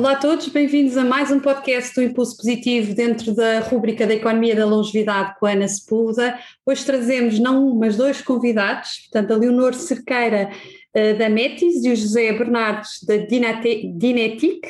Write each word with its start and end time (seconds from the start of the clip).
Olá 0.00 0.12
a 0.12 0.16
todos, 0.16 0.48
bem-vindos 0.48 0.96
a 0.96 1.04
mais 1.04 1.30
um 1.30 1.38
podcast 1.38 1.94
do 1.94 2.02
Impulso 2.02 2.34
Positivo 2.34 2.94
dentro 2.94 3.34
da 3.34 3.60
rúbrica 3.60 4.06
da 4.06 4.14
Economia 4.14 4.56
da 4.56 4.64
Longevidade 4.64 5.38
com 5.38 5.44
a 5.44 5.50
Ana 5.50 5.68
Sepúlveda. 5.68 6.38
Hoje 6.64 6.86
trazemos 6.86 7.38
não 7.38 7.68
um, 7.68 7.74
mas 7.74 7.98
dois 7.98 8.22
convidados, 8.22 9.00
portanto 9.00 9.34
a 9.34 9.36
Leonor 9.36 9.74
Cerqueira 9.74 10.50
uh, 10.96 11.18
da 11.18 11.28
Metis 11.28 11.84
e 11.84 11.90
o 11.90 11.94
José 11.96 12.32
Bernardes 12.32 13.02
da 13.06 13.18
Dinetic, 13.18 14.66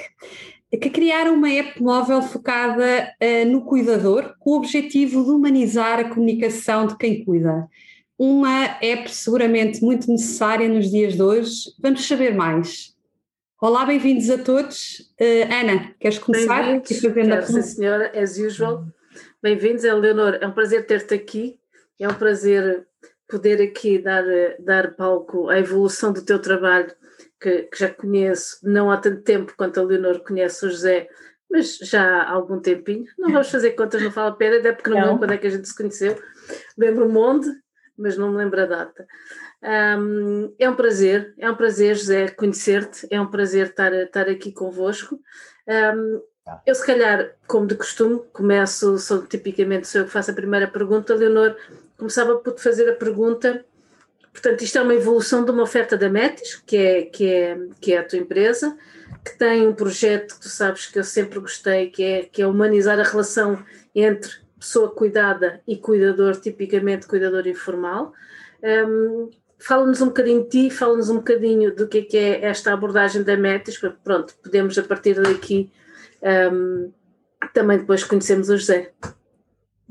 que 0.68 0.90
criaram 0.90 1.34
uma 1.34 1.48
app 1.48 1.80
móvel 1.80 2.22
focada 2.22 3.14
uh, 3.22 3.48
no 3.48 3.64
cuidador 3.64 4.34
com 4.40 4.50
o 4.50 4.56
objetivo 4.56 5.22
de 5.22 5.30
humanizar 5.30 6.00
a 6.00 6.08
comunicação 6.08 6.88
de 6.88 6.98
quem 6.98 7.24
cuida. 7.24 7.68
Uma 8.18 8.78
app 8.82 9.08
seguramente 9.08 9.80
muito 9.80 10.10
necessária 10.10 10.68
nos 10.68 10.90
dias 10.90 11.14
de 11.14 11.22
hoje. 11.22 11.72
Vamos 11.80 12.04
saber 12.04 12.34
mais. 12.34 12.89
Olá, 13.62 13.84
bem-vindos 13.84 14.30
a 14.30 14.38
todos. 14.38 15.00
Uh, 15.20 15.44
Ana, 15.52 15.94
queres 16.00 16.18
começar? 16.18 16.62
Bem-vindos, 16.62 17.46
sim 17.46 17.60
senhora, 17.60 18.10
as 18.18 18.38
usual. 18.38 18.86
Bem-vindos, 19.42 19.84
Eleonor, 19.84 20.38
é 20.40 20.46
um 20.46 20.52
prazer 20.52 20.86
ter-te 20.86 21.12
aqui, 21.12 21.60
é 21.98 22.08
um 22.08 22.14
prazer 22.14 22.86
poder 23.28 23.60
aqui 23.60 23.98
dar, 23.98 24.24
dar 24.60 24.96
palco 24.96 25.50
à 25.50 25.58
evolução 25.58 26.10
do 26.10 26.24
teu 26.24 26.38
trabalho, 26.38 26.90
que, 27.38 27.64
que 27.64 27.78
já 27.78 27.90
conheço 27.90 28.60
não 28.62 28.90
há 28.90 28.96
tanto 28.96 29.20
tempo 29.20 29.52
quanto 29.54 29.78
a 29.78 29.82
Leonor 29.82 30.20
conhece 30.20 30.64
o 30.64 30.70
José, 30.70 31.06
mas 31.50 31.76
já 31.76 32.22
há 32.22 32.30
algum 32.30 32.60
tempinho. 32.60 33.04
Não 33.18 33.30
vamos 33.30 33.50
fazer 33.50 33.72
contas, 33.72 34.02
não 34.02 34.10
fala 34.10 34.30
a 34.30 34.36
pena, 34.36 34.56
até 34.56 34.72
porque 34.72 34.88
não, 34.88 34.96
não. 34.96 35.04
lembro 35.04 35.18
quando 35.18 35.32
é 35.32 35.36
que 35.36 35.46
a 35.46 35.50
gente 35.50 35.68
se 35.68 35.76
conheceu. 35.76 36.18
Lembro-me 36.78 37.18
onde, 37.18 37.50
mas 38.00 38.16
não 38.16 38.30
me 38.30 38.38
lembro 38.38 38.62
a 38.62 38.66
data. 38.66 39.06
Um, 39.62 40.54
é 40.58 40.68
um 40.68 40.74
prazer, 40.74 41.34
é 41.38 41.50
um 41.50 41.54
prazer, 41.54 41.94
José, 41.94 42.28
conhecer-te, 42.28 43.06
é 43.10 43.20
um 43.20 43.26
prazer 43.26 43.66
estar, 43.66 43.92
estar 43.92 44.28
aqui 44.28 44.50
convosco. 44.50 45.20
Um, 45.68 46.22
tá. 46.44 46.62
eu, 46.66 46.74
se 46.74 46.84
calhar, 46.84 47.32
como 47.46 47.66
de 47.66 47.74
costume, 47.74 48.22
começo, 48.32 48.98
sou, 48.98 49.26
tipicamente 49.26 49.86
sou 49.86 50.00
eu 50.00 50.06
que 50.06 50.12
faço 50.12 50.30
a 50.30 50.34
primeira 50.34 50.66
pergunta. 50.66 51.14
Leonor, 51.14 51.56
começava 51.96 52.36
por 52.36 52.54
te 52.54 52.62
fazer 52.62 52.88
a 52.88 52.94
pergunta. 52.94 53.64
Portanto, 54.32 54.62
isto 54.62 54.78
é 54.78 54.82
uma 54.82 54.94
evolução 54.94 55.44
de 55.44 55.50
uma 55.50 55.62
oferta 55.62 55.96
da 55.96 56.08
Metis, 56.08 56.56
que 56.66 56.76
é, 56.76 57.02
que 57.02 57.32
é, 57.32 57.58
que 57.80 57.92
é 57.92 57.98
a 57.98 58.04
tua 58.04 58.18
empresa, 58.18 58.76
que 59.24 59.36
tem 59.36 59.66
um 59.66 59.74
projeto 59.74 60.36
que 60.36 60.42
tu 60.42 60.48
sabes 60.48 60.86
que 60.86 60.98
eu 60.98 61.04
sempre 61.04 61.38
gostei, 61.40 61.90
que 61.90 62.02
é, 62.02 62.22
que 62.22 62.40
é 62.40 62.46
humanizar 62.46 62.98
a 62.98 63.02
relação 63.02 63.62
entre 63.94 64.30
pessoa 64.60 64.94
cuidada 64.94 65.60
e 65.66 65.76
cuidador, 65.76 66.36
tipicamente 66.36 67.08
cuidador 67.08 67.46
informal. 67.46 68.12
Um, 68.62 69.30
Fala-nos 69.62 70.00
um 70.00 70.06
bocadinho 70.06 70.44
de 70.44 70.48
ti, 70.48 70.70
fala-nos 70.70 71.10
um 71.10 71.16
bocadinho 71.16 71.76
do 71.76 71.86
que 71.86 71.98
é, 71.98 72.02
que 72.02 72.16
é 72.16 72.44
esta 72.46 72.72
abordagem 72.72 73.22
da 73.22 73.36
Metis, 73.36 73.78
pronto, 74.02 74.34
podemos 74.42 74.78
a 74.78 74.82
partir 74.82 75.20
daqui 75.20 75.70
um, 76.50 76.90
também 77.52 77.78
depois 77.78 78.02
conhecermos 78.02 78.48
o 78.48 78.56
José. 78.56 78.90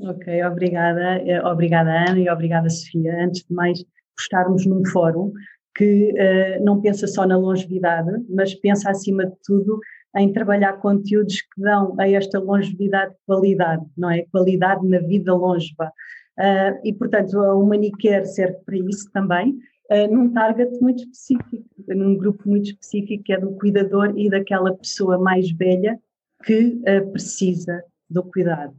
Ok, 0.00 0.44
obrigada, 0.44 1.22
eh, 1.24 1.40
obrigada 1.44 1.90
Ana 1.90 2.18
e 2.18 2.28
obrigada 2.28 2.68
Sofia. 2.68 3.24
Antes 3.24 3.44
de 3.46 3.54
mais, 3.54 3.84
estarmos 4.18 4.66
num 4.66 4.84
fórum 4.86 5.32
que 5.74 6.12
uh, 6.12 6.64
não 6.64 6.80
pensa 6.80 7.06
só 7.06 7.26
na 7.26 7.36
longevidade, 7.36 8.10
mas 8.28 8.54
pensa 8.54 8.90
acima 8.90 9.26
de 9.26 9.36
tudo 9.44 9.78
em 10.16 10.32
trabalhar 10.32 10.74
conteúdos 10.74 11.40
que 11.42 11.60
dão 11.60 11.94
a 11.98 12.08
esta 12.08 12.38
longevidade 12.38 13.14
qualidade, 13.26 13.84
não 13.96 14.10
é? 14.10 14.22
Qualidade 14.32 14.86
na 14.86 14.98
vida 14.98 15.34
longeva. 15.34 15.92
Uh, 16.38 16.80
e, 16.84 16.92
portanto, 16.92 17.38
a 17.38 17.54
Humanicare 17.54 18.26
serve 18.26 18.58
para 18.64 18.76
isso 18.76 19.10
também, 19.12 19.58
uh, 19.90 20.12
num 20.12 20.32
target 20.32 20.72
muito 20.80 21.02
específico, 21.02 21.68
num 21.88 22.16
grupo 22.16 22.48
muito 22.48 22.70
específico 22.70 23.22
que 23.24 23.32
é 23.32 23.38
do 23.38 23.52
cuidador 23.52 24.14
e 24.16 24.30
daquela 24.30 24.74
pessoa 24.74 25.18
mais 25.18 25.50
velha 25.52 25.98
que 26.44 26.80
uh, 26.88 27.10
precisa 27.12 27.84
do 28.08 28.22
cuidado. 28.22 28.74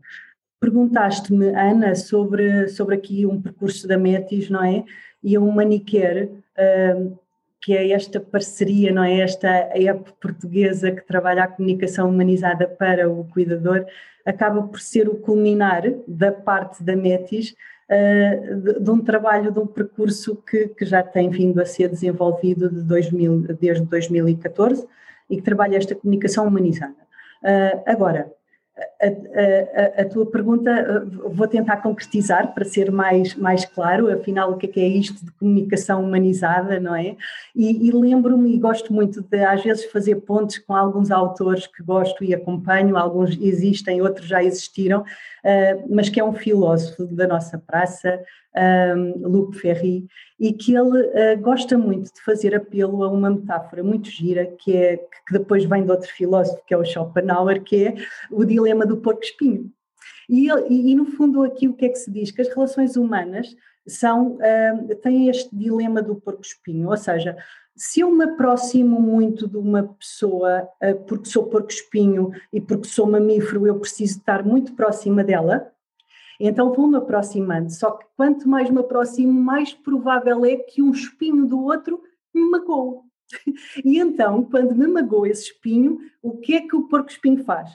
Perguntaste-me, 0.59 1.49
Ana, 1.49 1.95
sobre, 1.95 2.67
sobre 2.67 2.95
aqui 2.95 3.25
um 3.25 3.41
percurso 3.41 3.87
da 3.87 3.97
Metis, 3.97 4.49
não 4.49 4.63
é? 4.63 4.83
E 5.23 5.35
a 5.35 5.39
Humanicare, 5.39 6.31
que 7.61 7.77
é 7.77 7.91
esta 7.91 8.19
parceria, 8.19 8.91
não 8.91 9.03
é? 9.03 9.19
Esta 9.19 9.47
app 9.47 10.11
portuguesa 10.19 10.91
que 10.91 11.05
trabalha 11.05 11.43
a 11.43 11.47
comunicação 11.47 12.09
humanizada 12.09 12.67
para 12.67 13.09
o 13.09 13.23
cuidador, 13.25 13.85
acaba 14.25 14.63
por 14.63 14.79
ser 14.79 15.07
o 15.07 15.15
culminar 15.15 15.83
da 16.07 16.31
parte 16.31 16.83
da 16.83 16.95
Metis 16.95 17.53
uh, 17.89 18.55
de, 18.57 18.79
de, 18.79 18.89
um 18.89 18.99
trabalho, 18.99 19.51
de 19.51 19.59
um 19.59 19.67
percurso 19.67 20.35
que, 20.37 20.69
que, 20.69 20.85
já 20.85 21.03
tem 21.03 21.29
vindo 21.29 21.61
a 21.61 21.65
ser 21.65 21.89
desenvolvido 21.89 22.69
de 22.69 22.81
2000, 22.81 23.55
desde 23.59 23.85
2014 23.85 24.87
e 25.29 25.37
que 25.37 25.43
trabalha 25.43 25.77
esta 25.77 25.95
comunicação 25.95 26.47
humanizada. 26.47 26.95
Uh, 27.43 27.81
agora, 27.85 28.31
a, 29.01 29.07
a, 29.07 30.01
a, 30.01 30.05
tua 30.05 30.25
pergunta 30.27 30.71
uh, 30.71 31.29
vou 31.29 31.47
tentar 31.47 31.77
concretizar 31.77 32.53
para 32.53 32.63
ser 32.63 32.91
mais, 32.91 33.35
mais 33.35 33.65
claro, 33.65 34.11
afinal 34.13 34.51
o 34.51 34.57
que 34.57 34.67
é, 34.67 34.69
que 34.69 34.79
é 34.79 34.87
isto 34.87 35.25
de 35.25 35.31
comunicação 35.31 36.03
humanizada, 36.03 36.79
não 36.79 36.95
é? 36.95 37.15
E, 37.55 37.87
e 37.87 37.91
lembro-me 37.91 38.53
e 38.53 38.59
gosto 38.59 38.93
muito 38.93 39.21
de 39.21 39.43
às 39.43 39.63
vezes 39.63 39.85
fazer 39.85 40.15
pontes 40.17 40.59
com 40.59 40.75
alguns 40.75 41.09
autores 41.09 41.65
que 41.65 41.81
gosto 41.81 42.23
e 42.23 42.33
acompanho, 42.33 42.95
alguns 42.95 43.37
existem, 43.41 44.01
outros 44.01 44.27
já 44.27 44.43
existiram, 44.43 45.03
uh, 45.43 45.87
mas 45.89 46.09
que 46.09 46.19
é 46.19 46.23
um 46.23 46.33
filósofo 46.33 47.05
da 47.07 47.27
nossa 47.27 47.57
praça, 47.57 48.21
um, 48.95 49.27
Luc 49.27 49.55
Ferry, 49.57 50.07
e 50.39 50.53
que 50.53 50.75
ele 50.75 51.01
uh, 51.01 51.39
gosta 51.39 51.77
muito 51.77 52.13
de 52.13 52.21
fazer 52.21 52.55
apelo 52.55 53.03
a 53.03 53.09
uma 53.09 53.29
metáfora 53.29 53.83
muito 53.83 54.09
gira, 54.09 54.45
que, 54.45 54.75
é, 54.75 54.97
que 54.97 55.33
depois 55.33 55.65
vem 55.65 55.83
de 55.83 55.91
outro 55.91 56.09
filósofo, 56.11 56.61
que 56.65 56.73
é 56.73 56.77
o 56.77 56.85
Schopenhauer, 56.85 57.63
que 57.63 57.87
é 57.87 57.95
o 58.31 58.43
dilema 58.45 58.85
do 58.85 58.97
porco-espinho. 58.97 59.71
E, 60.29 60.47
e, 60.49 60.91
e, 60.91 60.95
no 60.95 61.05
fundo 61.05 61.43
aqui 61.43 61.67
o 61.67 61.73
que 61.73 61.85
é 61.85 61.89
que 61.89 61.97
se 61.97 62.09
diz? 62.09 62.31
Que 62.31 62.41
as 62.41 62.47
relações 62.47 62.95
humanas 62.95 63.55
são, 63.87 64.37
uh, 64.37 64.95
têm 65.01 65.29
este 65.29 65.55
dilema 65.55 66.01
do 66.01 66.15
porco-espinho, 66.15 66.89
ou 66.89 66.97
seja, 66.97 67.35
se 67.75 68.01
eu 68.01 68.11
me 68.11 68.25
aproximo 68.25 68.99
muito 68.99 69.47
de 69.47 69.57
uma 69.57 69.83
pessoa 69.83 70.67
uh, 70.83 70.95
porque 71.05 71.29
sou 71.29 71.47
porco-espinho 71.47 72.31
e 72.51 72.59
porque 72.59 72.87
sou 72.87 73.07
mamífero, 73.07 73.65
eu 73.65 73.79
preciso 73.79 74.19
estar 74.19 74.43
muito 74.43 74.73
próxima 74.73 75.23
dela, 75.23 75.71
então 76.39 76.73
vou-me 76.73 76.97
aproximando, 76.97 77.71
só 77.71 77.91
que 77.91 78.05
quanto 78.17 78.49
mais 78.49 78.69
me 78.69 78.79
aproximo, 78.79 79.31
mais 79.31 79.73
provável 79.73 80.43
é 80.45 80.55
que 80.55 80.81
um 80.81 80.91
espinho 80.91 81.45
do 81.45 81.63
outro 81.63 82.01
me 82.33 82.41
magoe. 82.49 82.99
E 83.85 83.97
então, 83.97 84.43
quando 84.43 84.75
me 84.75 84.87
magoa 84.87 85.29
esse 85.29 85.43
espinho, 85.43 85.99
o 86.21 86.37
que 86.37 86.55
é 86.55 86.61
que 86.61 86.75
o 86.75 86.87
porco-espinho 86.87 87.43
faz? 87.45 87.69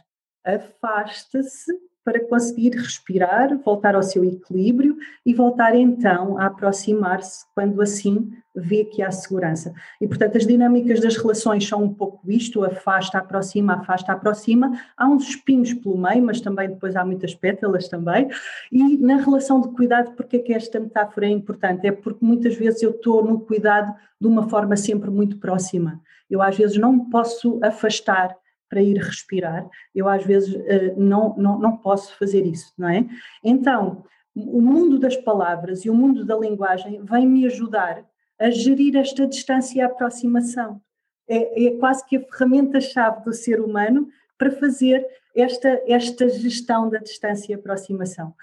Afasta-se 0.44 1.72
para 2.06 2.24
conseguir 2.24 2.70
respirar, 2.70 3.58
voltar 3.64 3.96
ao 3.96 4.02
seu 4.02 4.24
equilíbrio 4.24 4.96
e 5.26 5.34
voltar 5.34 5.74
então 5.74 6.38
a 6.38 6.46
aproximar-se 6.46 7.44
quando 7.52 7.82
assim 7.82 8.30
vê 8.54 8.84
que 8.84 9.02
há 9.02 9.10
segurança. 9.10 9.74
E 10.00 10.06
portanto 10.06 10.36
as 10.36 10.46
dinâmicas 10.46 11.00
das 11.00 11.16
relações 11.16 11.66
são 11.66 11.82
um 11.82 11.92
pouco 11.92 12.30
isto, 12.30 12.62
afasta, 12.62 13.18
aproxima, 13.18 13.74
afasta, 13.74 14.12
aproxima, 14.12 14.80
há 14.96 15.08
uns 15.08 15.30
espinhos 15.30 15.74
pelo 15.74 15.98
meio, 15.98 16.22
mas 16.22 16.40
também 16.40 16.68
depois 16.68 16.94
há 16.94 17.04
muitas 17.04 17.34
pétalas 17.34 17.88
também, 17.88 18.30
e 18.70 18.96
na 18.98 19.16
relação 19.16 19.60
de 19.60 19.70
cuidado, 19.70 20.12
porque 20.12 20.36
é 20.36 20.38
que 20.38 20.52
esta 20.52 20.78
metáfora 20.78 21.26
é 21.26 21.30
importante? 21.30 21.88
É 21.88 21.90
porque 21.90 22.24
muitas 22.24 22.54
vezes 22.54 22.84
eu 22.84 22.90
estou 22.92 23.24
no 23.24 23.40
cuidado 23.40 23.92
de 24.20 24.28
uma 24.28 24.48
forma 24.48 24.76
sempre 24.76 25.10
muito 25.10 25.38
próxima, 25.38 26.00
eu 26.30 26.40
às 26.40 26.56
vezes 26.56 26.76
não 26.78 27.10
posso 27.10 27.58
afastar 27.64 28.32
para 28.68 28.82
ir 28.82 28.96
respirar. 28.96 29.68
Eu 29.94 30.08
às 30.08 30.24
vezes 30.24 30.54
uh, 30.54 30.94
não, 30.96 31.36
não, 31.36 31.58
não 31.58 31.76
posso 31.76 32.16
fazer 32.16 32.44
isso, 32.44 32.72
não 32.76 32.88
é? 32.88 33.06
Então, 33.42 34.04
o 34.34 34.60
mundo 34.60 34.98
das 34.98 35.16
palavras 35.16 35.84
e 35.84 35.90
o 35.90 35.94
mundo 35.94 36.24
da 36.24 36.36
linguagem 36.36 37.02
vem 37.04 37.26
me 37.26 37.46
ajudar 37.46 38.04
a 38.38 38.50
gerir 38.50 38.96
esta 38.96 39.26
distância 39.26 39.78
e 39.78 39.80
aproximação. 39.80 40.80
É, 41.28 41.66
é 41.66 41.70
quase 41.78 42.04
que 42.06 42.16
a 42.16 42.20
ferramenta-chave 42.20 43.24
do 43.24 43.32
ser 43.32 43.60
humano 43.60 44.08
para 44.38 44.50
fazer 44.50 45.04
esta, 45.34 45.82
esta 45.86 46.28
gestão 46.28 46.88
da 46.88 46.98
distância 46.98 47.52
e 47.52 47.54
aproximação. 47.54 48.34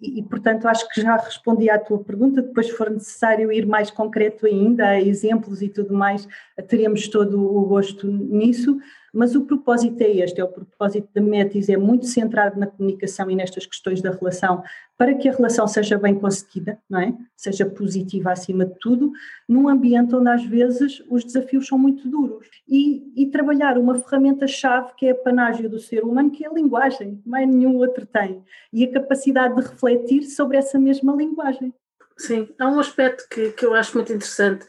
E, 0.00 0.18
e, 0.18 0.22
portanto, 0.22 0.66
acho 0.66 0.88
que 0.88 1.00
já 1.00 1.16
respondi 1.16 1.70
à 1.70 1.78
tua 1.78 2.02
pergunta. 2.02 2.42
Depois, 2.42 2.66
se 2.66 2.72
for 2.72 2.90
necessário 2.90 3.52
ir 3.52 3.66
mais 3.66 3.90
concreto 3.90 4.46
ainda, 4.46 4.98
exemplos 4.98 5.62
e 5.62 5.68
tudo 5.68 5.94
mais, 5.94 6.26
teremos 6.66 7.06
todo 7.08 7.40
o 7.40 7.64
gosto 7.66 8.06
nisso. 8.06 8.78
Mas 9.12 9.34
o 9.34 9.44
propósito 9.44 10.00
é 10.00 10.10
este: 10.10 10.40
é 10.40 10.44
o 10.44 10.48
propósito 10.48 11.08
da 11.14 11.20
Metis, 11.20 11.68
é 11.68 11.76
muito 11.76 12.06
centrado 12.06 12.58
na 12.58 12.66
comunicação 12.66 13.30
e 13.30 13.36
nestas 13.36 13.66
questões 13.66 14.00
da 14.00 14.10
relação, 14.10 14.62
para 14.96 15.14
que 15.14 15.28
a 15.28 15.32
relação 15.32 15.66
seja 15.66 15.98
bem 15.98 16.14
conseguida, 16.14 16.78
não 16.88 17.00
é? 17.00 17.14
Seja 17.36 17.66
positiva 17.66 18.32
acima 18.32 18.64
de 18.64 18.74
tudo, 18.78 19.12
num 19.46 19.68
ambiente 19.68 20.14
onde 20.14 20.30
às 20.30 20.44
vezes 20.44 21.02
os 21.10 21.24
desafios 21.24 21.66
são 21.66 21.78
muito 21.78 22.08
duros. 22.08 22.48
E, 22.66 23.12
e 23.14 23.26
trabalhar 23.26 23.76
uma 23.76 23.98
ferramenta-chave 23.98 24.94
que 24.96 25.06
é 25.06 25.10
a 25.10 25.14
panágio 25.14 25.68
do 25.68 25.78
ser 25.78 26.04
humano, 26.04 26.30
que 26.30 26.44
é 26.44 26.48
a 26.48 26.52
linguagem, 26.52 27.20
mais 27.26 27.46
nenhum 27.46 27.76
outro 27.76 28.06
tem, 28.06 28.42
e 28.72 28.84
a 28.84 28.92
capacidade 28.92 29.54
de 29.56 29.62
refletir 29.62 30.22
sobre 30.22 30.56
essa 30.56 30.78
mesma 30.78 31.14
linguagem. 31.14 31.74
Sim, 32.16 32.48
há 32.58 32.68
um 32.68 32.78
aspecto 32.78 33.26
que, 33.28 33.50
que 33.50 33.66
eu 33.66 33.74
acho 33.74 33.96
muito 33.96 34.12
interessante 34.12 34.66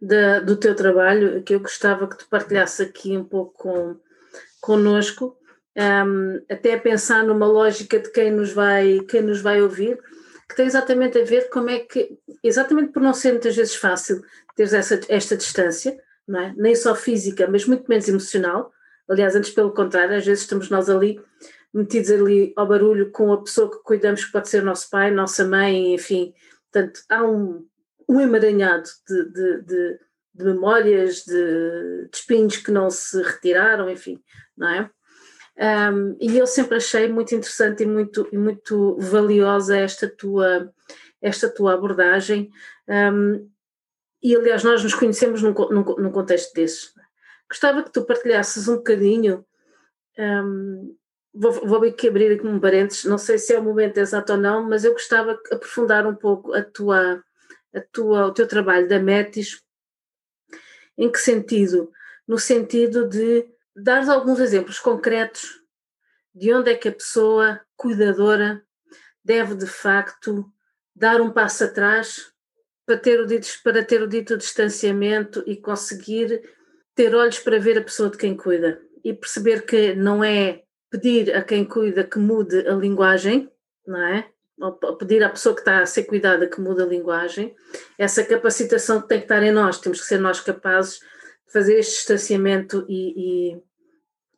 de, 0.00 0.40
do 0.40 0.56
teu 0.56 0.74
trabalho, 0.74 1.42
que 1.42 1.54
eu 1.54 1.60
gostava 1.60 2.06
que 2.06 2.18
tu 2.18 2.28
partilhasse 2.28 2.82
aqui 2.82 3.16
um 3.16 3.24
pouco 3.24 3.54
com, 3.54 3.96
connosco, 4.60 5.36
um, 5.76 6.40
até 6.50 6.76
pensar 6.76 7.24
numa 7.24 7.46
lógica 7.46 7.98
de 7.98 8.10
quem 8.10 8.30
nos 8.30 8.52
vai, 8.52 9.00
quem 9.00 9.22
nos 9.22 9.40
vai 9.40 9.60
ouvir, 9.60 9.98
que 10.48 10.56
tem 10.56 10.66
exatamente 10.66 11.18
a 11.18 11.24
ver 11.24 11.48
como 11.50 11.70
é 11.70 11.80
que, 11.80 12.18
exatamente 12.42 12.92
por 12.92 13.02
não 13.02 13.12
ser 13.12 13.32
muitas 13.32 13.56
vezes 13.56 13.74
fácil 13.74 14.22
ter 14.54 14.72
essa, 14.72 15.00
esta 15.08 15.36
distância, 15.36 15.98
não 16.26 16.40
é? 16.40 16.54
nem 16.56 16.74
só 16.74 16.94
física, 16.94 17.46
mas 17.50 17.66
muito 17.66 17.86
menos 17.88 18.08
emocional. 18.08 18.72
Aliás, 19.08 19.36
antes 19.36 19.50
pelo 19.50 19.72
contrário, 19.72 20.16
às 20.16 20.24
vezes 20.24 20.42
estamos 20.42 20.70
nós 20.70 20.88
ali 20.88 21.20
metidos 21.72 22.10
ali 22.10 22.52
ao 22.56 22.66
barulho 22.66 23.10
com 23.10 23.32
a 23.32 23.42
pessoa 23.42 23.70
que 23.70 23.82
cuidamos, 23.82 24.24
que 24.24 24.32
pode 24.32 24.48
ser 24.48 24.62
nosso 24.62 24.88
pai, 24.88 25.10
nossa 25.10 25.44
mãe, 25.44 25.94
enfim. 25.94 26.32
Portanto, 26.72 27.00
há 27.08 27.22
um, 27.22 27.66
um 28.08 28.20
emaranhado 28.20 28.88
de, 29.08 29.24
de, 29.30 29.62
de, 29.62 29.98
de 30.34 30.44
memórias, 30.44 31.24
de, 31.24 32.08
espinhos 32.12 32.56
que 32.58 32.70
não 32.70 32.90
se 32.90 33.20
retiraram, 33.22 33.90
enfim, 33.90 34.22
não 34.56 34.68
é? 34.68 34.90
Um, 35.58 36.16
e 36.20 36.36
eu 36.36 36.46
sempre 36.46 36.76
achei 36.76 37.08
muito 37.08 37.34
interessante 37.34 37.82
e 37.82 37.86
muito, 37.86 38.28
e 38.30 38.36
muito 38.36 38.96
valiosa 38.98 39.76
esta 39.76 40.06
tua, 40.08 40.72
esta 41.20 41.48
tua 41.48 41.74
abordagem. 41.74 42.50
Um, 42.86 43.50
e 44.22 44.36
aliás, 44.36 44.62
nós 44.62 44.82
nos 44.82 44.94
conhecemos 44.94 45.42
num, 45.42 45.52
num, 45.52 45.84
num, 45.96 46.12
contexto 46.12 46.52
desses. 46.54 46.92
Gostava 47.48 47.82
que 47.82 47.92
tu 47.92 48.04
partilhasses 48.04 48.68
um 48.68 48.76
bocadinho. 48.76 49.46
Um, 50.18 50.94
vou, 51.32 51.52
vou 51.52 51.84
aqui 51.84 52.08
abrir 52.08 52.32
aqui 52.32 52.46
um 52.46 52.60
parênteses, 52.60 53.04
não 53.04 53.18
sei 53.18 53.38
se 53.38 53.54
é 53.54 53.58
o 53.58 53.62
momento 53.62 53.98
exato 53.98 54.32
ou 54.32 54.38
não, 54.38 54.68
mas 54.68 54.84
eu 54.84 54.92
gostava 54.92 55.34
de 55.34 55.54
aprofundar 55.54 56.06
um 56.06 56.14
pouco 56.14 56.52
a 56.54 56.62
tua, 56.62 57.22
tua, 57.92 58.26
o 58.26 58.32
teu 58.32 58.46
trabalho 58.46 58.88
da 58.88 58.98
Metis. 58.98 59.62
Em 60.96 61.10
que 61.10 61.18
sentido? 61.18 61.92
No 62.26 62.38
sentido 62.38 63.08
de 63.08 63.46
dar 63.74 64.08
alguns 64.08 64.40
exemplos 64.40 64.78
concretos 64.78 65.62
de 66.34 66.52
onde 66.52 66.70
é 66.70 66.74
que 66.74 66.88
a 66.88 66.92
pessoa 66.92 67.60
cuidadora 67.76 68.62
deve 69.24 69.54
de 69.54 69.66
facto 69.66 70.50
dar 70.94 71.20
um 71.20 71.30
passo 71.30 71.64
atrás 71.64 72.32
para 72.86 72.96
ter 72.96 73.20
o 73.20 73.26
dito, 73.26 73.48
para 73.64 73.84
ter 73.84 74.00
o 74.02 74.06
dito 74.06 74.36
distanciamento 74.36 75.42
e 75.46 75.56
conseguir 75.56 76.42
ter 76.94 77.14
olhos 77.14 77.38
para 77.38 77.58
ver 77.58 77.78
a 77.78 77.82
pessoa 77.82 78.08
de 78.08 78.16
quem 78.16 78.36
cuida 78.36 78.80
e 79.04 79.12
perceber 79.12 79.66
que 79.66 79.94
não 79.94 80.22
é 80.22 80.62
pedir 80.90 81.34
a 81.34 81.42
quem 81.42 81.64
cuida 81.64 82.04
que 82.04 82.18
mude 82.18 82.66
a 82.66 82.74
linguagem, 82.74 83.50
não 83.86 84.00
é? 84.00 84.30
Pedir 84.98 85.22
à 85.22 85.28
pessoa 85.28 85.54
que 85.54 85.60
está 85.60 85.80
a 85.80 85.86
ser 85.86 86.04
cuidada 86.04 86.46
que 86.46 86.60
mude 86.60 86.82
a 86.82 86.86
linguagem, 86.86 87.54
essa 87.98 88.24
capacitação 88.24 89.02
tem 89.02 89.18
que 89.18 89.24
estar 89.24 89.42
em 89.42 89.52
nós, 89.52 89.78
temos 89.78 90.00
que 90.00 90.06
ser 90.06 90.18
nós 90.18 90.40
capazes 90.40 90.98
de 90.98 91.52
fazer 91.52 91.78
este 91.78 91.96
distanciamento 91.96 92.86
e, 92.88 93.52
e, 93.52 93.62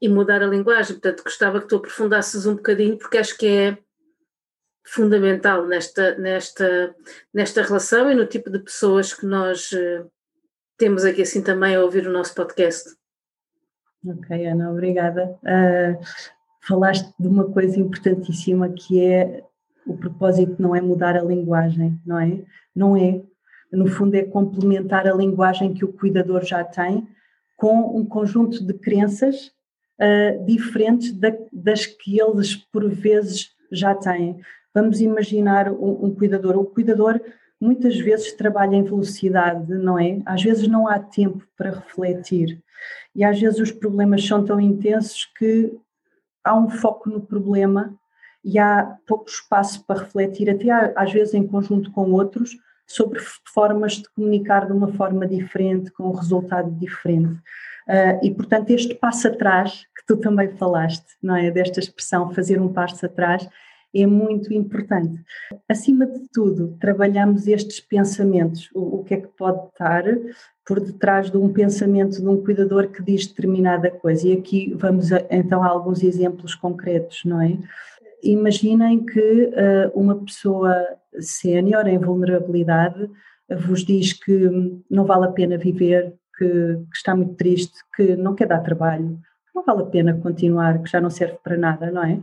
e 0.03 0.09
mudar 0.09 0.43
a 0.43 0.47
linguagem. 0.47 0.97
Portanto, 0.97 1.23
gostava 1.23 1.61
que 1.61 1.69
tu 1.69 1.76
aprofundasses 1.76 2.47
um 2.47 2.56
bocadinho, 2.56 2.99
porque 2.99 3.19
acho 3.19 3.38
que 3.38 3.47
é 3.47 3.79
fundamental 4.85 5.67
nesta, 5.67 6.17
nesta, 6.17 6.94
nesta 7.32 7.62
relação 7.62 8.11
e 8.11 8.14
no 8.14 8.26
tipo 8.26 8.50
de 8.50 8.59
pessoas 8.59 9.12
que 9.12 9.26
nós 9.26 9.71
uh, 9.73 10.11
temos 10.79 11.05
aqui 11.05 11.23
assim 11.23 11.43
também 11.43 11.76
a 11.76 11.82
ouvir 11.82 12.06
o 12.06 12.12
nosso 12.12 12.35
podcast. 12.35 12.97
Ok, 14.06 14.47
Ana, 14.47 14.71
obrigada. 14.71 15.38
Uh, 15.43 16.00
falaste 16.67 17.12
de 17.19 17.29
uma 17.29 17.50
coisa 17.53 17.79
importantíssima 17.79 18.73
que 18.73 19.05
é 19.05 19.44
o 19.88 19.96
propósito 19.96 20.61
não 20.61 20.76
é 20.76 20.81
mudar 20.81 21.17
a 21.17 21.23
linguagem, 21.23 21.99
não 22.05 22.19
é? 22.19 22.44
Não 22.75 22.96
é. 22.96 23.23
No 23.73 23.87
fundo, 23.87 24.14
é 24.14 24.23
complementar 24.23 25.06
a 25.06 25.14
linguagem 25.14 25.75
que 25.75 25.85
o 25.85 25.93
cuidador 25.93 26.44
já 26.44 26.62
tem 26.62 27.06
com 27.56 27.99
um 27.99 28.05
conjunto 28.05 28.64
de 28.64 28.73
crenças 28.75 29.50
uh, 30.00 30.44
diferentes 30.46 31.12
da, 31.12 31.32
das 31.52 31.87
que 31.87 32.20
eles, 32.20 32.55
por 32.55 32.88
vezes, 32.88 33.50
já 33.73 33.94
têm. 33.94 34.40
Vamos 34.73 35.00
imaginar 35.00 35.70
um, 35.73 36.06
um 36.06 36.14
cuidador. 36.14 36.56
O 36.56 36.64
cuidador 36.64 37.20
muitas 37.61 37.99
vezes 37.99 38.32
trabalha 38.32 38.76
em 38.76 38.85
velocidade, 38.85 39.75
não 39.75 39.99
é? 39.99 40.20
Às 40.25 40.43
vezes 40.43 40.69
não 40.69 40.87
há 40.87 40.99
tempo 40.99 41.44
para 41.56 41.70
refletir. 41.70 42.62
E 43.14 43.25
às 43.25 43.40
vezes 43.40 43.58
os 43.58 43.73
problemas 43.73 44.25
são 44.25 44.44
tão 44.44 44.61
intensos 44.61 45.25
que 45.37 45.76
há 46.44 46.56
um 46.56 46.70
foco 46.70 47.11
no 47.11 47.20
problema 47.20 47.98
e 48.44 48.58
há 48.58 48.96
pouco 49.06 49.29
espaço 49.29 49.85
para 49.85 50.00
refletir, 50.00 50.49
até 50.49 50.70
às 50.96 51.12
vezes 51.12 51.35
em 51.35 51.46
conjunto 51.46 51.90
com 51.93 52.11
outros, 52.12 52.56
sobre 52.87 53.20
formas 53.52 53.94
de 53.94 54.08
comunicar 54.11 54.67
de 54.67 54.73
uma 54.73 54.88
forma 54.88 55.26
diferente, 55.26 55.90
com 55.93 56.05
um 56.05 56.12
resultado 56.12 56.70
diferente. 56.70 57.38
Uh, 57.87 58.19
e, 58.23 58.35
portanto, 58.35 58.70
este 58.70 58.94
passo 58.94 59.29
atrás, 59.29 59.82
que 59.96 60.06
tu 60.06 60.17
também 60.17 60.57
falaste, 60.57 61.07
não 61.23 61.37
é? 61.37 61.50
Desta 61.50 61.80
expressão, 61.80 62.33
fazer 62.33 62.61
um 62.61 62.73
passo 62.73 63.04
atrás, 63.04 63.49
é 63.95 64.07
muito 64.07 64.52
importante. 64.52 65.23
Acima 65.68 66.07
de 66.07 66.28
tudo, 66.33 66.76
trabalhamos 66.78 67.47
estes 67.47 67.80
pensamentos, 67.80 68.71
o, 68.75 69.00
o 69.00 69.04
que 69.04 69.14
é 69.14 69.21
que 69.21 69.28
pode 69.28 69.66
estar 69.68 70.04
por 70.66 70.80
detrás 70.80 71.30
de 71.30 71.38
um 71.38 71.50
pensamento 71.50 72.21
de 72.21 72.28
um 72.28 72.42
cuidador 72.42 72.88
que 72.88 73.02
diz 73.02 73.26
determinada 73.26 73.90
coisa. 73.90 74.28
E 74.28 74.33
aqui 74.35 74.75
vamos 74.75 75.11
a, 75.11 75.25
então 75.30 75.62
a 75.62 75.68
alguns 75.68 76.02
exemplos 76.02 76.54
concretos, 76.54 77.23
não 77.25 77.40
é? 77.40 77.59
Imaginem 78.22 79.04
que 79.04 79.44
uh, 79.44 79.98
uma 79.98 80.16
pessoa 80.25 80.75
sénior 81.20 81.87
em 81.87 81.98
vulnerabilidade 81.98 83.08
vos 83.56 83.84
diz 83.84 84.12
que 84.12 84.50
não 84.90 85.04
vale 85.04 85.26
a 85.26 85.32
pena 85.32 85.56
viver, 85.56 86.14
que, 86.37 86.46
que, 86.46 86.96
está 86.96 87.14
muito 87.14 87.34
triste, 87.34 87.75
que 87.96 88.16
não 88.16 88.34
quer 88.34 88.46
dar 88.46 88.60
trabalho, 88.60 89.18
que 89.46 89.54
não 89.54 89.64
vale 89.64 89.82
a 89.82 89.87
pena 89.87 90.14
continuar, 90.14 90.82
que 90.82 90.90
já 90.90 91.00
não 91.00 91.10
serve 91.10 91.38
para 91.42 91.56
nada, 91.56 91.90
não 91.90 92.04
é? 92.04 92.20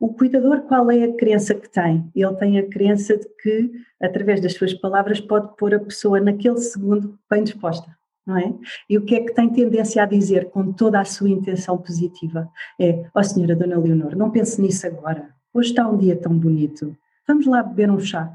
O 0.00 0.12
cuidador, 0.12 0.62
qual 0.62 0.90
é 0.90 1.04
a 1.04 1.16
crença 1.16 1.54
que 1.54 1.70
tem? 1.70 2.10
Ele 2.14 2.34
tem 2.34 2.58
a 2.58 2.68
crença 2.68 3.16
de 3.16 3.26
que, 3.40 3.70
através 4.02 4.40
das 4.40 4.54
suas 4.54 4.74
palavras, 4.74 5.20
pode 5.20 5.56
pôr 5.56 5.74
a 5.74 5.78
pessoa 5.78 6.20
naquele 6.20 6.58
segundo 6.58 7.18
bem 7.30 7.44
disposta, 7.44 7.96
não 8.26 8.36
é? 8.36 8.52
E 8.90 8.98
o 8.98 9.04
que 9.04 9.14
é 9.14 9.20
que 9.20 9.32
tem 9.32 9.48
tendência 9.48 10.02
a 10.02 10.06
dizer 10.06 10.50
com 10.50 10.72
toda 10.72 11.00
a 11.00 11.04
sua 11.04 11.30
intenção 11.30 11.78
positiva? 11.78 12.50
É, 12.78 13.06
ó 13.14 13.20
oh, 13.20 13.22
senhora 13.22 13.54
Dona 13.54 13.78
Leonor, 13.78 14.16
não 14.16 14.30
pense 14.30 14.60
nisso 14.60 14.86
agora. 14.86 15.33
Hoje 15.54 15.68
está 15.68 15.88
um 15.88 15.96
dia 15.96 16.16
tão 16.16 16.36
bonito. 16.36 16.96
Vamos 17.28 17.46
lá 17.46 17.62
beber 17.62 17.88
um 17.88 18.00
chá. 18.00 18.28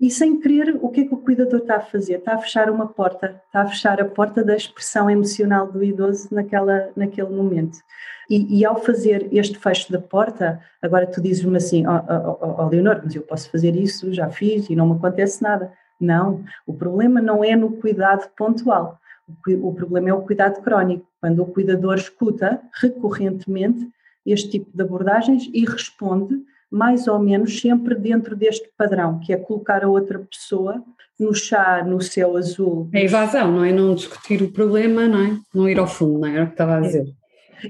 E 0.00 0.10
sem 0.10 0.40
querer, 0.40 0.74
o 0.80 0.88
que 0.88 1.02
é 1.02 1.04
que 1.04 1.12
o 1.12 1.18
cuidador 1.18 1.60
está 1.60 1.76
a 1.76 1.80
fazer? 1.80 2.14
Está 2.14 2.32
a 2.32 2.38
fechar 2.38 2.70
uma 2.70 2.86
porta, 2.86 3.42
está 3.44 3.60
a 3.60 3.66
fechar 3.66 4.00
a 4.00 4.06
porta 4.06 4.42
da 4.42 4.56
expressão 4.56 5.10
emocional 5.10 5.70
do 5.70 5.84
idoso 5.84 6.28
naquela, 6.32 6.88
naquele 6.96 7.28
momento. 7.28 7.76
E, 8.30 8.58
e 8.58 8.64
ao 8.64 8.80
fazer 8.80 9.28
este 9.30 9.58
fecho 9.58 9.92
da 9.92 10.00
porta, 10.00 10.58
agora 10.80 11.06
tu 11.06 11.20
dizes-me 11.20 11.58
assim, 11.58 11.86
ó 11.86 11.98
oh, 12.08 12.38
oh, 12.40 12.62
oh, 12.62 12.68
Leonor, 12.70 13.02
mas 13.04 13.14
eu 13.14 13.20
posso 13.20 13.50
fazer 13.50 13.76
isso, 13.76 14.10
já 14.14 14.30
fiz 14.30 14.70
e 14.70 14.74
não 14.74 14.88
me 14.88 14.96
acontece 14.96 15.42
nada. 15.42 15.70
Não, 16.00 16.42
o 16.66 16.72
problema 16.72 17.20
não 17.20 17.44
é 17.44 17.54
no 17.54 17.72
cuidado 17.72 18.30
pontual, 18.34 18.98
o, 19.28 19.68
o 19.68 19.74
problema 19.74 20.08
é 20.08 20.14
o 20.14 20.22
cuidado 20.22 20.62
crónico, 20.62 21.06
quando 21.20 21.42
o 21.42 21.46
cuidador 21.46 21.96
escuta 21.96 22.62
recorrentemente 22.80 23.86
este 24.24 24.50
tipo 24.50 24.70
de 24.74 24.82
abordagens 24.82 25.48
e 25.52 25.64
responde 25.64 26.40
mais 26.70 27.08
ou 27.08 27.18
menos 27.18 27.60
sempre 27.60 27.94
dentro 27.94 28.36
deste 28.36 28.70
padrão, 28.76 29.18
que 29.18 29.32
é 29.32 29.36
colocar 29.36 29.82
a 29.82 29.88
outra 29.88 30.18
pessoa 30.20 30.82
no 31.18 31.34
chá, 31.34 31.84
no 31.84 32.00
céu 32.00 32.36
azul. 32.36 32.88
É 32.92 33.04
evasão, 33.04 33.52
não 33.52 33.64
é? 33.64 33.72
Não 33.72 33.94
discutir 33.94 34.42
o 34.42 34.52
problema, 34.52 35.06
não 35.06 35.20
é? 35.20 35.38
Não 35.54 35.68
ir 35.68 35.78
ao 35.78 35.86
fundo, 35.86 36.20
não 36.20 36.28
é? 36.28 36.34
Era 36.34 36.44
o 36.44 36.46
que 36.46 36.52
estava 36.52 36.76
a 36.76 36.80
dizer. 36.80 37.06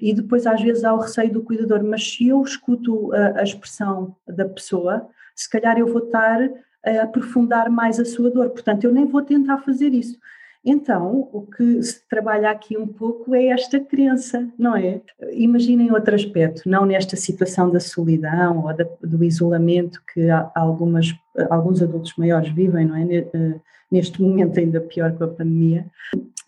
E 0.01 0.15
depois, 0.15 0.47
às 0.47 0.63
vezes, 0.63 0.85
há 0.85 0.95
o 0.95 1.01
receio 1.01 1.33
do 1.33 1.43
cuidador, 1.43 1.83
mas 1.83 2.13
se 2.13 2.29
eu 2.29 2.41
escuto 2.43 3.13
a, 3.13 3.41
a 3.41 3.43
expressão 3.43 4.15
da 4.29 4.45
pessoa, 4.45 5.09
se 5.35 5.51
calhar 5.51 5.79
eu 5.79 5.87
vou 5.87 6.05
estar 6.05 6.39
a 6.85 7.03
aprofundar 7.03 7.69
mais 7.69 7.99
a 7.99 8.05
sua 8.05 8.31
dor, 8.31 8.51
portanto, 8.51 8.85
eu 8.85 8.93
nem 8.93 9.07
vou 9.07 9.23
tentar 9.23 9.59
fazer 9.59 9.93
isso. 9.93 10.17
Então, 10.65 11.29
o 11.33 11.47
que 11.47 11.83
se 11.83 12.07
trabalha 12.07 12.51
aqui 12.51 12.77
um 12.77 12.87
pouco 12.87 13.35
é 13.35 13.47
esta 13.47 13.81
crença, 13.81 14.47
não 14.59 14.77
é? 14.77 15.01
Imaginem 15.33 15.91
outro 15.91 16.15
aspecto, 16.15 16.69
não 16.69 16.85
nesta 16.85 17.17
situação 17.17 17.71
da 17.71 17.81
solidão 17.81 18.65
ou 18.65 18.77
da, 18.77 18.87
do 19.03 19.25
isolamento 19.25 20.03
que 20.13 20.29
algumas, 20.55 21.15
alguns 21.49 21.83
adultos 21.83 22.15
maiores 22.19 22.53
vivem, 22.53 22.85
não 22.85 22.97
é? 22.97 23.05
Eh, 23.05 23.61
neste 23.91 24.21
momento 24.21 24.61
ainda 24.61 24.81
pior 24.83 25.13
com 25.17 25.25
a 25.25 25.29
pandemia, 25.29 25.87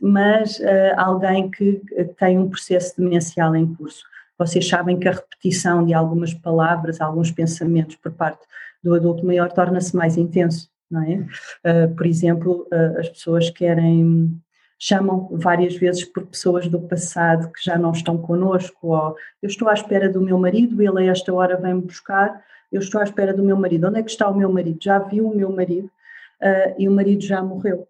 mas 0.00 0.58
uh, 0.58 0.94
alguém 0.96 1.50
que 1.50 1.80
tem 2.18 2.38
um 2.38 2.48
processo 2.48 3.00
demencial 3.00 3.56
em 3.56 3.74
curso. 3.74 4.04
Vocês 4.38 4.68
sabem 4.68 4.98
que 4.98 5.08
a 5.08 5.12
repetição 5.12 5.84
de 5.84 5.92
algumas 5.92 6.32
palavras, 6.34 7.00
alguns 7.00 7.30
pensamentos 7.30 7.96
por 7.96 8.12
parte 8.12 8.46
do 8.82 8.94
adulto 8.94 9.24
maior 9.26 9.50
torna-se 9.50 9.96
mais 9.96 10.16
intenso 10.16 10.71
não 10.92 11.02
é? 11.02 11.14
Uh, 11.16 11.94
por 11.96 12.06
exemplo, 12.06 12.68
uh, 12.72 13.00
as 13.00 13.08
pessoas 13.08 13.48
querem, 13.48 14.30
chamam 14.78 15.28
várias 15.32 15.74
vezes 15.76 16.04
por 16.04 16.26
pessoas 16.26 16.68
do 16.68 16.80
passado 16.80 17.50
que 17.50 17.64
já 17.64 17.78
não 17.78 17.92
estão 17.92 18.18
connosco, 18.18 18.88
ou 18.88 19.16
eu 19.42 19.48
estou 19.48 19.68
à 19.68 19.72
espera 19.72 20.08
do 20.08 20.20
meu 20.20 20.38
marido, 20.38 20.82
ele 20.82 21.08
a 21.08 21.10
esta 21.10 21.32
hora 21.32 21.56
vem-me 21.56 21.80
buscar, 21.80 22.44
eu 22.70 22.80
estou 22.80 23.00
à 23.00 23.04
espera 23.04 23.32
do 23.32 23.42
meu 23.42 23.56
marido, 23.56 23.88
onde 23.88 23.98
é 23.98 24.02
que 24.02 24.10
está 24.10 24.28
o 24.28 24.36
meu 24.36 24.52
marido? 24.52 24.78
Já 24.80 24.98
viu 24.98 25.28
o 25.28 25.34
meu 25.34 25.50
marido 25.50 25.86
uh, 25.86 26.74
e 26.78 26.88
o 26.88 26.92
marido 26.92 27.22
já 27.22 27.42
morreu. 27.42 27.88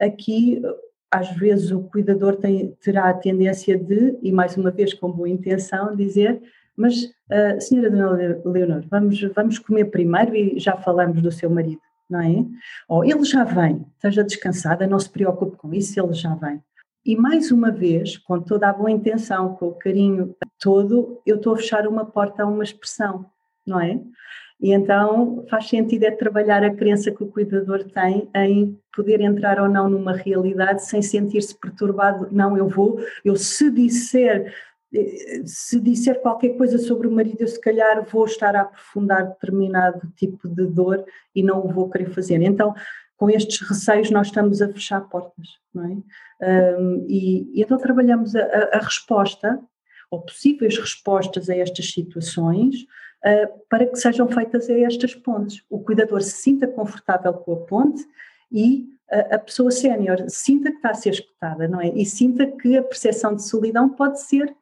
aqui, 0.00 0.62
às 1.10 1.30
vezes, 1.36 1.70
o 1.70 1.82
cuidador 1.82 2.36
tem, 2.36 2.76
terá 2.82 3.08
a 3.10 3.14
tendência 3.14 3.76
de, 3.76 4.18
e 4.22 4.32
mais 4.32 4.56
uma 4.56 4.70
vez 4.70 4.94
com 4.94 5.10
boa 5.10 5.28
intenção, 5.28 5.94
dizer 5.94 6.40
mas, 6.78 7.02
uh, 7.04 7.60
senhora 7.60 7.90
Dona 7.90 8.40
Leonor, 8.44 8.84
vamos, 8.88 9.20
vamos 9.34 9.58
comer 9.58 9.86
primeiro 9.86 10.36
e 10.36 10.58
já 10.60 10.76
falamos 10.76 11.20
do 11.20 11.32
seu 11.32 11.50
marido, 11.50 11.80
não 12.08 12.20
é? 12.20 12.44
Ou 12.88 13.04
ele 13.04 13.24
já 13.24 13.42
vem, 13.42 13.84
esteja 13.96 14.22
descansada, 14.22 14.86
não 14.86 14.98
se 14.98 15.10
preocupe 15.10 15.56
com 15.56 15.74
isso, 15.74 16.00
ele 16.00 16.14
já 16.14 16.34
vem. 16.36 16.62
E 17.04 17.16
mais 17.16 17.50
uma 17.50 17.72
vez, 17.72 18.16
com 18.16 18.40
toda 18.40 18.68
a 18.68 18.72
boa 18.72 18.90
intenção, 18.90 19.56
com 19.56 19.68
o 19.68 19.74
carinho 19.74 20.36
todo, 20.60 21.20
eu 21.26 21.36
estou 21.36 21.54
a 21.54 21.56
fechar 21.56 21.86
uma 21.88 22.04
porta 22.04 22.44
a 22.44 22.46
uma 22.46 22.62
expressão, 22.62 23.26
não 23.66 23.80
é? 23.80 24.00
E 24.60 24.72
então 24.72 25.44
faz 25.48 25.68
sentido 25.68 26.04
é 26.04 26.10
trabalhar 26.10 26.64
a 26.64 26.74
crença 26.74 27.12
que 27.12 27.22
o 27.22 27.28
cuidador 27.28 27.84
tem 27.84 28.28
em 28.34 28.78
poder 28.94 29.20
entrar 29.20 29.60
ou 29.60 29.68
não 29.68 29.88
numa 29.88 30.12
realidade 30.12 30.84
sem 30.84 31.00
sentir-se 31.00 31.58
perturbado. 31.58 32.28
Não, 32.32 32.56
eu 32.56 32.68
vou, 32.68 33.00
eu 33.24 33.36
se 33.36 33.70
disser 33.70 34.52
se 35.44 35.78
disser 35.80 36.20
qualquer 36.20 36.56
coisa 36.56 36.78
sobre 36.78 37.06
o 37.06 37.12
marido, 37.12 37.42
eu 37.42 37.48
se 37.48 37.60
calhar 37.60 38.02
vou 38.04 38.24
estar 38.24 38.56
a 38.56 38.62
aprofundar 38.62 39.28
determinado 39.28 40.10
tipo 40.16 40.48
de 40.48 40.66
dor 40.66 41.04
e 41.34 41.42
não 41.42 41.64
o 41.64 41.72
vou 41.72 41.90
querer 41.90 42.10
fazer. 42.10 42.40
Então, 42.42 42.74
com 43.16 43.28
estes 43.28 43.60
receios, 43.60 44.10
nós 44.10 44.28
estamos 44.28 44.62
a 44.62 44.68
fechar 44.68 45.00
portas, 45.08 45.58
não 45.74 45.84
é? 45.84 46.76
Um, 46.78 47.04
e, 47.08 47.50
e, 47.58 47.62
então 47.62 47.76
trabalhamos 47.76 48.34
a, 48.34 48.42
a, 48.72 48.78
resposta, 48.78 49.60
ou 50.10 50.22
possíveis 50.22 50.78
respostas 50.78 51.50
a 51.50 51.56
estas 51.56 51.90
situações, 51.90 52.82
uh, 53.24 53.66
para 53.68 53.86
que 53.86 53.96
sejam 53.96 54.28
feitas 54.28 54.70
a 54.70 54.78
estas 54.78 55.14
pontes. 55.14 55.62
O 55.68 55.80
cuidador 55.80 56.22
se 56.22 56.40
sinta 56.42 56.66
confortável 56.66 57.34
com 57.34 57.54
a 57.54 57.56
ponte 57.56 58.06
e 58.50 58.86
a, 59.10 59.38
pessoa 59.38 59.70
sénior 59.70 60.24
sinta 60.28 60.70
que 60.70 60.76
está 60.76 60.90
a 60.90 60.94
ser 60.94 61.10
escutada, 61.10 61.66
não 61.66 61.80
é? 61.80 61.88
E 61.88 62.04
sinta 62.04 62.46
que 62.46 62.76
a 62.76 62.82
percepção 62.82 63.34
de 63.34 63.42
solidão 63.42 63.88
pode 63.88 64.20
ser 64.20 64.54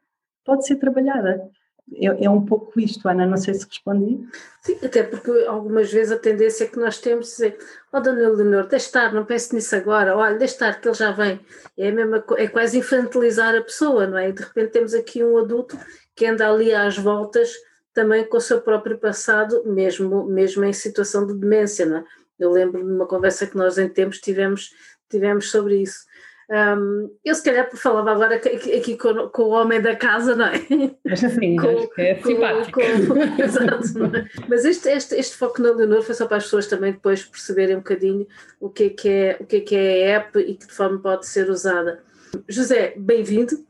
pode 0.46 0.66
ser 0.66 0.76
trabalhada. 0.76 1.50
É, 1.94 2.24
é, 2.24 2.30
um 2.30 2.44
pouco 2.44 2.80
isto, 2.80 3.08
Ana, 3.08 3.26
não 3.26 3.36
sei 3.36 3.54
se 3.54 3.66
respondi. 3.66 4.26
Sim, 4.60 4.76
até 4.82 5.04
porque 5.04 5.30
algumas 5.46 5.92
vezes 5.92 6.12
a 6.12 6.18
tendência 6.18 6.64
é 6.64 6.66
que 6.66 6.78
nós 6.78 6.98
temos 6.98 7.26
de 7.26 7.32
dizer, 7.32 7.58
ó 7.92 7.98
oh, 7.98 8.00
Dona 8.00 8.28
Leonor, 8.28 8.66
deixe 8.66 8.86
estar, 8.86 9.12
não 9.12 9.24
pense 9.24 9.54
nisso 9.54 9.76
agora, 9.76 10.16
olha, 10.16 10.36
deixe 10.36 10.54
estar 10.54 10.80
que 10.80 10.88
ele 10.88 10.94
já 10.96 11.12
vem. 11.12 11.38
É, 11.78 11.92
mesma, 11.92 12.24
é 12.38 12.48
quase 12.48 12.78
infantilizar 12.78 13.54
a 13.54 13.62
pessoa, 13.62 14.06
não 14.06 14.18
é? 14.18 14.30
E 14.30 14.32
de 14.32 14.42
repente 14.42 14.72
temos 14.72 14.94
aqui 14.94 15.22
um 15.22 15.38
adulto 15.38 15.78
que 16.14 16.26
anda 16.26 16.50
ali 16.50 16.74
às 16.74 16.98
voltas 16.98 17.52
também 17.94 18.24
com 18.24 18.36
o 18.36 18.40
seu 18.40 18.60
próprio 18.60 18.98
passado, 18.98 19.62
mesmo, 19.64 20.26
mesmo 20.26 20.64
em 20.64 20.72
situação 20.72 21.26
de 21.26 21.34
demência, 21.34 21.86
não 21.86 21.98
é? 21.98 22.04
Eu 22.38 22.50
lembro 22.50 22.84
de 22.84 22.92
uma 22.92 23.06
conversa 23.06 23.46
que 23.46 23.56
nós 23.56 23.78
em 23.78 23.88
tempos 23.88 24.18
tivemos, 24.18 24.70
tivemos 25.08 25.50
sobre 25.50 25.80
isso. 25.80 26.04
Um, 26.48 27.10
eu 27.24 27.34
se 27.34 27.42
calhar 27.42 27.68
falava 27.74 28.12
agora 28.12 28.36
aqui 28.36 28.96
com, 28.96 29.28
com, 29.30 29.42
o 29.42 29.48
homem 29.50 29.80
da 29.80 29.96
casa, 29.96 30.36
não 30.36 30.46
é? 30.46 30.60
Mas 31.04 31.24
assim, 31.24 31.56
com, 31.56 31.68
acho 31.68 31.88
que 31.90 32.02
é 32.02 32.22
simpático. 32.22 32.80
Com, 32.80 33.16
exato, 33.42 34.16
é? 34.16 34.28
Mas 34.48 34.64
este, 34.64 34.88
este, 34.88 35.16
este 35.16 35.36
foco 35.36 35.60
na 35.60 35.72
Leonor 35.72 36.02
foi 36.02 36.14
só 36.14 36.26
para 36.26 36.36
as 36.36 36.44
pessoas 36.44 36.68
também 36.68 36.92
depois 36.92 37.24
perceberem 37.24 37.74
um 37.74 37.80
bocadinho 37.80 38.28
o 38.60 38.70
que 38.70 38.84
é 38.84 38.90
que 38.90 39.08
é, 39.08 39.36
o 39.40 39.44
que 39.44 39.56
é, 39.56 39.60
que 39.60 39.74
é 39.76 40.14
a 40.14 40.16
app 40.18 40.38
e 40.38 40.54
que 40.54 40.66
de 40.68 40.72
forma 40.72 41.00
pode 41.00 41.26
ser 41.26 41.50
usada. 41.50 42.00
José, 42.48 42.94
bem-vindo. 42.96 43.66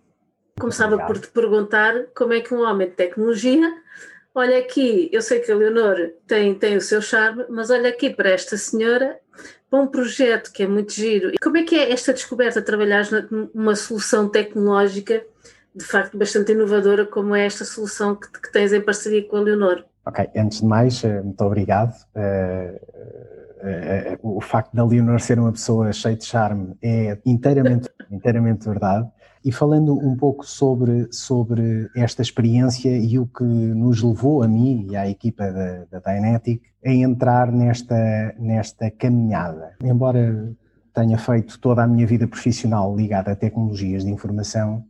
Começava 0.60 0.94
Obrigado. 0.94 1.14
por 1.14 1.20
te 1.20 1.28
perguntar 1.28 2.06
como 2.14 2.34
é 2.34 2.40
que 2.40 2.52
um 2.52 2.60
homem 2.60 2.88
de 2.88 2.94
tecnologia 2.94 3.72
olha 4.34 4.58
aqui, 4.58 5.08
eu 5.10 5.22
sei 5.22 5.40
que 5.40 5.50
a 5.50 5.56
Leonor 5.56 6.10
tem, 6.26 6.54
tem 6.54 6.76
o 6.76 6.80
seu 6.80 7.00
charme, 7.00 7.46
mas 7.48 7.70
olha 7.70 7.88
aqui 7.88 8.10
para 8.10 8.28
esta 8.28 8.54
senhora 8.58 9.18
para 9.70 9.80
um 9.80 9.86
projeto 9.86 10.52
que 10.52 10.62
é 10.62 10.66
muito 10.66 10.92
giro. 10.92 11.32
Como 11.42 11.56
é 11.56 11.62
que 11.62 11.74
é 11.74 11.92
esta 11.92 12.12
descoberta, 12.12 12.62
trabalhar 12.62 13.04
numa 13.54 13.74
solução 13.74 14.28
tecnológica 14.28 15.22
de 15.74 15.84
facto 15.84 16.16
bastante 16.16 16.52
inovadora 16.52 17.04
como 17.04 17.34
é 17.34 17.44
esta 17.44 17.64
solução 17.64 18.16
que, 18.16 18.30
que 18.32 18.50
tens 18.50 18.72
em 18.72 18.80
parceria 18.80 19.22
com 19.28 19.36
a 19.36 19.40
Leonor? 19.40 19.84
Ok, 20.06 20.26
antes 20.34 20.60
de 20.60 20.66
mais, 20.66 21.04
eh, 21.04 21.20
muito 21.20 21.44
obrigado. 21.44 21.92
Uh, 22.14 22.76
uh, 23.62 24.28
uh, 24.32 24.36
o 24.38 24.40
facto 24.40 24.72
da 24.72 24.84
Leonor 24.84 25.20
ser 25.20 25.38
uma 25.38 25.52
pessoa 25.52 25.92
cheia 25.92 26.16
de 26.16 26.24
charme 26.24 26.76
é 26.80 27.18
inteiramente, 27.26 27.90
inteiramente 28.10 28.66
verdade. 28.66 29.06
E 29.46 29.52
falando 29.52 29.96
um 29.96 30.16
pouco 30.16 30.44
sobre, 30.44 31.06
sobre 31.12 31.88
esta 31.94 32.20
experiência 32.20 32.98
e 32.98 33.16
o 33.16 33.28
que 33.28 33.44
nos 33.44 34.02
levou 34.02 34.42
a 34.42 34.48
mim 34.48 34.88
e 34.90 34.96
à 34.96 35.08
equipa 35.08 35.44
da, 35.52 35.84
da 35.84 36.00
Dynetic 36.00 36.62
a 36.84 36.90
entrar 36.90 37.52
nesta, 37.52 38.34
nesta 38.40 38.90
caminhada. 38.90 39.76
Embora 39.80 40.52
tenha 40.92 41.16
feito 41.16 41.60
toda 41.60 41.84
a 41.84 41.86
minha 41.86 42.04
vida 42.04 42.26
profissional 42.26 42.96
ligada 42.96 43.30
a 43.30 43.36
tecnologias 43.36 44.04
de 44.04 44.10
informação, 44.10 44.84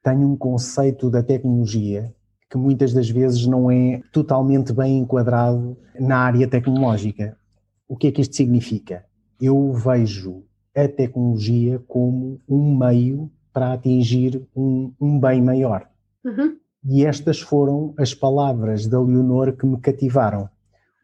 tenho 0.00 0.30
um 0.30 0.36
conceito 0.36 1.10
da 1.10 1.20
tecnologia 1.20 2.14
que 2.48 2.56
muitas 2.56 2.94
das 2.94 3.10
vezes 3.10 3.44
não 3.48 3.68
é 3.68 4.00
totalmente 4.12 4.72
bem 4.72 4.98
enquadrado 4.98 5.76
na 5.98 6.18
área 6.18 6.46
tecnológica. 6.46 7.36
O 7.88 7.96
que 7.96 8.06
é 8.06 8.12
que 8.12 8.20
isto 8.20 8.36
significa? 8.36 9.04
Eu 9.40 9.72
vejo 9.72 10.44
a 10.72 10.86
tecnologia 10.86 11.82
como 11.88 12.40
um 12.48 12.78
meio 12.78 13.28
para 13.52 13.72
atingir 13.72 14.42
um, 14.56 14.92
um 15.00 15.20
bem 15.20 15.42
maior. 15.42 15.88
Uhum. 16.24 16.56
E 16.84 17.04
estas 17.04 17.40
foram 17.40 17.94
as 17.98 18.14
palavras 18.14 18.86
da 18.86 19.00
Leonor 19.00 19.52
que 19.52 19.66
me 19.66 19.78
cativaram. 19.80 20.48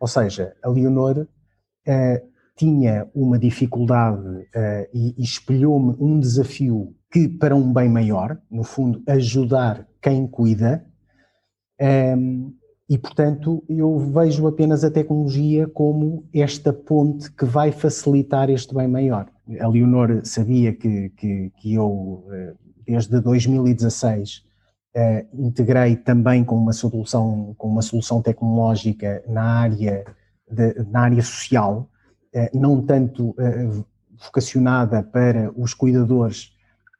Ou 0.00 0.08
seja, 0.08 0.54
a 0.62 0.68
Leonor 0.68 1.18
uh, 1.18 2.28
tinha 2.56 3.08
uma 3.14 3.38
dificuldade 3.38 4.26
uh, 4.26 4.88
e, 4.92 5.14
e 5.16 5.22
espelhou-me 5.22 5.96
um 6.00 6.18
desafio 6.18 6.94
que, 7.10 7.28
para 7.28 7.54
um 7.54 7.72
bem 7.72 7.88
maior, 7.88 8.38
no 8.50 8.64
fundo, 8.64 9.02
ajudar 9.06 9.86
quem 10.00 10.26
cuida, 10.26 10.84
um, 11.80 11.84
ehm, 11.84 12.52
e, 12.90 12.96
portanto, 12.96 13.62
eu 13.68 13.98
vejo 13.98 14.46
apenas 14.46 14.82
a 14.82 14.90
tecnologia 14.90 15.68
como 15.68 16.26
esta 16.34 16.72
ponte 16.72 17.30
que 17.32 17.44
vai 17.44 17.70
facilitar 17.70 18.50
este 18.50 18.74
bem 18.74 18.88
maior 18.88 19.30
a 19.60 19.66
Leonor 19.66 20.20
sabia 20.24 20.72
que, 20.72 21.10
que, 21.10 21.50
que 21.56 21.74
eu, 21.74 22.24
eh, 22.30 22.54
desde 22.86 23.20
2016, 23.20 24.44
eh, 24.94 25.26
integrei 25.32 25.96
também 25.96 26.44
com 26.44 26.56
uma 26.56 26.72
solução, 26.72 27.54
com 27.56 27.68
uma 27.68 27.82
solução 27.82 28.20
tecnológica 28.20 29.22
na 29.28 29.60
área, 29.60 30.04
de, 30.50 30.74
na 30.90 31.00
área 31.00 31.22
social, 31.22 31.88
eh, 32.32 32.50
não 32.54 32.84
tanto 32.84 33.34
vocacionada 34.20 35.02
para 35.02 35.52
os 35.56 35.72
cuidadores, 35.72 36.52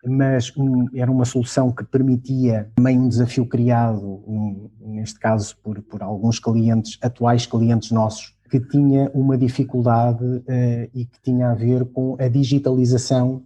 mas 0.07 0.57
um, 0.57 0.87
era 0.95 1.11
uma 1.11 1.25
solução 1.25 1.73
que 1.73 1.85
permitia 1.85 2.71
também 2.77 2.99
um 2.99 3.09
desafio 3.09 3.45
criado, 3.45 4.23
um, 4.27 4.71
neste 4.81 5.19
caso 5.19 5.57
por, 5.63 5.83
por 5.83 6.03
alguns 6.03 6.39
clientes, 6.39 6.97
atuais 7.03 7.47
clientes 7.47 7.91
nossos, 7.91 8.38
que 8.49 8.61
tinha 8.61 9.11
uma 9.15 9.37
dificuldade 9.37 10.25
uh, 10.25 10.91
e 10.95 11.05
que 11.05 11.21
tinha 11.23 11.51
a 11.51 11.55
ver 11.55 11.85
com 11.87 12.17
a 12.19 12.29
digitalização 12.29 13.43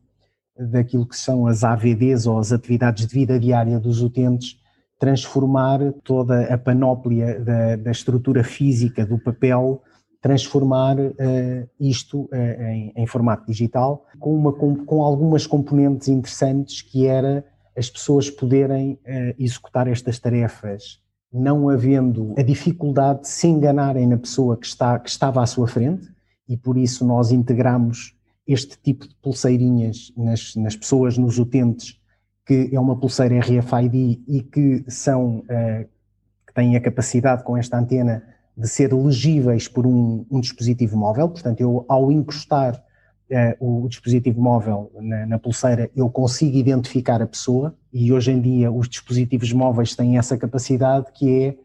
daquilo 0.56 1.06
que 1.06 1.16
são 1.16 1.46
as 1.46 1.64
AVDs 1.64 2.26
ou 2.26 2.38
as 2.38 2.52
atividades 2.52 3.06
de 3.06 3.14
vida 3.14 3.38
diária 3.38 3.80
dos 3.80 4.02
utentes, 4.02 4.60
transformar 4.98 5.80
toda 6.04 6.44
a 6.52 6.56
panóplia 6.56 7.40
da, 7.40 7.76
da 7.76 7.90
estrutura 7.90 8.44
física 8.44 9.04
do 9.04 9.18
papel, 9.18 9.82
transformar 10.20 10.96
uh, 10.98 11.68
isto 11.80 12.22
uh, 12.32 12.62
em, 12.62 12.92
em, 12.94 13.06
formato 13.06 13.46
digital, 13.46 14.06
com, 14.20 14.34
uma, 14.36 14.52
com, 14.52 14.84
com, 14.84 15.02
algumas 15.02 15.46
componentes 15.46 16.08
interessantes 16.08 16.82
que 16.82 17.06
era 17.06 17.44
as 17.76 17.88
pessoas 17.88 18.28
poderem 18.28 18.98
executar 19.38 19.88
estas 19.88 20.18
tarefas 20.18 21.02
não 21.32 21.68
havendo 21.68 22.34
a 22.36 22.42
dificuldade 22.42 23.22
de 23.22 23.28
se 23.28 23.46
enganarem 23.46 24.06
na 24.06 24.18
pessoa 24.18 24.56
que, 24.56 24.66
está, 24.66 24.98
que 24.98 25.08
estava 25.08 25.42
à 25.42 25.46
sua 25.46 25.66
frente, 25.66 26.12
e 26.48 26.56
por 26.56 26.76
isso 26.76 27.06
nós 27.06 27.32
integramos 27.32 28.14
este 28.46 28.76
tipo 28.78 29.08
de 29.08 29.14
pulseirinhas 29.16 30.12
nas, 30.16 30.54
nas 30.56 30.76
pessoas, 30.76 31.16
nos 31.16 31.38
utentes, 31.38 31.98
que 32.44 32.70
é 32.72 32.78
uma 32.78 32.98
pulseira 32.98 33.38
RFID 33.38 34.22
e 34.26 34.42
que 34.42 34.84
são, 34.88 35.38
uh, 35.38 35.88
que 36.46 36.52
têm 36.54 36.76
a 36.76 36.80
capacidade 36.80 37.44
com 37.44 37.56
esta 37.56 37.78
antena 37.78 38.22
de 38.56 38.68
ser 38.68 38.92
legíveis 38.92 39.68
por 39.68 39.86
um, 39.86 40.26
um 40.30 40.40
dispositivo 40.40 40.96
móvel, 40.96 41.28
portanto 41.28 41.60
eu 41.60 41.84
ao 41.88 42.12
encostar 42.12 42.82
uh, 43.30 43.84
o 43.84 43.88
dispositivo 43.88 44.42
móvel 44.42 44.90
na, 45.00 45.26
na, 45.26 45.38
pulseira, 45.38 45.90
eu 45.96 46.10
consigo 46.10 46.56
identificar 46.56 47.22
a 47.22 47.26
pessoa 47.26 47.74
e 47.92 48.12
hoje 48.12 48.30
em 48.32 48.40
dia 48.40 48.72
os 48.72 48.88
dispositivos 48.88 49.52
móveis 49.52 49.94
têm 49.94 50.16
essa 50.16 50.36
capacidade 50.36 51.06
que 51.12 51.44
é 51.44 51.56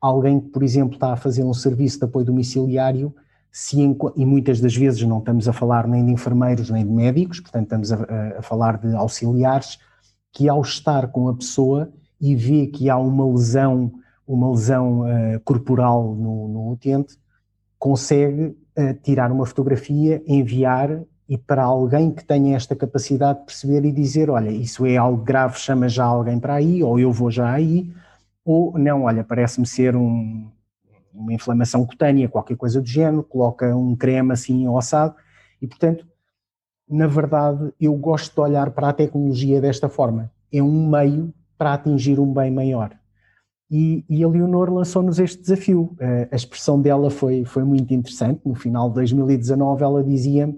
alguém 0.00 0.40
que, 0.40 0.48
por 0.48 0.62
exemplo, 0.62 0.94
está 0.94 1.12
a 1.12 1.16
fazer 1.16 1.44
um 1.44 1.54
serviço 1.54 1.98
de 1.98 2.04
apoio 2.04 2.26
domiciliário 2.26 3.14
se, 3.52 3.78
e 4.16 4.26
muitas 4.26 4.60
das 4.60 4.76
vezes 4.76 5.00
não 5.02 5.18
estamos 5.18 5.48
a 5.48 5.52
falar 5.52 5.88
nem 5.88 6.04
de 6.04 6.12
enfermeiros 6.12 6.68
nem 6.68 6.84
de 6.84 6.92
médicos, 6.92 7.40
portanto 7.40 7.64
estamos 7.64 7.92
a, 7.92 8.38
a, 8.38 8.42
falar 8.42 8.78
de 8.78 8.94
auxiliares, 8.94 9.78
que 10.32 10.48
ao 10.48 10.60
estar 10.60 11.08
com 11.08 11.28
a 11.28 11.34
pessoa 11.34 11.90
e 12.20 12.34
vê 12.34 12.66
que 12.66 12.90
há 12.90 12.98
uma 12.98 13.26
lesão, 13.26 13.92
uma 14.26 14.50
lesão 14.50 15.00
uh, 15.00 15.40
corporal 15.42 16.14
no, 16.14 16.48
no 16.48 16.72
utente, 16.72 17.16
consegue 17.78 18.56
uh, 18.78 18.94
tirar 19.02 19.32
uma 19.32 19.46
fotografia, 19.46 20.22
enviar 20.26 21.00
e 21.28 21.36
para 21.36 21.64
alguém 21.64 22.10
que 22.10 22.24
tenha 22.24 22.56
esta 22.56 22.76
capacidade 22.76 23.40
de 23.40 23.46
perceber 23.46 23.84
e 23.84 23.92
dizer, 23.92 24.30
olha, 24.30 24.50
isso 24.50 24.86
é 24.86 24.96
algo 24.96 25.22
grave, 25.22 25.58
chama 25.58 25.88
já 25.88 26.04
alguém 26.04 26.38
para 26.38 26.54
aí, 26.54 26.82
ou 26.82 26.98
eu 26.98 27.10
vou 27.10 27.30
já 27.30 27.52
aí, 27.52 27.92
ou 28.44 28.78
não, 28.78 29.02
olha, 29.02 29.24
parece-me 29.24 29.66
ser 29.66 29.96
um, 29.96 30.48
uma 31.12 31.32
inflamação 31.32 31.84
cutânea, 31.84 32.28
qualquer 32.28 32.56
coisa 32.56 32.80
do 32.80 32.86
género, 32.86 33.24
coloca 33.24 33.74
um 33.74 33.96
creme 33.96 34.32
assim 34.32 34.68
ossado, 34.68 35.16
e 35.60 35.66
portanto, 35.66 36.06
na 36.88 37.08
verdade, 37.08 37.72
eu 37.80 37.92
gosto 37.96 38.32
de 38.32 38.40
olhar 38.40 38.70
para 38.70 38.90
a 38.90 38.92
tecnologia 38.92 39.60
desta 39.60 39.88
forma, 39.88 40.30
é 40.52 40.62
um 40.62 40.88
meio 40.88 41.34
para 41.58 41.74
atingir 41.74 42.20
um 42.20 42.32
bem 42.32 42.52
maior. 42.52 42.96
E, 43.68 44.04
e 44.08 44.22
a 44.22 44.28
Leonor 44.28 44.72
lançou-nos 44.72 45.18
este 45.18 45.40
desafio. 45.40 45.96
A 46.30 46.36
expressão 46.36 46.80
dela 46.80 47.10
foi, 47.10 47.44
foi 47.44 47.64
muito 47.64 47.92
interessante. 47.92 48.40
No 48.44 48.54
final 48.54 48.88
de 48.88 48.94
2019, 48.96 49.82
ela 49.82 50.04
dizia 50.04 50.54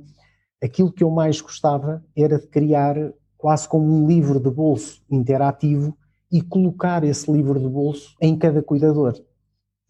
aquilo 0.62 0.92
que 0.92 1.04
eu 1.04 1.10
mais 1.10 1.40
gostava 1.40 2.04
era 2.16 2.38
de 2.38 2.46
criar 2.46 2.96
quase 3.36 3.68
como 3.68 3.86
um 3.86 4.06
livro 4.06 4.40
de 4.40 4.50
bolso 4.50 5.00
interativo 5.10 5.96
e 6.30 6.42
colocar 6.42 7.04
esse 7.04 7.30
livro 7.30 7.58
de 7.58 7.68
bolso 7.68 8.14
em 8.20 8.36
cada 8.36 8.62
cuidador, 8.62 9.14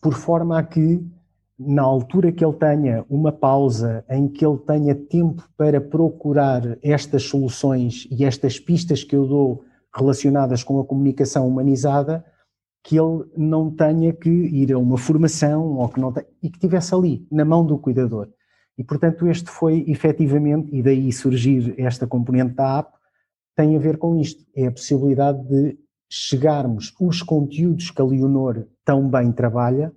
por 0.00 0.14
forma 0.14 0.58
a 0.58 0.62
que, 0.62 1.04
na 1.58 1.82
altura 1.82 2.30
que 2.30 2.44
ele 2.44 2.54
tenha 2.54 3.04
uma 3.08 3.32
pausa, 3.32 4.04
em 4.08 4.28
que 4.28 4.46
ele 4.46 4.58
tenha 4.58 4.94
tempo 4.94 5.42
para 5.56 5.80
procurar 5.80 6.78
estas 6.82 7.24
soluções 7.24 8.06
e 8.10 8.24
estas 8.24 8.60
pistas 8.60 9.02
que 9.02 9.16
eu 9.16 9.26
dou 9.26 9.64
relacionadas 9.92 10.62
com 10.62 10.78
a 10.78 10.84
comunicação 10.84 11.48
humanizada, 11.48 12.24
que 12.84 12.96
ele 12.96 13.24
não 13.36 13.70
tenha 13.70 14.12
que 14.12 14.30
ir 14.30 14.72
a 14.72 14.78
uma 14.78 14.96
formação 14.96 15.76
ou 15.78 15.88
que 15.88 16.00
não 16.00 16.12
tenha, 16.12 16.26
e 16.42 16.48
que 16.48 16.58
tivesse 16.58 16.94
ali, 16.94 17.26
na 17.30 17.44
mão 17.44 17.66
do 17.66 17.78
cuidador. 17.78 18.28
E, 18.78 18.84
portanto, 18.84 19.26
este 19.26 19.50
foi 19.50 19.84
efetivamente, 19.88 20.74
e 20.74 20.80
daí 20.82 21.12
surgir 21.12 21.74
esta 21.76 22.06
componente 22.06 22.54
da 22.54 22.78
app, 22.78 22.92
tem 23.56 23.74
a 23.74 23.78
ver 23.78 23.98
com 23.98 24.16
isto: 24.20 24.44
é 24.54 24.68
a 24.68 24.72
possibilidade 24.72 25.42
de 25.48 25.76
chegarmos 26.08 26.94
os 27.00 27.20
conteúdos 27.20 27.90
que 27.90 28.00
a 28.00 28.04
Leonor 28.04 28.66
tão 28.84 29.08
bem 29.08 29.32
trabalha 29.32 29.92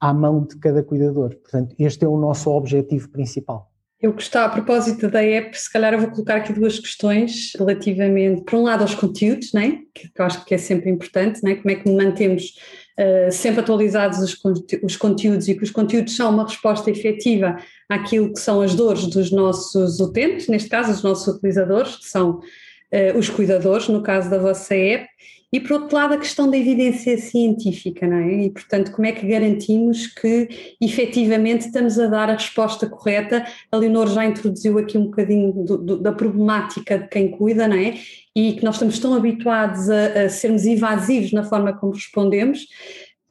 à 0.00 0.12
mão 0.12 0.44
de 0.44 0.58
cada 0.58 0.82
cuidador. 0.82 1.36
Portanto, 1.36 1.76
este 1.78 2.04
é 2.04 2.08
o 2.08 2.18
nosso 2.18 2.50
objetivo 2.50 3.10
principal. 3.10 3.70
Eu 4.00 4.12
gostava, 4.12 4.46
a 4.46 4.50
propósito 4.50 5.08
da 5.08 5.22
app, 5.22 5.56
se 5.56 5.72
calhar 5.72 5.92
eu 5.92 6.00
vou 6.00 6.10
colocar 6.10 6.34
aqui 6.34 6.52
duas 6.52 6.76
questões 6.76 7.52
relativamente, 7.56 8.42
por 8.42 8.56
um 8.58 8.62
lado, 8.64 8.82
aos 8.82 8.96
conteúdos, 8.96 9.52
né? 9.52 9.78
que 9.94 10.10
eu 10.18 10.24
acho 10.24 10.44
que 10.44 10.52
é 10.52 10.58
sempre 10.58 10.90
importante, 10.90 11.40
né? 11.44 11.54
como 11.54 11.70
é 11.70 11.76
que 11.76 11.88
mantemos 11.88 12.58
uh, 12.98 13.32
sempre 13.32 13.60
atualizados 13.60 14.18
os, 14.18 14.36
os 14.82 14.96
conteúdos 14.96 15.48
e 15.48 15.54
que 15.54 15.64
os 15.64 15.70
conteúdos 15.70 16.16
são 16.16 16.30
uma 16.30 16.44
resposta 16.44 16.90
efetiva 16.90 17.56
àquilo 17.88 18.32
que 18.32 18.40
são 18.40 18.60
as 18.60 18.74
dores 18.74 19.06
dos 19.06 19.30
nossos 19.30 20.00
utentes, 20.00 20.48
neste 20.48 20.68
caso 20.68 20.92
os 20.92 21.02
nossos 21.02 21.34
utilizadores, 21.34 21.96
que 21.96 22.06
são 22.06 22.38
uh, 22.38 23.18
os 23.18 23.28
cuidadores, 23.28 23.88
no 23.88 24.02
caso 24.02 24.30
da 24.30 24.38
vossa 24.38 24.74
app, 24.74 25.06
e 25.52 25.60
por 25.60 25.72
outro 25.72 25.96
lado 25.96 26.14
a 26.14 26.18
questão 26.18 26.50
da 26.50 26.56
evidência 26.56 27.18
científica, 27.18 28.06
não 28.06 28.16
é? 28.16 28.44
E 28.44 28.50
portanto, 28.50 28.90
como 28.90 29.06
é 29.06 29.12
que 29.12 29.26
garantimos 29.26 30.06
que 30.06 30.48
efetivamente 30.80 31.66
estamos 31.66 31.98
a 31.98 32.06
dar 32.06 32.30
a 32.30 32.34
resposta 32.34 32.88
correta? 32.88 33.44
A 33.70 33.76
Leonor 33.76 34.08
já 34.08 34.24
introduziu 34.24 34.78
aqui 34.78 34.96
um 34.96 35.04
bocadinho 35.04 35.52
do, 35.52 35.76
do, 35.76 35.98
da 35.98 36.12
problemática 36.12 36.98
de 36.98 37.08
quem 37.08 37.30
cuida, 37.30 37.68
não 37.68 37.76
é? 37.76 37.94
E 38.34 38.54
que 38.54 38.64
nós 38.64 38.76
estamos 38.76 38.98
tão 38.98 39.14
habituados 39.14 39.90
a, 39.90 40.24
a 40.24 40.28
sermos 40.30 40.64
invasivos 40.64 41.32
na 41.32 41.44
forma 41.44 41.72
como 41.74 41.92
respondemos 41.92 42.66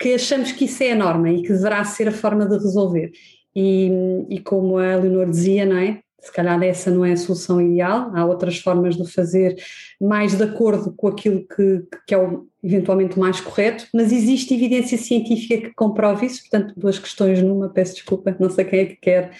que 0.02 0.16
achamos 0.16 0.52
que 0.52 0.66
isso 0.66 0.82
é 0.84 0.92
a 0.94 0.96
norma 0.96 1.30
e 1.30 1.44
que 1.44 1.54
deverá 1.54 1.84
ser 1.84 2.08
a 2.08 2.12
forma 2.12 2.48
de 2.48 2.56
resolver. 2.56 3.12
E, 3.56 3.92
e 4.30 4.40
como 4.40 4.78
a 4.78 4.96
Leonor 4.96 5.30
dizia, 5.30 5.66
não 5.66 5.78
é? 5.78 6.00
Se 6.22 6.32
calhar 6.32 6.62
essa 6.62 6.92
não 6.92 7.04
é 7.04 7.14
a 7.14 7.18
solução 7.18 7.60
ideal, 7.60 8.12
há 8.14 8.24
outras 8.24 8.60
formas 8.60 8.96
de 8.96 9.12
fazer 9.12 9.56
mais 10.00 10.38
de 10.38 10.44
acordo 10.44 10.94
com 10.94 11.08
aquilo 11.08 11.46
que, 11.48 11.84
que 12.06 12.14
é 12.14 12.18
o, 12.18 12.48
eventualmente 12.64 13.18
mais 13.18 13.42
correto, 13.42 13.88
mas 13.92 14.12
existe 14.12 14.54
evidência 14.54 14.98
científica 15.00 15.70
que 15.70 15.74
comprove 15.74 16.28
isso, 16.28 16.42
portanto, 16.42 16.76
duas 16.78 17.00
questões 17.00 17.42
numa, 17.42 17.70
peço 17.70 17.96
desculpa, 17.96 18.36
não 18.40 18.52
sei 18.52 18.66
quem 18.66 18.80
é 18.82 18.86
que 18.86 18.96
quer 18.98 19.32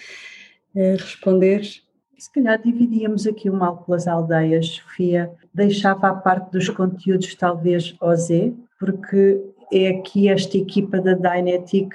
uh, 0.74 0.96
responder. 0.98 1.62
Se 2.18 2.32
calhar 2.32 2.60
dividíamos 2.60 3.26
aqui 3.28 3.48
o 3.48 3.54
mal 3.54 3.78
pelas 3.84 4.08
aldeias, 4.08 4.66
Sofia, 4.66 5.30
deixava 5.54 6.08
a 6.08 6.14
parte 6.14 6.50
dos 6.50 6.68
conteúdos 6.68 7.32
talvez 7.36 7.94
ao 8.00 8.14
Z, 8.16 8.52
porque 8.78 9.40
é 9.72 9.88
aqui 9.88 10.28
esta 10.28 10.58
equipa 10.58 11.00
da 11.00 11.14
Dynetic 11.14 11.94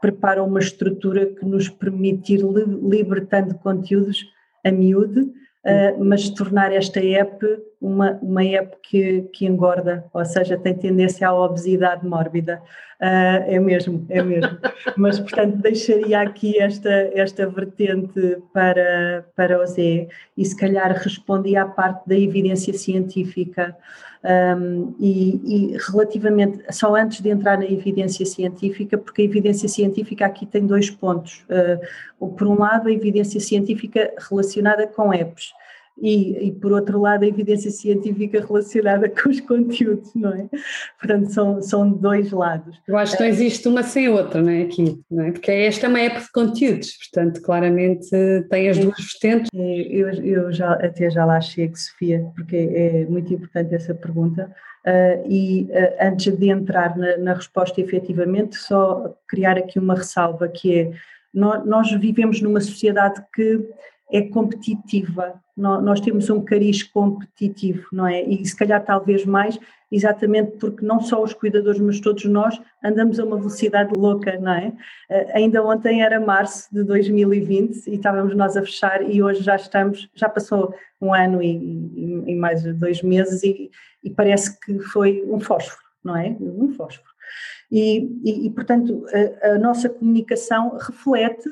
prepara 0.00 0.42
uma 0.42 0.60
estrutura 0.60 1.26
que 1.26 1.44
nos 1.44 1.68
permite 1.68 2.34
ir 2.34 2.42
libertando 2.82 3.54
conteúdos 3.56 4.24
a 4.64 4.70
miúde, 4.70 5.20
uh, 5.20 6.04
mas 6.04 6.28
tornar 6.30 6.72
esta 6.72 7.00
app 7.00 7.44
uma, 7.80 8.18
uma 8.22 8.44
app 8.44 8.76
que, 8.82 9.22
que 9.32 9.46
engorda, 9.46 10.04
ou 10.12 10.24
seja, 10.24 10.58
tem 10.58 10.74
tendência 10.74 11.28
à 11.28 11.34
obesidade 11.34 12.06
mórbida. 12.06 12.60
Uh, 13.00 13.46
é 13.46 13.60
mesmo, 13.60 14.04
é 14.08 14.20
mesmo. 14.20 14.58
mas, 14.96 15.20
portanto, 15.20 15.56
deixaria 15.58 16.20
aqui 16.20 16.60
esta, 16.60 16.90
esta 17.14 17.46
vertente 17.46 18.38
para, 18.52 19.24
para 19.36 19.62
o 19.62 19.66
Zé 19.66 20.08
e, 20.36 20.44
se 20.44 20.56
calhar, 20.56 20.92
respondia 20.92 21.62
à 21.62 21.66
parte 21.66 22.08
da 22.08 22.18
evidência 22.18 22.74
científica. 22.74 23.76
Um, 24.24 24.96
e, 24.98 25.40
e, 25.44 25.76
relativamente, 25.88 26.64
só 26.72 26.92
antes 26.96 27.20
de 27.20 27.30
entrar 27.30 27.56
na 27.56 27.66
evidência 27.66 28.26
científica, 28.26 28.98
porque 28.98 29.22
a 29.22 29.24
evidência 29.24 29.68
científica 29.68 30.26
aqui 30.26 30.44
tem 30.44 30.66
dois 30.66 30.90
pontos. 30.90 31.44
Uh, 32.18 32.28
por 32.30 32.48
um 32.48 32.58
lado, 32.58 32.88
a 32.88 32.92
evidência 32.92 33.38
científica 33.38 34.12
relacionada 34.28 34.88
com 34.88 35.14
apps. 35.14 35.52
E, 36.00 36.48
e, 36.48 36.52
por 36.52 36.72
outro 36.72 37.00
lado, 37.00 37.24
a 37.24 37.28
evidência 37.28 37.70
científica 37.70 38.44
relacionada 38.44 39.08
com 39.10 39.28
os 39.28 39.40
conteúdos, 39.40 40.14
não 40.14 40.32
é? 40.32 40.48
Portanto, 40.98 41.32
são, 41.32 41.60
são 41.60 41.90
dois 41.90 42.30
lados. 42.30 42.80
Eu 42.86 42.96
acho 42.96 43.16
que 43.16 43.22
não 43.22 43.28
existe 43.28 43.66
uma 43.66 43.82
sem 43.82 44.08
outra, 44.08 44.40
não 44.40 44.50
é? 44.50 44.62
Aqui, 44.62 45.00
não 45.10 45.24
é? 45.24 45.32
Porque 45.32 45.50
esta 45.50 45.86
é 45.86 45.88
uma 45.88 46.00
app 46.00 46.20
de 46.20 46.32
conteúdos, 46.32 46.92
portanto, 46.98 47.42
claramente 47.42 48.10
tem 48.48 48.68
as 48.68 48.78
duas 48.78 48.96
vertentes. 48.96 49.50
Eu, 49.52 50.08
eu 50.24 50.52
já, 50.52 50.72
até 50.74 51.10
já 51.10 51.24
lá 51.24 51.40
chego, 51.40 51.76
Sofia, 51.76 52.24
porque 52.36 52.56
é 52.56 53.06
muito 53.06 53.32
importante 53.34 53.74
essa 53.74 53.94
pergunta. 53.94 54.50
Uh, 54.86 55.28
e 55.28 55.68
uh, 55.70 56.06
antes 56.08 56.32
de 56.34 56.48
entrar 56.48 56.96
na, 56.96 57.16
na 57.18 57.34
resposta 57.34 57.80
efetivamente, 57.80 58.56
só 58.56 59.14
criar 59.26 59.58
aqui 59.58 59.78
uma 59.78 59.94
ressalva 59.94 60.48
que 60.48 60.78
é 60.78 60.92
nós, 61.34 61.64
nós 61.66 61.92
vivemos 61.92 62.40
numa 62.40 62.60
sociedade 62.60 63.22
que 63.34 63.68
é 64.10 64.22
competitiva, 64.22 65.40
nós 65.56 66.00
temos 66.00 66.30
um 66.30 66.40
cariz 66.40 66.82
competitivo, 66.82 67.86
não 67.92 68.06
é? 68.06 68.22
E 68.22 68.44
se 68.46 68.56
calhar 68.56 68.82
talvez 68.82 69.26
mais, 69.26 69.58
exatamente 69.90 70.52
porque 70.58 70.84
não 70.84 71.00
só 71.00 71.22
os 71.22 71.34
cuidadores, 71.34 71.80
mas 71.80 72.00
todos 72.00 72.24
nós 72.24 72.60
andamos 72.82 73.18
a 73.18 73.24
uma 73.24 73.36
velocidade 73.36 73.92
louca, 73.96 74.38
não 74.38 74.52
é? 74.52 74.72
Eh, 75.10 75.32
ainda 75.34 75.62
ontem 75.64 76.02
era 76.02 76.20
março 76.20 76.72
de 76.72 76.84
2020 76.84 77.86
e 77.86 77.94
estávamos 77.96 78.34
nós 78.34 78.56
a 78.56 78.62
fechar 78.62 79.02
e 79.02 79.22
hoje 79.22 79.42
já 79.42 79.56
estamos, 79.56 80.08
já 80.14 80.28
passou 80.28 80.74
um 81.00 81.12
ano 81.12 81.42
e, 81.42 81.56
e, 81.56 82.32
e 82.32 82.34
mais 82.34 82.62
dois 82.76 83.02
meses 83.02 83.42
e, 83.42 83.70
e, 84.02 84.10
parece 84.10 84.58
que 84.60 84.78
foi 84.78 85.24
um 85.26 85.40
fósforo, 85.40 85.82
não 86.04 86.16
é? 86.16 86.36
Um 86.40 86.72
fósforo. 86.72 87.08
E, 87.70 88.46
e 88.46 88.50
portanto, 88.50 89.04
a, 89.42 89.48
a 89.48 89.58
nossa 89.58 89.88
comunicação 89.88 90.78
reflete 90.78 91.50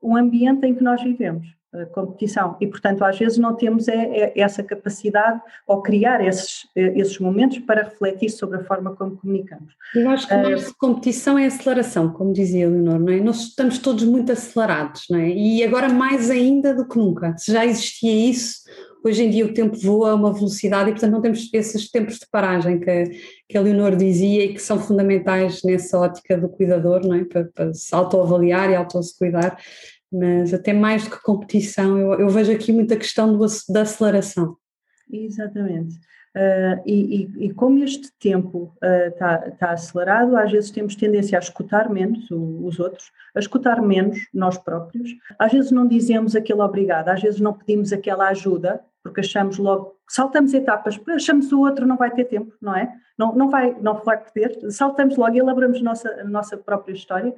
o 0.00 0.16
ambiente 0.16 0.66
em 0.66 0.74
que 0.74 0.84
nós 0.84 1.02
vivemos. 1.02 1.56
Competição. 1.84 2.56
E, 2.60 2.66
portanto, 2.66 3.04
às 3.04 3.18
vezes 3.18 3.36
não 3.36 3.54
temos 3.54 3.88
é, 3.88 3.94
é, 3.94 4.40
essa 4.40 4.62
capacidade 4.62 5.40
ou 5.66 5.82
criar 5.82 6.24
esses, 6.24 6.66
esses 6.74 7.18
momentos 7.18 7.58
para 7.58 7.82
refletir 7.82 8.30
sobre 8.30 8.58
a 8.58 8.64
forma 8.64 8.94
como 8.96 9.16
comunicamos. 9.16 9.74
Eu 9.94 10.08
acho 10.08 10.26
que 10.26 10.34
mais 10.34 10.68
uh, 10.68 10.74
competição 10.78 11.38
é 11.38 11.46
aceleração, 11.46 12.10
como 12.12 12.32
dizia 12.32 12.68
Leonor, 12.68 12.98
não 12.98 13.12
é? 13.12 13.20
Nós 13.20 13.40
estamos 13.48 13.78
todos 13.78 14.04
muito 14.04 14.32
acelerados, 14.32 15.04
não 15.10 15.18
é? 15.18 15.28
E 15.28 15.62
agora 15.64 15.88
mais 15.88 16.30
ainda 16.30 16.72
do 16.72 16.88
que 16.88 16.96
nunca. 16.96 17.36
Se 17.36 17.52
já 17.52 17.64
existia 17.66 18.30
isso, 18.30 18.60
hoje 19.04 19.24
em 19.24 19.30
dia 19.30 19.46
o 19.46 19.54
tempo 19.54 19.76
voa 19.76 20.10
a 20.10 20.14
uma 20.14 20.32
velocidade 20.32 20.90
e, 20.90 20.92
portanto, 20.92 21.12
não 21.12 21.20
temos 21.20 21.48
esses 21.52 21.90
tempos 21.90 22.18
de 22.18 22.26
paragem 22.30 22.80
que, 22.80 23.04
que 23.48 23.56
a 23.56 23.60
Leonor 23.60 23.96
dizia 23.96 24.44
e 24.44 24.54
que 24.54 24.60
são 24.60 24.78
fundamentais 24.78 25.62
nessa 25.62 25.98
ótica 25.98 26.36
do 26.36 26.48
cuidador, 26.48 27.06
não 27.06 27.14
é? 27.14 27.24
Para, 27.24 27.44
para 27.44 27.74
se 27.74 27.94
autoavaliar 27.94 28.70
e 28.70 28.76
auto-se 28.76 29.16
cuidar 29.16 29.56
mas 30.12 30.54
até 30.54 30.72
mais 30.72 31.04
do 31.04 31.10
que 31.10 31.22
competição, 31.22 31.98
eu, 31.98 32.20
eu 32.20 32.28
vejo 32.28 32.52
aqui 32.52 32.72
muita 32.72 32.96
questão 32.96 33.36
do, 33.36 33.46
da 33.68 33.82
aceleração. 33.82 34.56
Exatamente. 35.10 35.94
Uh, 36.36 36.82
e, 36.84 37.22
e, 37.22 37.46
e, 37.46 37.54
como 37.54 37.82
este 37.82 38.12
tempo 38.18 38.76
está 38.82 39.42
uh, 39.46 39.56
tá 39.56 39.70
acelerado, 39.70 40.36
às 40.36 40.52
vezes 40.52 40.70
temos 40.70 40.94
tendência 40.94 41.38
a 41.38 41.40
escutar 41.40 41.88
menos 41.88 42.30
o, 42.30 42.66
os 42.66 42.78
outros, 42.78 43.10
a 43.34 43.38
escutar 43.38 43.80
menos 43.80 44.18
nós 44.34 44.58
próprios. 44.58 45.12
Às 45.38 45.52
vezes 45.52 45.70
não 45.70 45.88
dizemos 45.88 46.36
aquele 46.36 46.60
obrigado, 46.60 47.08
às 47.08 47.22
vezes 47.22 47.40
não 47.40 47.54
pedimos 47.54 47.90
aquela 47.90 48.28
ajuda, 48.28 48.82
porque 49.02 49.20
achamos 49.20 49.56
logo, 49.56 49.96
saltamos 50.10 50.52
etapas, 50.52 51.00
achamos 51.08 51.50
o 51.52 51.60
outro 51.60 51.86
não 51.86 51.96
vai 51.96 52.10
ter 52.10 52.26
tempo, 52.26 52.52
não 52.60 52.76
é? 52.76 52.92
Não, 53.18 53.34
não, 53.34 53.48
vai, 53.48 53.74
não 53.80 53.94
vai 54.04 54.22
poder, 54.22 54.58
saltamos 54.70 55.16
logo 55.16 55.34
e 55.34 55.38
elaboramos 55.38 55.78
a 55.78 55.82
nossa, 55.82 56.24
nossa 56.24 56.56
própria 56.58 56.92
história 56.92 57.34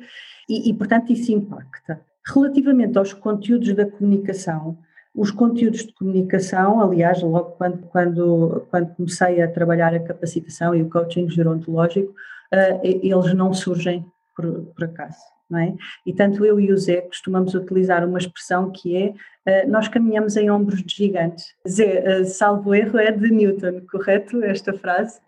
e, 0.49 0.71
e, 0.71 0.75
portanto, 0.75 1.13
isso 1.13 1.31
impacta. 1.31 2.01
Relativamente 2.35 2.99
aos 2.99 3.13
conteúdos 3.13 3.75
da 3.75 3.87
comunicação, 3.87 4.77
os 5.15 5.31
conteúdos 5.31 5.85
de 5.85 5.93
comunicação, 5.95 6.81
aliás, 6.81 7.23
logo 7.23 7.53
quando, 7.53 7.79
quando, 7.89 8.67
quando 8.71 8.95
comecei 8.95 9.41
a 9.43 9.51
trabalhar 9.51 9.95
a 9.95 10.01
capacitação 10.01 10.75
e 10.75 10.83
o 10.83 10.91
coaching 10.91 11.29
gerontológico, 11.29 12.13
uh, 12.13 12.81
eles 12.83 13.35
não 13.35 13.53
surgem 13.53 14.05
por, 14.37 14.67
por 14.77 14.85
acaso. 14.85 15.19
Não 15.49 15.59
é? 15.59 15.75
E 16.05 16.13
tanto 16.13 16.45
eu 16.45 16.61
e 16.61 16.71
o 16.71 16.77
Zé 16.77 17.01
costumamos 17.01 17.55
utilizar 17.55 18.07
uma 18.07 18.19
expressão 18.19 18.71
que 18.71 18.95
é 18.95 19.65
uh, 19.65 19.71
nós 19.71 19.89
caminhamos 19.89 20.37
em 20.37 20.51
ombros 20.51 20.83
de 20.83 20.95
gigantes. 20.95 21.55
Zé, 21.67 22.21
uh, 22.21 22.25
salvo 22.27 22.75
erro, 22.75 22.99
é 22.99 23.11
de 23.11 23.31
Newton, 23.31 23.81
correto 23.91 24.45
esta 24.45 24.75
frase? 24.75 25.19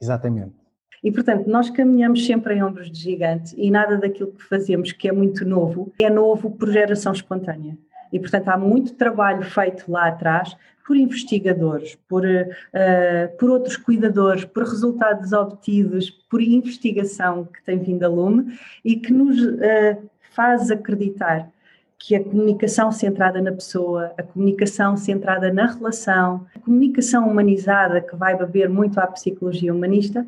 Exatamente. 0.00 0.65
E, 1.06 1.12
portanto, 1.12 1.46
nós 1.46 1.70
caminhamos 1.70 2.26
sempre 2.26 2.54
em 2.54 2.64
ombros 2.64 2.90
de 2.90 2.98
gigante 2.98 3.54
e 3.56 3.70
nada 3.70 3.96
daquilo 3.96 4.32
que 4.32 4.42
fazemos 4.42 4.90
que 4.90 5.06
é 5.06 5.12
muito 5.12 5.44
novo 5.44 5.92
é 6.00 6.10
novo 6.10 6.50
por 6.50 6.68
geração 6.68 7.12
espontânea. 7.12 7.78
E, 8.12 8.18
portanto, 8.18 8.48
há 8.48 8.58
muito 8.58 8.92
trabalho 8.94 9.44
feito 9.44 9.84
lá 9.88 10.08
atrás 10.08 10.56
por 10.84 10.96
investigadores, 10.96 11.96
por, 12.08 12.24
uh, 12.24 13.36
por 13.38 13.50
outros 13.50 13.76
cuidadores, 13.76 14.44
por 14.44 14.64
resultados 14.64 15.32
obtidos, 15.32 16.10
por 16.10 16.42
investigação 16.42 17.44
que 17.44 17.62
tem 17.62 17.78
vindo 17.78 18.02
a 18.02 18.08
lume 18.08 18.58
e 18.84 18.96
que 18.96 19.12
nos 19.12 19.40
uh, 19.40 20.10
faz 20.34 20.72
acreditar 20.72 21.48
que 21.96 22.16
a 22.16 22.24
comunicação 22.24 22.90
centrada 22.90 23.40
na 23.40 23.52
pessoa, 23.52 24.12
a 24.18 24.24
comunicação 24.24 24.96
centrada 24.96 25.52
na 25.52 25.66
relação, 25.66 26.44
a 26.52 26.58
comunicação 26.58 27.28
humanizada 27.30 28.00
que 28.00 28.16
vai 28.16 28.36
beber 28.36 28.68
muito 28.68 28.98
à 28.98 29.06
psicologia 29.06 29.72
humanista, 29.72 30.26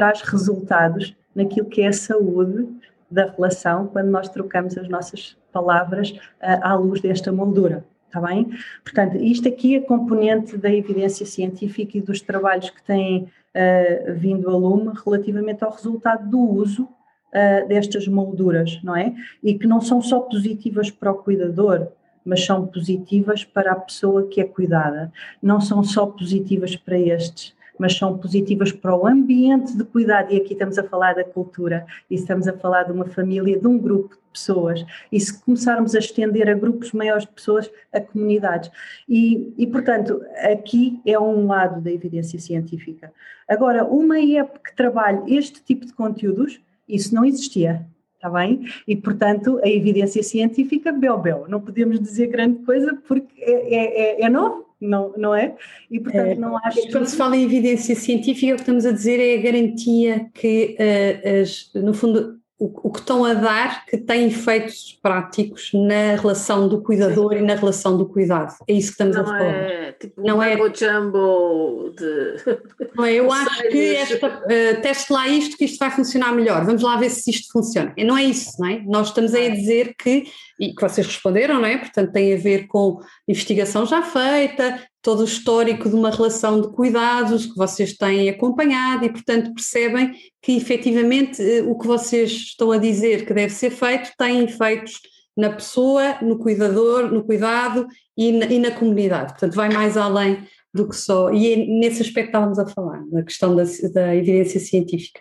traz 0.00 0.22
resultados 0.22 1.14
naquilo 1.34 1.68
que 1.68 1.82
é 1.82 1.88
a 1.88 1.92
saúde 1.92 2.66
da 3.10 3.26
relação 3.26 3.86
quando 3.86 4.08
nós 4.08 4.30
trocamos 4.30 4.78
as 4.78 4.88
nossas 4.88 5.36
palavras 5.52 6.12
uh, 6.12 6.58
à 6.62 6.74
luz 6.74 7.02
desta 7.02 7.30
moldura. 7.30 7.84
Está 8.06 8.18
bem? 8.18 8.48
Portanto, 8.82 9.18
isto 9.18 9.46
aqui 9.46 9.76
é 9.76 9.80
componente 9.80 10.56
da 10.56 10.72
evidência 10.72 11.26
científica 11.26 11.98
e 11.98 12.00
dos 12.00 12.22
trabalhos 12.22 12.70
que 12.70 12.82
têm 12.82 13.24
uh, 13.24 14.14
vindo 14.14 14.48
a 14.48 14.56
lume 14.56 14.90
relativamente 15.04 15.62
ao 15.62 15.70
resultado 15.70 16.30
do 16.30 16.40
uso 16.40 16.84
uh, 16.84 17.68
destas 17.68 18.08
molduras, 18.08 18.80
não 18.82 18.96
é? 18.96 19.14
E 19.44 19.52
que 19.52 19.66
não 19.66 19.82
são 19.82 20.00
só 20.00 20.20
positivas 20.20 20.90
para 20.90 21.12
o 21.12 21.16
cuidador, 21.16 21.88
mas 22.24 22.42
são 22.46 22.66
positivas 22.66 23.44
para 23.44 23.72
a 23.72 23.76
pessoa 23.76 24.26
que 24.28 24.40
é 24.40 24.44
cuidada. 24.44 25.12
Não 25.42 25.60
são 25.60 25.84
só 25.84 26.06
positivas 26.06 26.74
para 26.74 26.98
estes, 26.98 27.54
mas 27.80 27.96
são 27.96 28.18
positivas 28.18 28.70
para 28.70 28.94
o 28.94 29.06
ambiente 29.06 29.74
de 29.74 29.82
cuidado, 29.84 30.30
e 30.32 30.36
aqui 30.36 30.52
estamos 30.52 30.78
a 30.78 30.84
falar 30.84 31.14
da 31.14 31.24
cultura, 31.24 31.86
e 32.10 32.14
estamos 32.14 32.46
a 32.46 32.52
falar 32.52 32.82
de 32.82 32.92
uma 32.92 33.06
família, 33.06 33.58
de 33.58 33.66
um 33.66 33.78
grupo 33.78 34.14
de 34.14 34.20
pessoas, 34.30 34.84
e 35.10 35.18
se 35.18 35.42
começarmos 35.42 35.94
a 35.94 35.98
estender 35.98 36.46
a 36.50 36.54
grupos 36.54 36.92
maiores 36.92 37.24
de 37.24 37.32
pessoas, 37.32 37.70
a 37.90 37.98
comunidades. 37.98 38.70
E, 39.08 39.54
e 39.56 39.66
portanto, 39.66 40.22
aqui 40.52 41.00
é 41.06 41.18
um 41.18 41.46
lado 41.46 41.80
da 41.80 41.90
evidência 41.90 42.38
científica. 42.38 43.10
Agora, 43.48 43.82
uma 43.84 44.20
app 44.20 44.60
que 44.60 44.76
trabalhe 44.76 45.34
este 45.34 45.62
tipo 45.64 45.86
de 45.86 45.94
conteúdos, 45.94 46.60
isso 46.86 47.14
não 47.14 47.24
existia 47.24 47.86
está 48.20 48.28
bem? 48.28 48.66
E, 48.86 48.94
portanto, 48.94 49.58
a 49.64 49.68
evidência 49.68 50.22
científica, 50.22 50.92
bel, 50.92 51.16
bel, 51.16 51.46
não 51.48 51.58
podemos 51.58 51.98
dizer 51.98 52.26
grande 52.26 52.62
coisa 52.66 52.94
porque 53.08 53.42
é, 53.42 53.74
é, 53.74 54.20
é, 54.20 54.22
é 54.24 54.28
novo, 54.28 54.66
não, 54.80 55.12
não 55.16 55.34
é? 55.34 55.54
E 55.90 56.00
portanto 56.00 56.28
é, 56.28 56.34
não 56.34 56.56
acho. 56.56 56.90
Quando 56.90 57.06
se 57.06 57.16
fala 57.16 57.36
em 57.36 57.44
evidência 57.44 57.94
científica, 57.94 58.52
o 58.52 58.56
que 58.56 58.62
estamos 58.62 58.86
a 58.86 58.92
dizer 58.92 59.20
é 59.20 59.38
a 59.38 59.42
garantia 59.42 60.30
que, 60.32 60.76
uh, 60.78 61.42
as, 61.42 61.70
no 61.74 61.92
fundo, 61.92 62.39
o, 62.60 62.88
o, 62.88 62.92
que 62.92 63.00
estão 63.00 63.24
a 63.24 63.32
dar 63.32 63.86
que 63.86 63.96
tem 63.96 64.26
efeitos 64.26 64.98
práticos 65.02 65.70
na 65.72 66.14
relação 66.20 66.68
do 66.68 66.82
cuidador 66.82 67.32
e 67.32 67.40
na 67.40 67.54
relação 67.54 67.96
do 67.96 68.04
cuidado. 68.04 68.54
É 68.68 68.74
isso 68.74 68.88
que 68.88 68.92
estamos 68.92 69.16
não 69.16 69.22
a 69.22 69.26
falar. 69.26 69.42
É, 69.42 69.92
tipo 69.92 70.20
não 70.22 70.42
é 70.42 70.56
jumbo 70.74 71.94
de. 71.96 72.60
Não 72.94 73.04
é, 73.04 73.14
eu 73.14 73.32
acho 73.32 73.62
que 73.68 73.94
esta, 73.94 74.26
uh, 74.26 74.82
teste 74.82 75.12
lá 75.12 75.26
isto 75.28 75.56
que 75.56 75.64
isto 75.64 75.78
vai 75.78 75.90
funcionar 75.90 76.34
melhor. 76.34 76.64
Vamos 76.64 76.82
lá 76.82 76.96
ver 76.96 77.08
se 77.08 77.30
isto 77.30 77.50
funciona. 77.50 77.94
Não 77.96 78.18
é 78.18 78.24
isso, 78.24 78.52
não 78.58 78.68
é? 78.68 78.82
Nós 78.84 79.08
estamos 79.08 79.32
a 79.32 79.48
dizer 79.48 79.94
que, 79.96 80.24
e 80.58 80.74
que 80.74 80.80
vocês 80.80 81.06
responderam, 81.06 81.60
não 81.60 81.66
é? 81.66 81.78
Portanto, 81.78 82.12
tem 82.12 82.34
a 82.34 82.36
ver 82.36 82.66
com 82.66 82.98
investigação 83.28 83.86
já 83.86 84.02
feita, 84.02 84.80
todo 85.02 85.20
o 85.20 85.24
histórico 85.24 85.88
de 85.88 85.94
uma 85.94 86.10
relação 86.10 86.60
de 86.60 86.68
cuidados 86.68 87.46
que 87.46 87.56
vocês 87.56 87.96
têm 87.96 88.28
acompanhado 88.28 89.04
e, 89.04 89.10
portanto, 89.10 89.54
percebem 89.54 90.12
que 90.42 90.56
efetivamente 90.56 91.42
eh, 91.42 91.62
o 91.62 91.78
que 91.78 91.86
vocês 91.86 92.30
estão 92.30 92.70
a 92.70 92.78
dizer 92.78 93.24
que 93.24 93.32
deve 93.32 93.52
ser 93.52 93.70
feito 93.70 94.10
tem 94.18 94.44
efeitos 94.44 95.00
na 95.36 95.50
pessoa, 95.50 96.18
no 96.20 96.38
cuidador, 96.38 97.10
no 97.10 97.24
cuidado 97.24 97.86
e 98.16 98.32
na, 98.32 98.46
e 98.46 98.58
na 98.58 98.70
comunidade. 98.70 99.32
Portanto, 99.32 99.54
vai 99.54 99.72
mais 99.72 99.96
além 99.96 100.46
do 100.72 100.88
que 100.88 100.96
só. 100.96 101.32
E 101.32 101.52
é 101.52 101.56
nesse 101.56 102.02
aspecto 102.02 102.28
estávamos 102.28 102.58
a 102.58 102.66
falar, 102.66 103.02
na 103.10 103.22
questão 103.22 103.56
da, 103.56 103.64
da 103.92 104.14
evidência 104.14 104.60
científica. 104.60 105.20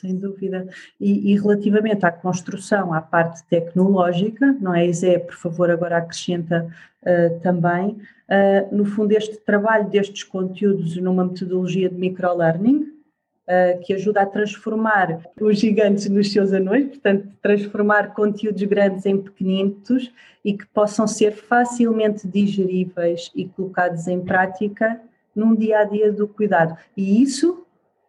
Sem 0.00 0.16
dúvida. 0.16 0.66
E, 1.00 1.32
e, 1.32 1.38
relativamente 1.38 2.04
à 2.04 2.10
construção, 2.10 2.92
à 2.92 3.00
parte 3.00 3.44
tecnológica, 3.44 4.52
não 4.60 4.74
é, 4.74 4.92
Zé? 4.92 5.20
Por 5.20 5.36
favor, 5.36 5.70
agora 5.70 5.98
acrescenta 5.98 6.68
uh, 7.02 7.40
também. 7.40 7.90
Uh, 8.28 8.74
no 8.74 8.84
fundo, 8.84 9.12
este 9.12 9.36
trabalho 9.36 9.88
destes 9.88 10.24
conteúdos 10.24 10.96
numa 10.96 11.24
metodologia 11.24 11.88
de 11.88 11.94
microlearning, 11.94 12.78
uh, 12.78 13.80
que 13.84 13.94
ajuda 13.94 14.22
a 14.22 14.26
transformar 14.26 15.20
os 15.40 15.60
gigantes 15.60 16.08
nos 16.08 16.32
seus 16.32 16.52
anões, 16.52 16.88
portanto, 16.88 17.28
transformar 17.40 18.14
conteúdos 18.14 18.64
grandes 18.64 19.06
em 19.06 19.16
pequeninos 19.16 20.12
e 20.44 20.54
que 20.54 20.66
possam 20.66 21.06
ser 21.06 21.36
facilmente 21.36 22.26
digeríveis 22.26 23.30
e 23.32 23.46
colocados 23.46 24.08
em 24.08 24.20
prática 24.20 25.00
num 25.36 25.54
dia 25.54 25.78
a 25.78 25.84
dia 25.84 26.10
do 26.10 26.26
cuidado. 26.26 26.76
E 26.96 27.22
isso 27.22 27.64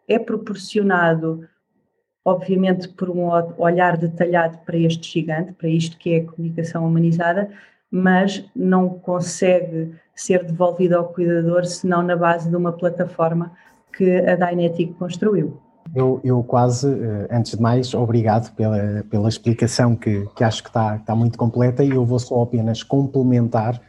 é 0.08 0.18
proporcionado 0.18 1.48
obviamente 2.26 2.90
por 2.90 3.10
um 3.10 3.30
olhar 3.58 3.96
detalhado 3.96 4.58
para 4.66 4.76
este 4.76 5.08
gigante, 5.08 5.54
para 5.54 5.70
isto 5.70 5.96
que 5.98 6.16
é 6.16 6.18
a 6.18 6.26
comunicação 6.26 6.86
humanizada, 6.86 7.50
mas 7.92 8.44
não 8.56 8.90
consegue 8.90 9.94
ser 10.16 10.44
devolvido 10.44 10.98
ao 10.98 11.06
cuidador 11.10 11.66
senão 11.66 12.02
na 12.02 12.16
base 12.16 12.50
de 12.50 12.56
uma 12.56 12.72
plataforma 12.72 13.52
que 13.96 14.18
a 14.22 14.36
Dynetic 14.36 14.94
construiu. 14.96 15.62
Eu, 15.94 16.20
eu 16.24 16.44
quase, 16.44 16.92
eh, 16.92 17.28
antes 17.30 17.56
de 17.56 17.62
mais, 17.62 17.94
obrigado 17.94 18.54
pela, 18.56 19.04
pela 19.10 19.30
explicação 19.30 19.96
que, 19.96 20.28
que 20.36 20.44
acho 20.44 20.64
que 20.64 20.70
está, 20.70 20.96
está 20.96 21.16
muito 21.16 21.38
completa 21.38 21.84
e 21.84 21.92
eu 21.92 22.04
vou 22.04 22.18
só 22.18 22.42
apenas 22.42 22.82
complementar 22.82 23.80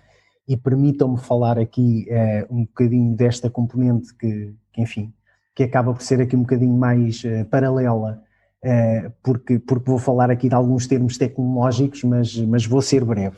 e 0.46 0.56
permitam-me 0.56 1.18
falar 1.18 1.58
aqui 1.58 2.06
uh, 2.08 2.54
um 2.54 2.64
bocadinho 2.64 3.16
desta 3.16 3.50
componente 3.50 4.14
que, 4.14 4.54
que, 4.72 4.80
enfim, 4.80 5.12
que 5.54 5.64
acaba 5.64 5.92
por 5.92 6.02
ser 6.02 6.20
aqui 6.20 6.36
um 6.36 6.42
bocadinho 6.42 6.76
mais 6.76 7.24
uh, 7.24 7.44
paralela 7.46 8.22
eh, 8.22 8.25
porque, 9.22 9.58
porque 9.58 9.90
vou 9.90 9.98
falar 9.98 10.30
aqui 10.30 10.48
de 10.48 10.54
alguns 10.54 10.86
termos 10.86 11.16
tecnológicos, 11.16 12.02
mas, 12.04 12.36
mas 12.36 12.66
vou 12.66 12.82
ser 12.82 13.04
breve. 13.04 13.36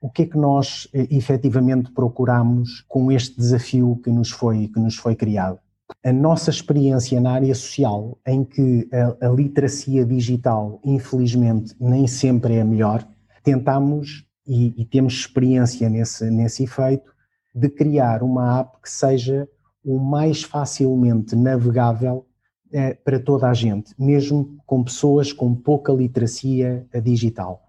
O 0.00 0.08
que 0.08 0.22
é 0.22 0.26
que 0.26 0.38
nós 0.38 0.88
eh, 0.94 1.08
efetivamente 1.10 1.90
procuramos 1.90 2.84
com 2.88 3.10
este 3.10 3.36
desafio 3.36 4.00
que 4.02 4.10
nos 4.10 4.30
foi, 4.30 4.68
que 4.68 4.78
nos 4.78 4.96
foi 4.96 5.16
criado? 5.16 5.58
A 6.04 6.12
nossa 6.12 6.50
experiência 6.50 7.20
na 7.20 7.32
área 7.32 7.54
social, 7.54 8.16
em 8.26 8.44
que 8.44 8.88
a, 8.92 9.26
a 9.26 9.30
literacia 9.30 10.04
digital, 10.04 10.80
infelizmente, 10.84 11.74
nem 11.80 12.06
sempre 12.06 12.54
é 12.54 12.60
a 12.60 12.64
melhor, 12.64 13.04
tentamos 13.42 14.24
e, 14.46 14.74
e 14.80 14.84
temos 14.84 15.14
experiência 15.14 15.88
nesse, 15.88 16.30
nesse 16.30 16.62
efeito, 16.62 17.12
de 17.52 17.68
criar 17.68 18.22
uma 18.22 18.60
app 18.60 18.78
que 18.80 18.90
seja 18.90 19.48
o 19.84 19.98
mais 19.98 20.42
facilmente 20.42 21.34
navegável 21.34 22.24
eh, 22.72 22.94
para 22.94 23.18
toda 23.18 23.48
a 23.48 23.54
gente, 23.54 23.94
mesmo 23.98 24.58
com 24.66 24.82
pessoas 24.82 25.32
com 25.32 25.54
pouca 25.54 25.92
literacia 25.92 26.86
digital. 27.02 27.62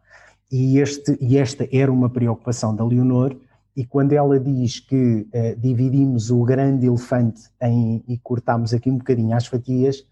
E, 0.51 0.79
este, 0.79 1.17
e 1.21 1.38
esta 1.38 1.67
era 1.71 1.91
uma 1.91 2.09
preocupação 2.09 2.75
da 2.75 2.83
Leonor, 2.83 3.35
e 3.75 3.85
quando 3.85 4.13
ela 4.13 4.39
diz 4.39 4.79
que 4.79 5.27
eh, 5.31 5.55
dividimos 5.55 6.31
o 6.31 6.43
grande 6.43 6.88
elefante 6.88 7.43
em, 7.62 8.03
e 8.07 8.17
cortamos 8.17 8.73
aqui 8.73 8.89
um 8.89 8.97
bocadinho 8.97 9.35
as 9.35 9.45
fatias, 9.45 10.05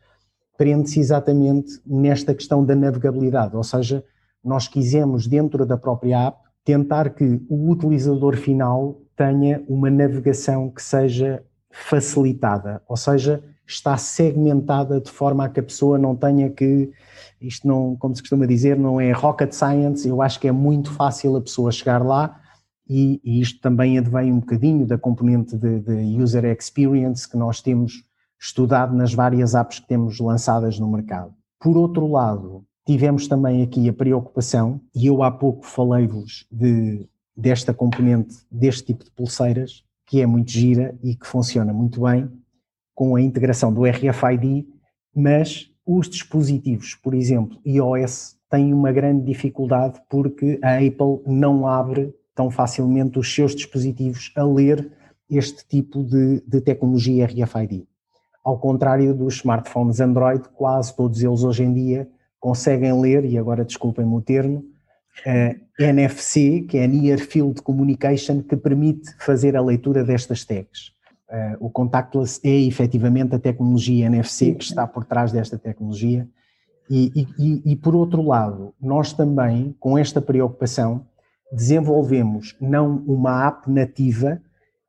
prende-se 0.57 0.99
exatamente 0.99 1.79
nesta 1.85 2.33
questão 2.33 2.63
da 2.63 2.75
navegabilidade, 2.75 3.55
ou 3.55 3.63
seja, 3.63 4.03
nós 4.43 4.67
quisemos 4.67 5.27
dentro 5.27 5.65
da 5.65 5.77
própria 5.77 6.27
app 6.27 6.39
tentar 6.63 7.09
que 7.09 7.41
o 7.49 7.69
utilizador 7.69 8.37
final 8.37 9.01
tenha 9.15 9.63
uma 9.67 9.89
navegação 9.89 10.69
que 10.69 10.81
seja 10.81 11.43
facilitada, 11.71 12.81
ou 12.87 12.95
seja, 12.95 13.43
está 13.67 13.97
segmentada 13.97 15.01
de 15.01 15.11
forma 15.11 15.45
a 15.45 15.49
que 15.49 15.59
a 15.59 15.63
pessoa 15.63 15.97
não 15.97 16.15
tenha 16.15 16.49
que, 16.49 16.89
isto 17.41 17.67
não, 17.67 17.97
como 17.97 18.15
se 18.15 18.21
costuma 18.21 18.45
dizer, 18.45 18.77
não 18.79 18.99
é 18.99 19.11
rocket 19.11 19.51
science, 19.51 20.07
eu 20.07 20.21
acho 20.21 20.39
que 20.39 20.47
é 20.47 20.51
muito 20.51 20.91
fácil 20.91 21.35
a 21.35 21.41
pessoa 21.41 21.71
chegar 21.71 22.03
lá 22.03 22.39
e, 22.89 23.19
e 23.23 23.41
isto 23.41 23.59
também 23.59 23.97
advém 23.97 24.31
um 24.31 24.39
bocadinho 24.39 24.87
da 24.87 24.97
componente 24.97 25.57
de, 25.57 25.81
de 25.81 26.21
user 26.21 26.45
experience 26.45 27.29
que 27.29 27.35
nós 27.35 27.61
temos 27.61 28.05
estudado 28.39 28.95
nas 28.95 29.13
várias 29.13 29.53
apps 29.53 29.79
que 29.79 29.87
temos 29.87 30.19
lançadas 30.19 30.79
no 30.79 30.89
mercado. 30.89 31.33
Por 31.59 31.75
outro 31.75 32.07
lado, 32.07 32.63
tivemos 32.85 33.27
também 33.27 33.63
aqui 33.63 33.89
a 33.89 33.93
preocupação, 33.93 34.79
e 34.95 35.07
eu 35.07 35.21
há 35.23 35.31
pouco 35.31 35.65
falei-vos 35.65 36.45
de, 36.49 37.05
desta 37.35 37.73
componente, 37.73 38.37
deste 38.49 38.85
tipo 38.85 39.03
de 39.03 39.11
pulseiras, 39.11 39.83
que 40.05 40.21
é 40.21 40.25
muito 40.25 40.51
gira 40.51 40.97
e 41.03 41.15
que 41.15 41.27
funciona 41.27 41.73
muito 41.73 42.01
bem 42.01 42.31
com 42.97 43.15
a 43.15 43.21
integração 43.21 43.71
do 43.71 43.83
RFID, 43.83 44.67
mas 45.15 45.71
os 45.85 46.09
dispositivos, 46.09 46.95
por 46.95 47.13
exemplo, 47.13 47.59
iOS, 47.63 48.35
têm 48.49 48.73
uma 48.73 48.91
grande 48.91 49.23
dificuldade 49.23 50.01
porque 50.09 50.59
a 50.63 50.77
Apple 50.77 51.21
não 51.27 51.67
abre 51.67 52.11
tão 52.33 52.49
facilmente 52.49 53.19
os 53.19 53.31
seus 53.31 53.53
dispositivos 53.53 54.33
a 54.35 54.43
ler 54.43 54.91
este 55.29 55.63
tipo 55.67 56.03
de, 56.03 56.41
de 56.47 56.59
tecnologia 56.59 57.27
RFID. 57.27 57.87
Ao 58.43 58.57
contrário 58.57 59.13
dos 59.13 59.35
smartphones 59.35 59.99
Android, 59.99 60.49
quase 60.55 60.95
todos 60.95 61.21
eles 61.21 61.43
hoje 61.43 61.65
em 61.65 61.73
dia 61.75 62.09
conseguem 62.39 62.99
ler, 62.99 63.25
e 63.25 63.37
agora 63.37 63.63
desculpem-me 63.63 64.15
o 64.15 64.21
termo, 64.21 64.65
uh, 65.23 65.83
NFC, 65.83 66.61
que 66.67 66.79
é 66.79 66.87
Near 66.87 67.19
Field 67.19 67.61
Communication, 67.61 68.41
que 68.41 68.57
permite 68.57 69.13
fazer 69.19 69.55
a 69.55 69.61
leitura 69.61 70.03
destas 70.03 70.43
tags. 70.43 70.96
Uh, 71.29 71.65
o 71.65 71.69
contactless 71.69 72.39
é 72.43 72.61
efetivamente 72.61 73.35
a 73.35 73.39
tecnologia 73.39 74.05
NFC 74.05 74.53
que 74.53 74.63
está 74.63 74.87
por 74.87 75.03
trás 75.03 75.31
desta 75.31 75.57
tecnologia. 75.57 76.27
E, 76.89 77.27
e, 77.37 77.71
e, 77.71 77.75
por 77.75 77.93
outro 77.93 78.21
lado, 78.21 78.73
nós 78.81 79.11
também, 79.11 79.75
com 79.77 79.97
esta 79.97 80.21
preocupação, 80.21 81.05
desenvolvemos 81.51 82.55
não 82.61 83.03
uma 83.05 83.45
app 83.45 83.69
nativa, 83.69 84.41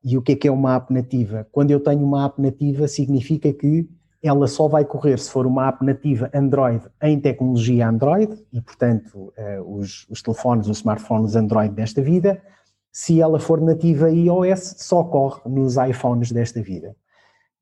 e 0.05 0.17
o 0.17 0.23
que 0.23 0.33
é 0.33 0.37
que 0.37 0.49
é 0.49 0.53
uma 0.53 0.77
app 0.77 0.93
nativa? 0.93 1.47
Quando 1.51 1.73
eu 1.73 1.81
tenho 1.81 2.05
uma 2.05 2.27
app 2.27 2.41
nativa, 2.41 2.87
significa 2.87 3.53
que 3.53 3.89
ela 4.23 4.47
só 4.47 4.69
vai 4.69 4.85
correr 4.85 5.19
se 5.19 5.31
for 5.31 5.47
uma 5.47 5.69
app 5.69 5.85
nativa 5.85 6.31
Android 6.35 6.83
em 7.03 7.21
tecnologia 7.21 7.89
Android, 7.89 8.33
e 8.53 8.61
portanto 8.61 9.33
eh, 9.37 9.61
os, 9.65 10.07
os 10.09 10.23
telefones, 10.23 10.69
os 10.69 10.79
smartphones 10.79 11.37
Android 11.37 11.73
desta 11.75 12.03
vida. 12.03 12.41
Se 13.01 13.21
ela 13.21 13.39
for 13.39 13.61
nativa 13.61 14.11
iOS, 14.11 14.75
só 14.79 15.05
corre 15.05 15.41
nos 15.49 15.77
iPhones 15.77 16.33
desta 16.33 16.61
vida. 16.61 16.97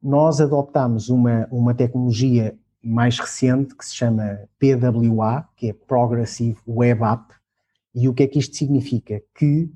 Nós 0.03 0.41
adoptamos 0.41 1.11
uma, 1.11 1.47
uma 1.51 1.75
tecnologia 1.75 2.59
mais 2.83 3.19
recente 3.19 3.77
que 3.77 3.85
se 3.85 3.95
chama 3.95 4.49
PWA, 4.59 5.47
que 5.55 5.69
é 5.69 5.75
Progressive 5.75 6.57
Web 6.67 7.05
App, 7.05 7.35
e 7.95 8.09
o 8.09 8.15
que 8.15 8.23
é 8.23 8.27
que 8.27 8.39
isto 8.39 8.57
significa? 8.57 9.21
Que 9.35 9.71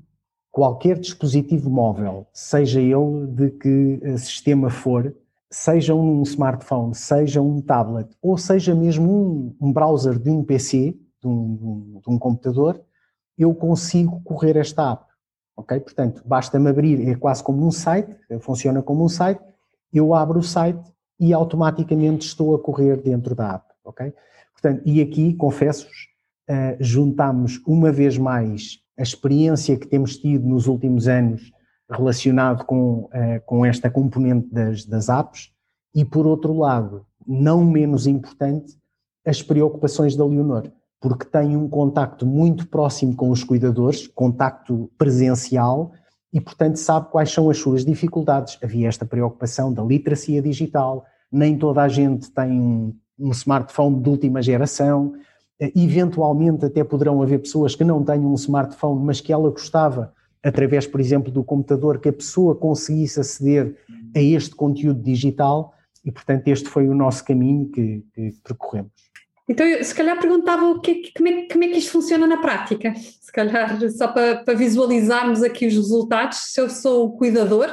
qualquer 0.49 0.97
dispositivo 0.97 1.69
móvel, 1.69 2.25
seja 2.33 2.81
ele 2.81 3.27
de 3.27 3.51
que 3.51 3.99
eh, 4.01 4.17
sistema 4.17 4.71
for, 4.71 5.15
seja 5.47 5.93
um 5.93 6.23
smartphone, 6.23 6.95
seja 6.95 7.39
um 7.39 7.61
tablet, 7.61 8.09
ou 8.19 8.35
seja 8.35 8.73
mesmo 8.73 9.11
um, 9.11 9.55
um 9.67 9.71
browser 9.71 10.17
de 10.17 10.31
um 10.31 10.43
PC, 10.43 10.97
de 11.21 11.27
um, 11.27 11.99
de 12.03 12.09
um, 12.09 12.17
computador, 12.17 12.81
eu 13.37 13.53
consigo 13.53 14.19
correr 14.23 14.57
esta 14.57 14.93
app. 14.93 15.10
Ok? 15.55 15.79
Portanto, 15.79 16.21
basta-me 16.25 16.69
abrir, 16.69 17.07
é 17.07 17.15
quase 17.15 17.43
como 17.43 17.65
um 17.65 17.71
site, 17.71 18.15
funciona 18.39 18.81
como 18.81 19.03
um 19.03 19.09
site, 19.09 19.41
eu 19.93 20.13
abro 20.13 20.39
o 20.39 20.43
site 20.43 20.91
e 21.19 21.33
automaticamente 21.33 22.25
estou 22.25 22.55
a 22.55 22.59
correr 22.59 22.97
dentro 23.01 23.35
da 23.35 23.55
app. 23.55 23.65
Ok? 23.83 24.13
Portanto, 24.53 24.81
e 24.85 25.01
aqui, 25.01 25.33
confesso-vos, 25.33 26.07
uh, 26.49 26.77
juntamos 26.79 27.61
uma 27.65 27.91
vez 27.91 28.17
mais 28.17 28.79
a 28.97 29.01
experiência 29.01 29.77
que 29.77 29.87
temos 29.87 30.17
tido 30.17 30.47
nos 30.47 30.67
últimos 30.67 31.07
anos 31.07 31.51
relacionado 31.89 32.65
com, 32.65 33.05
uh, 33.05 33.41
com 33.45 33.65
esta 33.65 33.89
componente 33.89 34.47
das, 34.53 34.85
das 34.85 35.09
apps 35.09 35.51
e, 35.93 36.05
por 36.05 36.25
outro 36.25 36.57
lado, 36.57 37.05
não 37.27 37.63
menos 37.63 38.07
importante, 38.07 38.77
as 39.25 39.41
preocupações 39.41 40.15
da 40.15 40.25
Leonor, 40.25 40.71
porque 41.01 41.25
tem 41.25 41.57
um 41.57 41.67
contacto 41.67 42.27
muito 42.27 42.67
próximo 42.67 43.15
com 43.15 43.31
os 43.31 43.43
cuidadores, 43.43 44.07
contacto 44.07 44.89
presencial, 44.99 45.91
e, 46.31 46.39
portanto, 46.39 46.77
sabe 46.77 47.09
quais 47.09 47.31
são 47.31 47.49
as 47.49 47.57
suas 47.57 47.83
dificuldades. 47.83 48.57
Havia 48.63 48.87
esta 48.87 49.03
preocupação 49.03 49.73
da 49.73 49.83
literacia 49.83 50.41
digital, 50.41 51.03
nem 51.31 51.57
toda 51.57 51.81
a 51.81 51.89
gente 51.89 52.29
tem 52.31 52.95
um, 53.19 53.31
smartphone 53.31 54.01
de 54.01 54.09
última 54.09 54.41
geração, 54.43 55.13
eventualmente 55.75 56.65
até 56.65 56.83
poderão 56.83 57.21
haver 57.21 57.39
pessoas 57.39 57.75
que 57.75 57.83
não 57.83 58.03
tenham 58.03 58.31
um 58.31 58.35
smartphone, 58.35 59.03
mas 59.03 59.19
que 59.19 59.33
ela 59.33 59.49
gostava 59.49 60.13
através, 60.43 60.87
por 60.87 60.99
exemplo, 60.99 61.31
do 61.31 61.43
computador, 61.43 61.99
que 61.99 62.09
a 62.09 62.13
pessoa 62.13 62.55
conseguisse 62.55 63.19
aceder 63.19 63.75
a 64.15 64.19
este 64.19 64.55
conteúdo 64.55 65.01
digital 65.01 65.73
e, 66.05 66.11
portanto, 66.11 66.47
este 66.47 66.69
foi 66.69 66.87
o 66.87 66.95
nosso 66.95 67.25
caminho 67.25 67.69
que, 67.69 68.05
que 68.13 68.31
percorremos. 68.43 69.10
Então, 69.51 69.67
eu, 69.67 69.83
se 69.83 69.93
calhar 69.93 70.17
perguntava 70.17 70.65
o 70.65 70.79
que, 70.79 71.11
como, 71.13 71.27
é, 71.27 71.45
como 71.51 71.63
é 71.65 71.67
que 71.67 71.79
isto 71.79 71.91
funciona 71.91 72.25
na 72.25 72.37
prática, 72.37 72.93
se 72.95 73.29
calhar 73.33 73.77
só 73.91 74.07
para, 74.07 74.37
para 74.37 74.53
visualizarmos 74.53 75.43
aqui 75.43 75.67
os 75.67 75.75
resultados, 75.75 76.37
se 76.37 76.61
eu 76.61 76.69
sou 76.69 77.07
o 77.07 77.17
cuidador, 77.17 77.67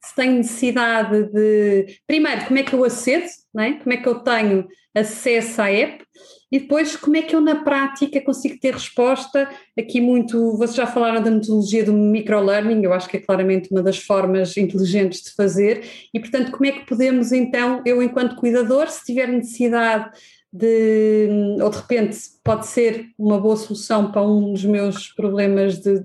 se 0.00 0.14
tenho 0.14 0.34
necessidade 0.34 1.24
de, 1.32 1.98
primeiro, 2.06 2.44
como 2.44 2.60
é 2.60 2.62
que 2.62 2.72
eu 2.72 2.84
acedo, 2.84 3.26
não 3.52 3.64
é? 3.64 3.72
como 3.72 3.92
é 3.92 3.96
que 3.96 4.08
eu 4.08 4.20
tenho 4.20 4.68
acesso 4.94 5.60
à 5.60 5.72
app, 5.72 6.04
e 6.52 6.60
depois, 6.60 6.94
como 6.94 7.16
é 7.16 7.22
que 7.22 7.34
eu 7.34 7.40
na 7.40 7.64
prática 7.64 8.20
consigo 8.20 8.56
ter 8.60 8.74
resposta? 8.74 9.50
Aqui 9.76 10.00
muito, 10.00 10.56
vocês 10.56 10.76
já 10.76 10.86
falaram 10.86 11.20
da 11.20 11.32
metodologia 11.32 11.82
do 11.82 11.92
microlearning, 11.92 12.84
eu 12.84 12.92
acho 12.92 13.08
que 13.08 13.16
é 13.16 13.20
claramente 13.20 13.72
uma 13.72 13.82
das 13.82 13.98
formas 13.98 14.56
inteligentes 14.56 15.20
de 15.22 15.32
fazer, 15.32 15.84
e 16.14 16.20
portanto, 16.20 16.52
como 16.52 16.66
é 16.66 16.70
que 16.70 16.86
podemos 16.86 17.32
então, 17.32 17.82
eu 17.84 18.00
enquanto 18.00 18.36
cuidador, 18.36 18.88
se 18.88 19.04
tiver 19.04 19.26
necessidade 19.26 20.12
de, 20.54 21.58
ou 21.60 21.68
de 21.68 21.76
repente 21.78 22.16
pode 22.44 22.66
ser 22.68 23.06
uma 23.18 23.40
boa 23.40 23.56
solução 23.56 24.12
para 24.12 24.22
um 24.22 24.52
dos 24.52 24.64
meus 24.64 25.08
problemas 25.08 25.80
de, 25.80 26.00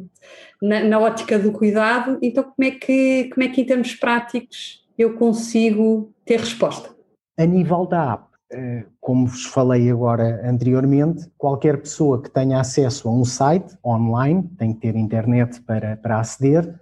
na, 0.60 0.84
na 0.84 1.00
ótica 1.00 1.38
do 1.38 1.52
cuidado, 1.52 2.18
então 2.20 2.44
como 2.44 2.68
é 2.68 2.72
que, 2.72 3.30
como 3.32 3.44
é 3.44 3.50
que 3.50 3.62
em 3.62 3.66
termos 3.66 3.94
práticos 3.94 4.84
eu 4.98 5.14
consigo 5.14 6.12
ter 6.26 6.40
resposta? 6.40 6.90
A 7.38 7.46
nível 7.46 7.86
da 7.86 8.14
app, 8.14 8.24
eh, 8.52 8.86
como 9.00 9.28
vos 9.28 9.46
falei 9.46 9.92
agora 9.92 10.42
anteriormente, 10.44 11.30
qualquer 11.38 11.80
pessoa 11.80 12.20
que 12.20 12.32
tenha 12.32 12.60
acesso 12.60 13.08
a 13.08 13.12
um 13.12 13.24
site 13.24 13.78
online, 13.86 14.50
tem 14.58 14.74
que 14.74 14.80
ter 14.80 14.96
internet 14.96 15.62
para, 15.62 15.96
para 15.96 16.20
aceder, 16.20 16.74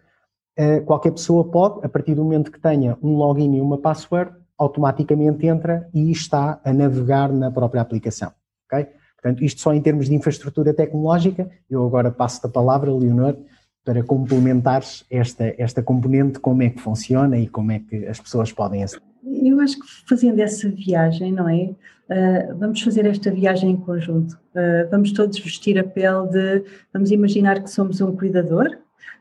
eh, 0.55 0.79
qualquer 0.79 1.11
pessoa 1.11 1.43
pode, 1.43 1.85
a 1.85 1.89
partir 1.89 2.15
do 2.15 2.23
momento 2.23 2.49
que 2.49 2.61
tenha 2.61 2.97
um 3.03 3.17
login 3.17 3.57
e 3.57 3.61
uma 3.61 3.77
password, 3.77 4.31
automaticamente 4.57 5.45
entra 5.45 5.87
e 5.93 6.11
está 6.11 6.59
a 6.63 6.73
navegar 6.73 7.31
na 7.31 7.51
própria 7.51 7.81
aplicação. 7.81 8.31
Okay? 8.65 8.87
Portanto, 9.15 9.43
isto 9.43 9.61
só 9.61 9.73
em 9.73 9.81
termos 9.81 10.07
de 10.07 10.15
infraestrutura 10.15 10.73
tecnológica, 10.73 11.49
eu 11.69 11.85
agora 11.85 12.11
passo 12.11 12.45
a 12.45 12.49
palavra, 12.49 12.91
Leonor, 12.91 13.35
para 13.83 14.03
complementares 14.03 15.05
esta, 15.09 15.53
esta 15.57 15.81
componente, 15.81 16.39
como 16.39 16.61
é 16.61 16.69
que 16.69 16.81
funciona 16.81 17.37
e 17.37 17.47
como 17.47 17.71
é 17.71 17.79
que 17.79 18.05
as 18.05 18.19
pessoas 18.19 18.51
podem. 18.51 18.83
Eu 19.23 19.59
acho 19.61 19.79
que 19.79 19.85
fazendo 20.07 20.39
essa 20.39 20.69
viagem, 20.69 21.31
não 21.31 21.47
é? 21.47 21.73
Uh, 22.09 22.57
vamos 22.57 22.81
fazer 22.81 23.05
esta 23.05 23.31
viagem 23.31 23.71
em 23.71 23.77
conjunto. 23.77 24.33
Uh, 24.53 24.89
vamos 24.91 25.11
todos 25.13 25.39
vestir 25.39 25.79
a 25.79 25.83
pele 25.83 26.27
de. 26.29 26.63
Vamos 26.93 27.11
imaginar 27.11 27.61
que 27.61 27.69
somos 27.69 28.01
um 28.01 28.15
cuidador, 28.15 28.69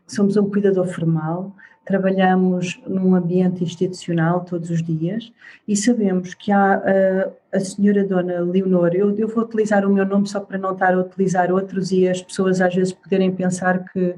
que 0.07 0.13
somos 0.13 0.37
um 0.37 0.49
cuidador 0.49 0.87
formal, 0.87 1.55
trabalhamos 1.87 2.81
num 2.85 3.15
ambiente 3.15 3.63
institucional 3.63 4.45
todos 4.45 4.71
os 4.71 4.83
dias 4.83 5.33
e 5.67 5.77
sabemos 5.77 6.35
que 6.35 6.51
há 6.51 6.79
uh, 6.79 7.57
a 7.57 7.61
senhora 7.61 8.05
Dona 8.05 8.41
Leonor, 8.41 8.91
eu, 8.93 9.17
eu, 9.17 9.29
vou 9.29 9.45
utilizar 9.45 9.87
o 9.87 9.95
meu 9.95 10.05
nome 10.05 10.27
só 10.27 10.41
para 10.41 10.59
não 10.59 10.73
estar 10.73 10.93
a 10.93 10.99
utilizar 10.99 11.51
outros 11.53 11.93
e 11.93 12.09
as 12.09 12.21
pessoas 12.21 12.61
às 12.61 12.75
vezes 12.75 12.93
poderem 12.93 13.33
pensar 13.33 13.85
que, 13.85 14.17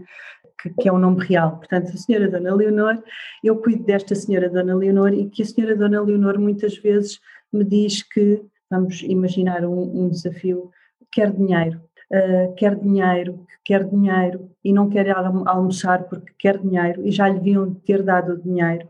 que, 0.62 0.70
que 0.70 0.88
é 0.88 0.92
um 0.92 0.98
nome 0.98 1.22
real. 1.22 1.58
Portanto, 1.58 1.90
a 1.92 1.96
senhora 1.96 2.30
Dona 2.30 2.54
Leonor, 2.54 3.02
eu 3.44 3.56
cuido 3.58 3.84
desta 3.84 4.14
senhora 4.14 4.48
Dona 4.48 4.74
Leonor 4.74 5.12
e 5.12 5.28
que 5.28 5.42
a 5.42 5.46
senhora 5.46 5.76
Dona 5.76 6.00
Leonor 6.00 6.38
muitas 6.38 6.78
vezes 6.78 7.20
me 7.52 7.64
diz 7.64 8.02
que, 8.02 8.42
vamos 8.70 9.02
imaginar 9.02 9.66
um, 9.66 10.04
um 10.04 10.08
desafio, 10.08 10.70
quer 11.12 11.30
dinheiro 11.30 11.82
uh, 12.12 12.54
quer 12.54 12.74
dinheiro, 12.76 13.46
quer 13.64 13.84
dinheiro 13.84 14.50
e 14.64 14.72
não 14.72 14.88
quer 14.88 15.10
almoçar 15.10 16.04
porque 16.04 16.32
quer 16.38 16.58
dinheiro 16.58 17.06
e 17.06 17.10
já 17.10 17.28
lhe 17.28 17.38
deviam 17.38 17.74
ter 17.74 18.02
dado 18.02 18.32
o 18.32 18.42
dinheiro 18.42 18.88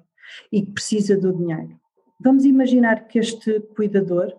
e 0.52 0.62
precisa 0.62 1.16
do 1.16 1.32
dinheiro. 1.32 1.78
Vamos 2.20 2.44
imaginar 2.44 3.06
que 3.06 3.18
este 3.18 3.60
cuidador 3.74 4.34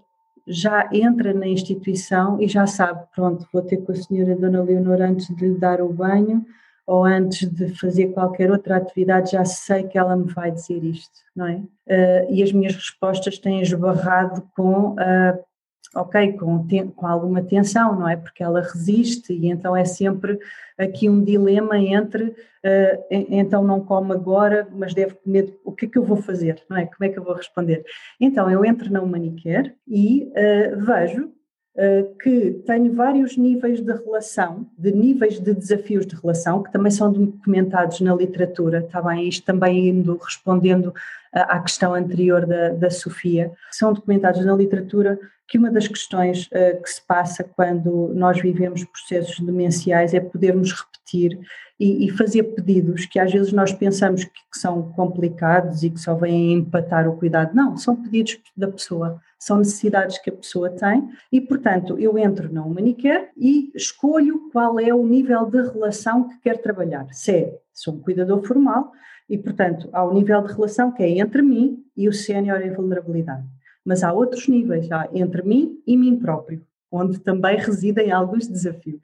já 0.46 0.90
entra 0.92 1.34
na 1.34 1.48
instituição 1.48 2.42
e 2.42 2.48
já 2.48 2.66
sabe, 2.66 3.06
pronto, 3.16 3.48
vou 3.54 3.62
ter 3.62 3.78
com 3.78 3.92
a 3.92 3.96
senhora 3.96 4.36
Dona 4.36 4.64
Leonor 4.64 5.02
antes 5.02 5.34
de 5.36 5.48
lhe 5.48 5.58
dar 5.58 5.82
o 5.82 5.94
banho 5.94 6.46
ou 6.90 7.06
antes 7.06 7.48
de 7.48 7.70
fazer 7.76 8.08
qualquer 8.08 8.50
outra 8.50 8.78
atividade, 8.78 9.34
já 9.34 9.46
sei 9.46 9.84
que 9.84 9.96
ela 9.96 10.18
me 10.18 10.34
vai 10.34 10.50
dizer 10.50 10.84
isto, 10.84 11.20
não 11.36 11.46
é? 11.46 11.58
Uh, 11.58 12.34
e 12.34 12.42
as 12.42 12.52
minhas 12.52 12.74
respostas 12.74 13.38
têm 13.38 13.62
esbarrado 13.62 14.42
com 14.56 14.96
uh, 14.96 15.40
ok, 15.96 16.34
com, 16.34 16.66
com 16.96 17.08
alguma 17.08 17.42
tensão, 17.42 18.00
não 18.00 18.08
é? 18.08 18.16
Porque 18.16 18.44
ela 18.44 18.62
resiste 18.62 19.34
e 19.34 19.48
então 19.48 19.76
é 19.76 19.86
sempre 19.86 20.40
aqui 20.78 21.10
um 21.10 21.24
dilema 21.24 21.78
entre 21.78 22.26
uh, 22.26 23.06
então 23.10 23.64
não 23.64 23.82
come 23.82 24.12
agora, 24.14 24.68
mas 24.72 24.94
deve 24.94 25.16
comer, 25.16 25.58
o 25.64 25.72
que 25.72 25.86
é 25.86 25.90
que 25.90 25.98
eu 25.98 26.04
vou 26.04 26.18
fazer, 26.18 26.64
não 26.70 26.78
é? 26.78 26.86
Como 26.86 27.04
é 27.04 27.10
que 27.10 27.18
eu 27.18 27.24
vou 27.24 27.34
responder? 27.34 27.84
Então 28.20 28.50
eu 28.50 28.64
entro 28.64 28.92
na 28.92 29.02
Humanicare 29.02 29.74
e 29.88 30.32
uh, 30.32 30.80
vejo 30.86 31.26
uh, 31.26 32.16
que 32.22 32.52
tenho 32.66 32.94
vários 32.94 33.36
níveis 33.36 33.82
de 33.82 33.92
relação, 33.92 34.68
de 34.78 34.92
níveis 34.92 35.40
de 35.40 35.54
desafios 35.54 36.06
de 36.06 36.16
relação, 36.16 36.62
que 36.62 36.72
também 36.72 36.92
são 36.92 37.12
documentados 37.12 38.00
na 38.02 38.14
literatura, 38.14 38.80
está 38.80 39.02
bem? 39.02 39.28
Isto 39.28 39.46
também 39.46 39.90
indo 39.90 40.18
respondendo 40.18 40.94
à 41.34 41.60
questão 41.60 41.94
anterior 41.94 42.46
da, 42.46 42.70
da 42.70 42.90
Sofia, 42.90 43.52
são 43.72 43.94
documentados 43.94 44.44
na 44.46 44.56
literatura 44.56 45.20
que 45.50 45.58
uma 45.58 45.72
das 45.72 45.88
questões 45.88 46.46
uh, 46.48 46.82
que 46.82 46.90
se 46.90 47.02
passa 47.06 47.44
quando 47.44 48.14
nós 48.14 48.40
vivemos 48.40 48.84
processos 48.86 49.40
demenciais 49.40 50.14
é 50.14 50.20
podermos 50.20 50.72
repetir 50.72 51.40
e, 51.80 52.06
e 52.06 52.12
fazer 52.12 52.44
pedidos 52.44 53.06
que 53.08 53.20
às 53.20 53.32
vezes 53.32 53.52
nós 53.52 53.74
pensamos 53.74 54.24
que, 54.24 54.32
que, 54.32 54.60
são 54.60 54.92
complicados 54.92 55.82
e 55.82 55.90
que 55.90 56.00
só 56.00 56.14
vêm 56.14 56.54
empatar 56.54 57.10
o 57.10 57.18
cuidado. 57.18 57.56
Não, 57.56 57.76
são 57.78 57.96
pedidos 57.96 58.38
da 58.56 58.68
pessoa, 58.68 59.20
são 59.40 59.58
necessidades 59.58 60.20
que 60.20 60.30
a 60.30 60.34
pessoa 60.34 60.70
tem 60.70 61.10
e, 61.32 61.42
portanto, 61.42 61.98
eu 61.98 62.18
entro 62.18 62.54
na 62.54 62.64
Humanicare 62.64 63.30
e 63.36 63.72
escolho 63.74 64.50
qual 64.52 64.80
é 64.80 64.94
o 64.94 65.06
nível 65.06 65.48
de 65.48 65.62
relação 65.62 66.28
que 66.28 66.38
quero 66.42 66.62
trabalhar. 66.62 67.08
Se 67.12 67.32
é, 67.32 67.60
sou 67.74 67.96
um 67.96 68.00
cuidador 68.02 68.44
formal 68.46 68.92
e, 69.30 69.38
portanto, 69.38 69.88
há 69.94 70.04
o 70.04 70.14
nível 70.14 70.42
de 70.42 70.54
relação 70.54 70.92
que 70.92 71.04
é 71.04 71.20
entre 71.20 71.42
mim 71.42 71.84
e 71.96 72.10
o 72.10 72.14
sénior 72.14 72.62
em 72.62 72.74
vulnerabilidade 72.74 73.46
mas 73.90 74.04
há 74.04 74.14
outros 74.14 74.48
níveis, 74.48 74.92
há 74.92 75.10
entre 75.14 75.42
mim 75.42 75.82
e 75.86 75.98
mim 75.98 76.20
próprio, 76.20 76.62
onde 76.92 77.20
também 77.20 77.58
residem 77.58 78.12
alguns 78.12 78.48
desafios. 78.48 79.02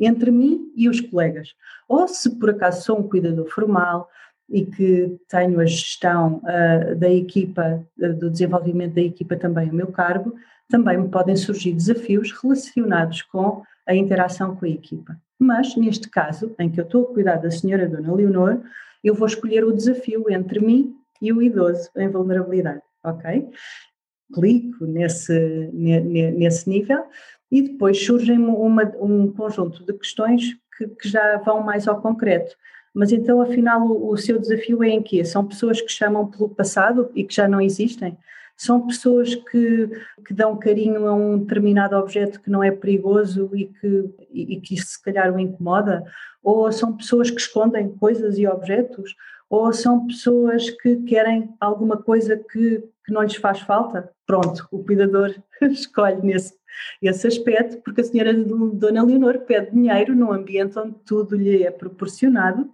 Entre 0.00 0.30
mim 0.30 0.72
e 0.74 0.88
os 0.88 1.00
colegas. 1.00 1.50
Ou 1.88 2.08
se 2.08 2.38
por 2.38 2.48
acaso 2.48 2.82
sou 2.82 2.98
um 2.98 3.08
cuidador 3.08 3.46
formal 3.48 4.08
e 4.48 4.64
que 4.64 5.18
tenho 5.28 5.60
a 5.60 5.66
gestão 5.66 6.40
uh, 6.44 6.96
da 6.96 7.10
equipa, 7.10 7.84
uh, 8.00 8.12
do 8.14 8.30
desenvolvimento 8.30 8.94
da 8.94 9.02
equipa 9.02 9.36
também 9.36 9.68
a 9.68 9.72
meu 9.72 9.88
cargo, 9.88 10.34
também 10.68 10.96
me 10.96 11.08
podem 11.08 11.36
surgir 11.36 11.72
desafios 11.72 12.32
relacionados 12.32 13.20
com 13.22 13.62
a 13.86 13.94
interação 13.94 14.56
com 14.56 14.64
a 14.64 14.68
equipa. 14.70 15.14
Mas, 15.38 15.76
neste 15.76 16.08
caso, 16.08 16.54
em 16.58 16.70
que 16.70 16.80
eu 16.80 16.84
estou 16.84 17.04
a 17.04 17.12
cuidar 17.12 17.36
da 17.36 17.50
senhora 17.50 17.88
Dona 17.88 18.14
Leonor, 18.14 18.62
eu 19.02 19.14
vou 19.14 19.26
escolher 19.26 19.64
o 19.64 19.72
desafio 19.72 20.30
entre 20.30 20.60
mim 20.60 20.94
e 21.20 21.32
o 21.32 21.42
idoso 21.42 21.90
em 21.96 22.08
vulnerabilidade, 22.08 22.82
ok? 23.04 23.48
clico 24.32 24.86
nesse, 24.86 25.70
nesse 25.72 26.68
nível 26.68 27.04
e 27.50 27.62
depois 27.62 28.04
surgem 28.04 28.38
uma, 28.38 28.84
um 28.98 29.30
conjunto 29.30 29.84
de 29.84 29.92
questões 29.92 30.54
que, 30.76 30.88
que, 30.88 31.08
já 31.08 31.36
vão 31.38 31.62
mais 31.62 31.86
ao 31.86 32.00
concreto. 32.00 32.56
Mas 32.94 33.12
então, 33.12 33.40
afinal, 33.40 33.86
o, 33.86 34.10
o, 34.10 34.16
seu 34.16 34.38
desafio 34.38 34.82
é 34.82 34.88
em 34.88 35.02
quê? 35.02 35.24
São 35.24 35.46
pessoas 35.46 35.80
que 35.80 35.90
chamam 35.90 36.30
pelo 36.30 36.48
passado 36.48 37.10
e 37.14 37.24
que 37.24 37.34
já 37.34 37.46
não 37.46 37.60
existem? 37.60 38.16
São 38.56 38.86
pessoas 38.86 39.34
que, 39.34 39.88
que 40.26 40.34
dão 40.34 40.58
carinho 40.58 41.06
a 41.06 41.14
um 41.14 41.38
determinado 41.38 41.96
objeto 41.96 42.40
que 42.40 42.50
não 42.50 42.62
é 42.62 42.70
perigoso 42.70 43.50
e 43.54 43.66
que, 43.66 44.14
e, 44.30 44.60
que 44.60 44.76
se 44.76 45.00
calhar 45.02 45.34
o 45.34 45.38
incomoda? 45.38 46.04
Ou 46.42 46.70
são 46.70 46.96
pessoas 46.96 47.30
que 47.30 47.40
escondem 47.40 47.90
coisas 47.96 48.38
e 48.38 48.46
objetos? 48.46 49.14
Ou 49.50 49.72
são 49.72 50.06
pessoas 50.06 50.70
que 50.70 50.96
querem 51.02 51.54
alguma 51.60 51.96
coisa 51.96 52.36
que, 52.36 52.82
que 53.04 53.12
não 53.12 53.22
lhes 53.22 53.36
faz 53.36 53.60
falta? 53.60 54.10
Pronto, 54.26 54.66
o 54.70 54.82
cuidador 54.84 55.34
escolhe 55.60 56.22
nesse 56.22 56.54
esse 57.00 57.26
aspecto, 57.26 57.82
porque 57.82 58.00
a 58.00 58.04
senhora 58.04 58.32
Dona 58.32 59.02
Leonor 59.02 59.40
pede 59.40 59.72
dinheiro 59.72 60.14
num 60.14 60.32
ambiente 60.32 60.78
onde 60.78 60.96
tudo 61.04 61.36
lhe 61.36 61.62
é 61.62 61.70
proporcionado 61.70 62.70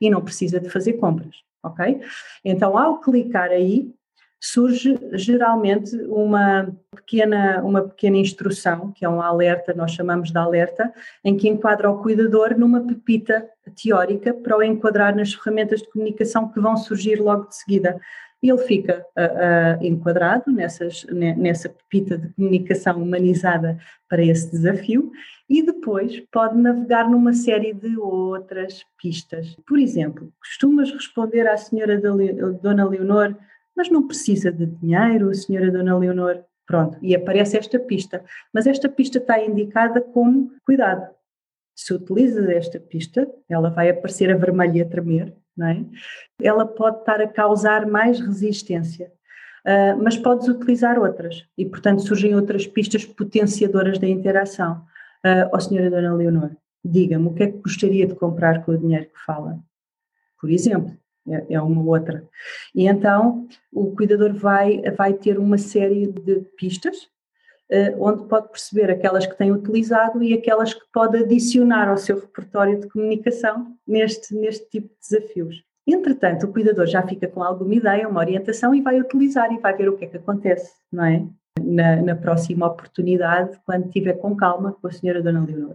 e 0.00 0.10
não 0.10 0.22
precisa 0.22 0.60
de 0.60 0.68
fazer 0.68 0.94
compras, 0.94 1.36
ok? 1.62 2.00
Então, 2.44 2.76
ao 2.76 3.00
clicar 3.00 3.50
aí, 3.50 3.94
surge 4.40 4.98
geralmente 5.12 5.96
uma 6.04 6.72
pequena, 6.94 7.62
uma 7.62 7.82
pequena 7.82 8.16
instrução, 8.16 8.92
que 8.92 9.04
é 9.04 9.08
um 9.08 9.20
alerta, 9.20 9.74
nós 9.74 9.92
chamamos 9.92 10.30
de 10.30 10.38
alerta, 10.38 10.92
em 11.24 11.36
que 11.36 11.48
enquadra 11.48 11.90
o 11.90 12.02
cuidador 12.02 12.58
numa 12.58 12.86
pepita 12.86 13.48
teórica 13.82 14.32
para 14.34 14.56
o 14.56 14.62
enquadrar 14.62 15.14
nas 15.16 15.34
ferramentas 15.34 15.80
de 15.80 15.90
comunicação 15.90 16.48
que 16.50 16.60
vão 16.60 16.76
surgir 16.76 17.20
logo 17.20 17.48
de 17.48 17.56
seguida 17.56 18.00
ele 18.42 18.58
fica 18.58 19.04
uh, 19.16 19.80
uh, 19.80 19.84
enquadrado 19.84 20.52
nessas, 20.52 21.04
nessa 21.10 21.68
pepita 21.68 22.18
de 22.18 22.28
comunicação 22.34 23.02
humanizada 23.02 23.78
para 24.08 24.22
esse 24.22 24.50
desafio 24.50 25.10
e 25.48 25.62
depois 25.62 26.20
pode 26.30 26.56
navegar 26.56 27.08
numa 27.08 27.32
série 27.32 27.72
de 27.72 27.96
outras 27.98 28.84
pistas. 29.00 29.56
Por 29.66 29.78
exemplo, 29.78 30.32
costumas 30.38 30.90
responder 30.90 31.46
à 31.46 31.56
senhora 31.56 32.00
Dona 32.00 32.84
Leonor, 32.84 33.36
mas 33.76 33.90
não 33.90 34.06
precisa 34.06 34.50
de 34.50 34.66
dinheiro, 34.66 35.34
senhora 35.34 35.70
Dona 35.70 35.98
Leonor, 35.98 36.42
pronto, 36.66 36.98
e 37.02 37.14
aparece 37.14 37.56
esta 37.56 37.78
pista, 37.78 38.24
mas 38.52 38.66
esta 38.66 38.88
pista 38.88 39.18
está 39.18 39.42
indicada 39.42 40.00
como 40.00 40.50
cuidado. 40.64 41.14
Se 41.74 41.92
utilizas 41.92 42.48
esta 42.48 42.80
pista, 42.80 43.28
ela 43.48 43.68
vai 43.68 43.90
aparecer 43.90 44.32
a 44.32 44.36
vermelha 44.36 44.82
a 44.82 44.88
tremer, 44.88 45.34
não 45.56 45.68
é? 45.68 45.84
Ela 46.40 46.66
pode 46.66 47.00
estar 47.00 47.20
a 47.20 47.28
causar 47.28 47.86
mais 47.86 48.18
resistência, 48.18 49.12
uh, 49.66 50.02
mas 50.02 50.16
podes 50.16 50.48
utilizar 50.48 50.98
outras 50.98 51.46
e, 51.56 51.66
portanto, 51.66 52.00
surgem 52.00 52.34
outras 52.34 52.66
pistas 52.66 53.04
potenciadoras 53.04 53.98
da 53.98 54.08
interação. 54.08 54.84
Uh, 55.24 55.48
oh, 55.52 55.60
senhora 55.60 55.90
Dona 55.90 56.14
Leonor, 56.14 56.56
diga-me 56.82 57.26
o 57.26 57.34
que 57.34 57.42
é 57.42 57.52
que 57.52 57.58
gostaria 57.58 58.06
de 58.06 58.14
comprar 58.14 58.64
com 58.64 58.72
o 58.72 58.78
dinheiro 58.78 59.06
que 59.06 59.24
fala? 59.24 59.58
Por 60.40 60.50
exemplo, 60.50 60.96
é, 61.28 61.54
é 61.54 61.60
uma 61.60 61.82
outra. 61.82 62.24
E 62.74 62.86
então 62.86 63.46
o 63.72 63.94
cuidador 63.94 64.34
vai, 64.34 64.82
vai 64.96 65.12
ter 65.12 65.38
uma 65.38 65.58
série 65.58 66.06
de 66.06 66.40
pistas 66.56 67.08
Uh, 67.68 67.90
onde 67.98 68.28
pode 68.28 68.48
perceber 68.50 68.88
aquelas 68.92 69.26
que 69.26 69.36
tem 69.36 69.50
utilizado 69.50 70.22
e 70.22 70.32
aquelas 70.32 70.72
que 70.72 70.84
pode 70.92 71.18
adicionar 71.18 71.88
ao 71.88 71.96
seu 71.96 72.20
repertório 72.20 72.78
de 72.78 72.88
comunicação 72.88 73.76
neste, 73.84 74.36
neste 74.36 74.70
tipo 74.70 74.86
de 74.86 74.94
desafios. 75.00 75.64
Entretanto, 75.84 76.46
o 76.46 76.52
cuidador 76.52 76.86
já 76.86 77.02
fica 77.04 77.26
com 77.26 77.42
alguma 77.42 77.74
ideia, 77.74 78.08
uma 78.08 78.20
orientação 78.20 78.72
e 78.72 78.80
vai 78.80 79.00
utilizar 79.00 79.52
e 79.52 79.58
vai 79.58 79.76
ver 79.76 79.88
o 79.88 79.96
que 79.96 80.04
é 80.04 80.08
que 80.08 80.16
acontece, 80.16 80.74
não 80.92 81.06
é? 81.06 81.26
Na, 81.60 81.96
na 81.96 82.14
próxima 82.14 82.68
oportunidade, 82.68 83.58
quando 83.66 83.86
estiver 83.86 84.12
com 84.12 84.36
calma 84.36 84.76
com 84.80 84.86
a 84.86 84.92
senhora 84.92 85.20
Dona 85.20 85.44
Leonor 85.44 85.74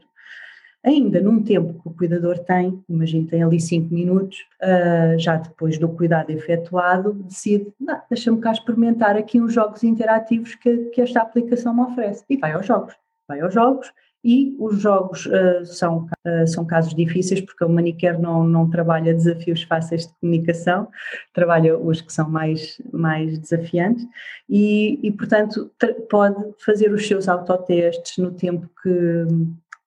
ainda 0.83 1.21
num 1.21 1.43
tempo 1.43 1.81
que 1.81 1.87
o 1.87 1.93
cuidador 1.93 2.39
tem, 2.39 2.83
imagino 2.89 3.27
tem 3.27 3.43
ali 3.43 3.59
5 3.59 3.93
minutos, 3.93 4.39
uh, 4.61 5.17
já 5.19 5.37
depois 5.37 5.77
do 5.77 5.89
cuidado 5.89 6.31
efetuado, 6.31 7.13
decide, 7.13 7.71
deixa-me 8.09 8.39
cá 8.39 8.51
experimentar 8.51 9.15
aqui 9.15 9.39
uns 9.39 9.53
jogos 9.53 9.83
interativos 9.83 10.55
que, 10.55 10.85
que 10.85 11.01
esta 11.01 11.21
aplicação 11.21 11.73
me 11.73 11.81
oferece. 11.81 12.23
E 12.29 12.37
vai 12.37 12.53
aos 12.53 12.65
jogos, 12.65 12.95
vai 13.27 13.41
aos 13.41 13.53
jogos, 13.53 13.91
e 14.23 14.55
os 14.59 14.79
jogos 14.79 15.25
uh, 15.25 15.65
são, 15.65 16.07
uh, 16.27 16.47
são 16.47 16.63
casos 16.63 16.93
difíceis 16.93 17.41
porque 17.41 17.63
o 17.63 17.69
Manicare 17.69 18.21
não, 18.21 18.43
não 18.43 18.69
trabalha 18.69 19.13
desafios 19.13 19.63
fáceis 19.63 20.05
de 20.05 20.13
comunicação, 20.19 20.87
trabalha 21.33 21.77
os 21.77 22.01
que 22.01 22.13
são 22.13 22.29
mais, 22.29 22.79
mais 22.91 23.39
desafiantes 23.39 24.05
e, 24.47 24.99
e 25.01 25.11
portanto, 25.11 25.71
pode 26.09 26.53
fazer 26.63 26.91
os 26.91 27.07
seus 27.07 27.27
autotestes 27.27 28.17
no 28.17 28.31
tempo 28.31 28.69
que, 28.83 29.25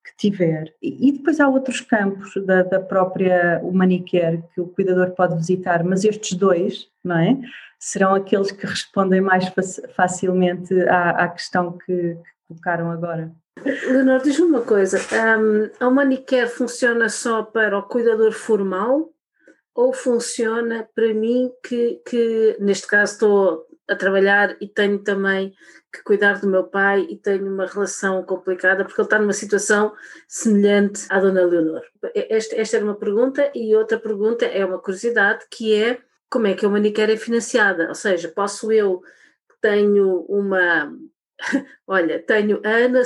que 0.05 0.15
tiver. 0.29 0.71
E, 0.81 1.11
depois 1.11 1.39
há 1.39 1.47
outros 1.47 1.81
campos 1.81 2.31
da, 2.45 2.61
da 2.61 2.79
própria 2.79 3.59
Humanicare 3.63 4.43
que 4.53 4.61
o 4.61 4.67
cuidador 4.67 5.11
pode 5.11 5.35
visitar, 5.35 5.83
mas 5.83 6.03
estes 6.03 6.37
dois, 6.37 6.87
não 7.03 7.17
é? 7.17 7.37
Serão 7.79 8.13
aqueles 8.13 8.51
que 8.51 8.65
respondem 8.65 9.19
mais 9.19 9.51
facilmente 9.95 10.79
à, 10.87 11.09
à 11.23 11.27
questão 11.27 11.77
que, 11.77 11.85
que 11.85 12.31
colocaram 12.47 12.91
agora. 12.91 13.31
Leonor, 13.63 14.21
diz-me 14.21 14.45
uma 14.45 14.61
coisa: 14.61 14.99
um, 15.39 15.69
a 15.79 15.87
Humanicare 15.87 16.49
funciona 16.49 17.09
só 17.09 17.41
para 17.41 17.77
o 17.77 17.83
cuidador 17.83 18.31
formal 18.31 19.09
ou 19.73 19.91
funciona 19.91 20.87
para 20.95 21.13
mim 21.13 21.51
que, 21.67 22.01
que 22.07 22.55
neste 22.59 22.87
caso 22.87 23.13
estou 23.13 23.64
a 23.87 23.95
trabalhar 23.95 24.55
e 24.59 24.67
tenho 24.67 24.99
também 24.99 25.53
que 25.93 26.03
cuidar 26.03 26.39
do 26.39 26.47
meu 26.47 26.63
pai 26.63 27.05
e 27.09 27.17
tenho 27.17 27.47
uma 27.47 27.65
relação 27.65 28.23
complicada 28.23 28.83
porque 28.83 28.99
ele 28.99 29.05
está 29.05 29.19
numa 29.19 29.33
situação 29.33 29.93
semelhante 30.27 31.05
à 31.09 31.19
Dona 31.19 31.45
Leonor. 31.45 31.83
Esta, 32.13 32.55
esta 32.55 32.77
era 32.77 32.85
uma 32.85 32.95
pergunta 32.95 33.51
e 33.55 33.75
outra 33.75 33.99
pergunta 33.99 34.45
é 34.45 34.65
uma 34.65 34.79
curiosidade 34.79 35.45
que 35.49 35.73
é 35.73 35.99
como 36.29 36.47
é 36.47 36.53
que 36.53 36.65
a 36.65 36.69
Manicare 36.69 37.13
é 37.13 37.17
financiada? 37.17 37.87
Ou 37.87 37.95
seja, 37.95 38.27
posso 38.27 38.71
eu 38.71 39.01
tenho 39.61 40.25
uma 40.27 40.91
olha, 41.87 42.19
tenho 42.19 42.61
Ana 42.63 43.01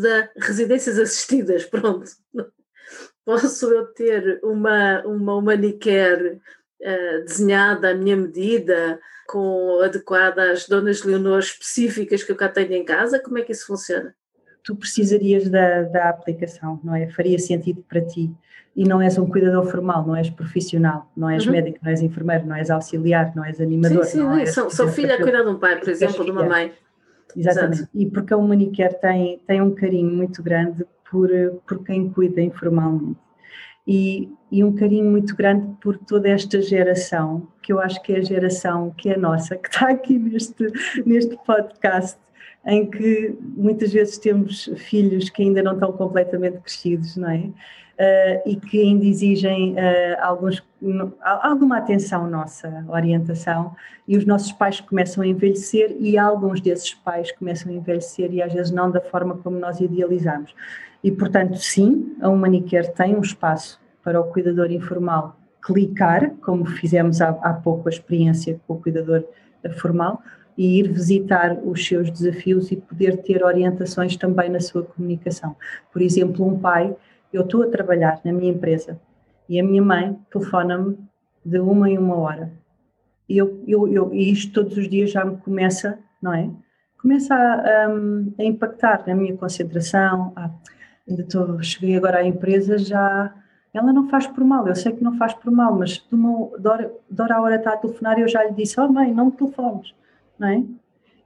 da 0.00 0.30
Residências 0.36 0.98
Assistidas, 0.98 1.64
pronto. 1.64 2.10
Posso 3.24 3.74
eu 3.74 3.86
ter 3.86 4.38
uma, 4.44 5.02
uma 5.04 5.42
Manicare 5.42 6.40
uh, 6.80 7.24
desenhada 7.24 7.90
à 7.90 7.94
minha 7.94 8.16
medida, 8.16 8.98
com 9.26 9.80
adequada 9.82 10.52
às 10.52 10.66
donas 10.68 11.02
Leonor 11.02 11.40
específicas 11.40 12.22
que 12.22 12.32
eu 12.32 12.36
cá 12.36 12.48
tenho 12.48 12.72
em 12.72 12.84
casa? 12.84 13.20
Como 13.20 13.38
é 13.38 13.42
que 13.42 13.52
isso 13.52 13.66
funciona? 13.66 14.14
Tu 14.62 14.74
precisarias 14.74 15.48
da, 15.48 15.82
da 15.82 16.08
aplicação, 16.08 16.80
não 16.82 16.94
é? 16.94 17.08
Faria 17.08 17.38
sentido 17.38 17.84
para 17.88 18.00
ti. 18.00 18.32
E 18.74 18.84
não 18.84 19.00
és 19.00 19.16
um 19.16 19.26
cuidador 19.26 19.64
formal, 19.70 20.06
não 20.06 20.14
és 20.14 20.28
profissional, 20.28 21.10
não 21.16 21.30
és 21.30 21.46
uhum. 21.46 21.52
médico, 21.52 21.78
não 21.82 21.90
és 21.90 22.02
enfermeiro, 22.02 22.46
não 22.46 22.56
és 22.56 22.68
auxiliar, 22.68 23.34
não 23.34 23.44
és 23.44 23.58
animador. 23.60 24.04
Sim, 24.04 24.10
sim, 24.10 24.18
não 24.18 24.36
és, 24.36 24.52
sou, 24.52 24.68
sou 24.68 24.88
filha 24.88 25.14
a 25.14 25.22
cuidar 25.22 25.42
de 25.42 25.48
um 25.48 25.58
pai, 25.58 25.78
por 25.78 25.88
exemplo, 25.88 26.24
de 26.24 26.30
uma 26.30 26.44
mãe. 26.44 26.72
Exatamente. 27.34 27.78
Exato. 27.78 27.90
E 27.94 28.10
porque 28.10 28.34
a 28.34 28.36
Humanicare 28.36 29.00
tem, 29.00 29.40
tem 29.46 29.62
um 29.62 29.74
carinho 29.74 30.14
muito 30.14 30.42
grande 30.42 30.84
por, 31.10 31.30
por 31.66 31.82
quem 31.84 32.10
cuida 32.10 32.42
informalmente 32.42 33.25
e, 33.86 34.28
e, 34.50 34.64
um 34.64 34.74
carinho 34.74 35.08
muito 35.08 35.36
grande 35.36 35.66
por 35.80 35.96
toda 35.96 36.28
esta 36.28 36.60
geração, 36.60 37.46
que 37.62 37.72
eu 37.72 37.80
acho 37.80 38.02
que 38.02 38.12
é 38.12 38.18
a 38.18 38.22
geração 38.22 38.92
que 38.96 39.10
é 39.10 39.16
nossa, 39.16 39.56
que 39.56 39.68
está 39.68 39.90
aqui 39.90 40.18
neste, 40.18 40.64
neste 41.06 41.36
podcast, 41.46 42.18
em 42.66 42.90
que 42.90 43.36
muitas 43.40 43.92
vezes 43.92 44.18
temos 44.18 44.68
filhos 44.76 45.30
que 45.30 45.42
ainda 45.42 45.62
não 45.62 45.74
estão 45.74 45.92
completamente 45.92 46.58
crescidos, 46.58 47.16
não 47.16 47.30
é? 47.30 47.50
Uh, 47.98 48.42
e 48.44 48.56
que 48.56 48.82
ainda 48.82 49.06
exigem 49.06 49.72
uh, 49.72 49.76
alguns, 50.20 50.62
alguma 51.22 51.78
atenção 51.78 52.28
nossa, 52.28 52.84
orientação, 52.88 53.74
e 54.06 54.18
os 54.18 54.26
nossos 54.26 54.52
pais 54.52 54.80
começam 54.80 55.22
a 55.22 55.26
envelhecer 55.26 55.96
e 55.98 56.18
alguns 56.18 56.60
desses 56.60 56.92
pais 56.92 57.32
começam 57.32 57.72
a 57.72 57.74
envelhecer 57.74 58.32
e 58.34 58.42
às 58.42 58.52
vezes 58.52 58.70
não 58.70 58.90
da 58.90 59.00
forma 59.00 59.38
como 59.38 59.58
nós 59.58 59.80
idealizamos. 59.80 60.54
E, 61.02 61.10
portanto, 61.10 61.56
sim, 61.56 62.16
a 62.20 62.28
Humanicare 62.28 62.92
tem 62.92 63.14
um 63.14 63.20
espaço 63.20 63.80
para 64.02 64.20
o 64.20 64.24
cuidador 64.24 64.70
informal 64.70 65.36
clicar, 65.66 66.30
como 66.42 66.64
fizemos 66.64 67.20
há, 67.20 67.30
há 67.42 67.52
pouco 67.52 67.88
a 67.88 67.90
experiência 67.90 68.60
com 68.66 68.74
o 68.74 68.80
cuidador 68.80 69.24
formal, 69.78 70.22
e 70.56 70.78
ir 70.78 70.88
visitar 70.88 71.58
os 71.64 71.84
seus 71.84 72.10
desafios 72.10 72.70
e 72.70 72.76
poder 72.76 73.18
ter 73.18 73.44
orientações 73.44 74.16
também 74.16 74.48
na 74.48 74.60
sua 74.60 74.84
comunicação. 74.84 75.56
Por 75.92 76.00
exemplo, 76.00 76.46
um 76.46 76.58
pai, 76.58 76.94
eu 77.32 77.42
estou 77.42 77.62
a 77.62 77.66
trabalhar 77.66 78.20
na 78.24 78.32
minha 78.32 78.52
empresa 78.52 78.98
e 79.48 79.60
a 79.60 79.64
minha 79.64 79.82
mãe 79.82 80.16
telefona-me 80.30 80.96
de 81.44 81.58
uma 81.58 81.90
em 81.90 81.98
uma 81.98 82.16
hora. 82.16 82.52
E, 83.28 83.36
eu, 83.36 83.62
eu, 83.66 83.88
eu, 83.88 84.14
isto 84.14 84.52
todos 84.52 84.78
os 84.78 84.88
dias 84.88 85.10
já 85.10 85.24
me 85.24 85.36
começa, 85.36 85.98
não 86.22 86.32
é? 86.32 86.48
Começa 87.02 87.34
a, 87.34 87.86
a, 87.86 87.88
a 88.38 88.44
impactar 88.44 89.04
na 89.06 89.14
minha 89.14 89.36
concentração. 89.36 90.32
Ah, 90.34 90.50
ainda 91.08 91.22
estou, 91.22 91.62
cheguei 91.62 91.96
agora 91.96 92.18
à 92.18 92.26
empresa, 92.26 92.78
já 92.78 93.34
ela 93.72 93.92
não 93.92 94.08
faz 94.08 94.26
por 94.26 94.42
mal, 94.42 94.66
eu 94.66 94.74
sei 94.74 94.92
que 94.92 95.04
não 95.04 95.16
faz 95.16 95.34
por 95.34 95.50
mal, 95.50 95.76
mas 95.76 95.98
de, 95.98 96.14
uma, 96.14 96.48
de, 96.58 96.68
hora, 96.68 97.34
a 97.34 97.40
hora 97.40 97.56
está 97.56 97.74
a 97.74 97.76
telefonar 97.76 98.18
e 98.18 98.22
eu 98.22 98.28
já 98.28 98.42
lhe 98.44 98.52
disse, 98.52 98.80
oh 98.80 98.88
mãe, 98.88 99.12
não 99.12 99.26
me 99.26 99.32
telefones, 99.32 99.94
não 100.38 100.48
é? 100.48 100.64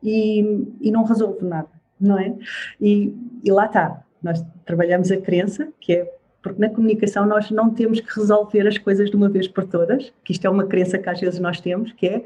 E, 0.02 0.66
e 0.80 0.90
não 0.90 1.04
resolve 1.04 1.44
nada, 1.44 1.68
não 2.00 2.18
é? 2.18 2.34
E, 2.80 3.14
e 3.44 3.52
lá 3.52 3.66
está, 3.66 4.02
nós 4.22 4.44
trabalhamos 4.64 5.10
a 5.12 5.16
crença, 5.16 5.68
que 5.80 5.92
é 5.92 6.14
porque 6.42 6.60
na 6.60 6.70
comunicação 6.70 7.26
nós 7.26 7.50
não 7.50 7.70
temos 7.70 8.00
que 8.00 8.18
resolver 8.18 8.66
as 8.66 8.78
coisas 8.78 9.10
de 9.10 9.16
uma 9.16 9.28
vez 9.28 9.46
por 9.46 9.64
todas, 9.64 10.12
que 10.24 10.32
isto 10.32 10.46
é 10.46 10.50
uma 10.50 10.66
crença 10.66 10.98
que 10.98 11.08
às 11.08 11.20
vezes 11.20 11.38
nós 11.38 11.60
temos, 11.60 11.92
que 11.92 12.06
é 12.06 12.24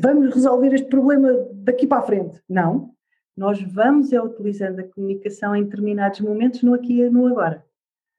vamos 0.00 0.34
resolver 0.34 0.74
este 0.74 0.88
problema 0.88 1.28
daqui 1.52 1.86
para 1.86 1.98
a 1.98 2.02
frente. 2.02 2.40
Não, 2.48 2.90
nós 3.38 3.62
vamos 3.62 4.12
é 4.12 4.20
utilizando 4.20 4.80
a 4.80 4.82
comunicação 4.82 5.54
em 5.54 5.62
determinados 5.62 6.20
momentos, 6.20 6.60
no 6.60 6.74
aqui 6.74 7.00
e 7.00 7.08
no 7.08 7.28
agora. 7.28 7.64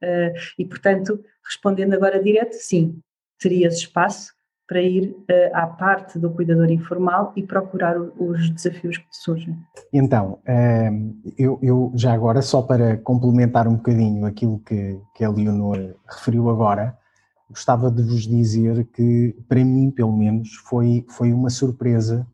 Uh, 0.01 0.31
e, 0.57 0.63
portanto, 0.63 1.21
respondendo 1.45 1.93
agora 1.93 2.23
direto, 2.23 2.53
sim, 2.53 2.97
terias 3.37 3.75
espaço 3.75 4.33
para 4.65 4.81
ir 4.81 5.09
uh, 5.09 5.25
à 5.53 5.67
parte 5.67 6.17
do 6.17 6.29
cuidador 6.29 6.71
informal 6.71 7.33
e 7.35 7.43
procurar 7.43 7.99
os 7.99 8.49
desafios 8.49 8.97
que 8.97 9.09
te 9.09 9.17
surgem. 9.17 9.57
Então, 9.91 10.39
uh, 10.47 11.31
eu, 11.37 11.59
eu, 11.61 11.91
já 11.95 12.13
agora, 12.13 12.41
só 12.41 12.61
para 12.61 12.95
complementar 12.95 13.67
um 13.67 13.75
bocadinho 13.75 14.25
aquilo 14.25 14.59
que, 14.59 14.97
que 15.13 15.25
a 15.25 15.29
Leonor 15.29 15.95
referiu 16.07 16.49
agora, 16.49 16.97
gostava 17.49 17.91
de 17.91 18.03
vos 18.03 18.25
dizer 18.25 18.85
que, 18.93 19.35
para 19.49 19.65
mim, 19.65 19.91
pelo 19.91 20.15
menos, 20.15 20.55
foi, 20.69 21.05
foi 21.09 21.33
uma 21.33 21.49
surpresa 21.49 22.25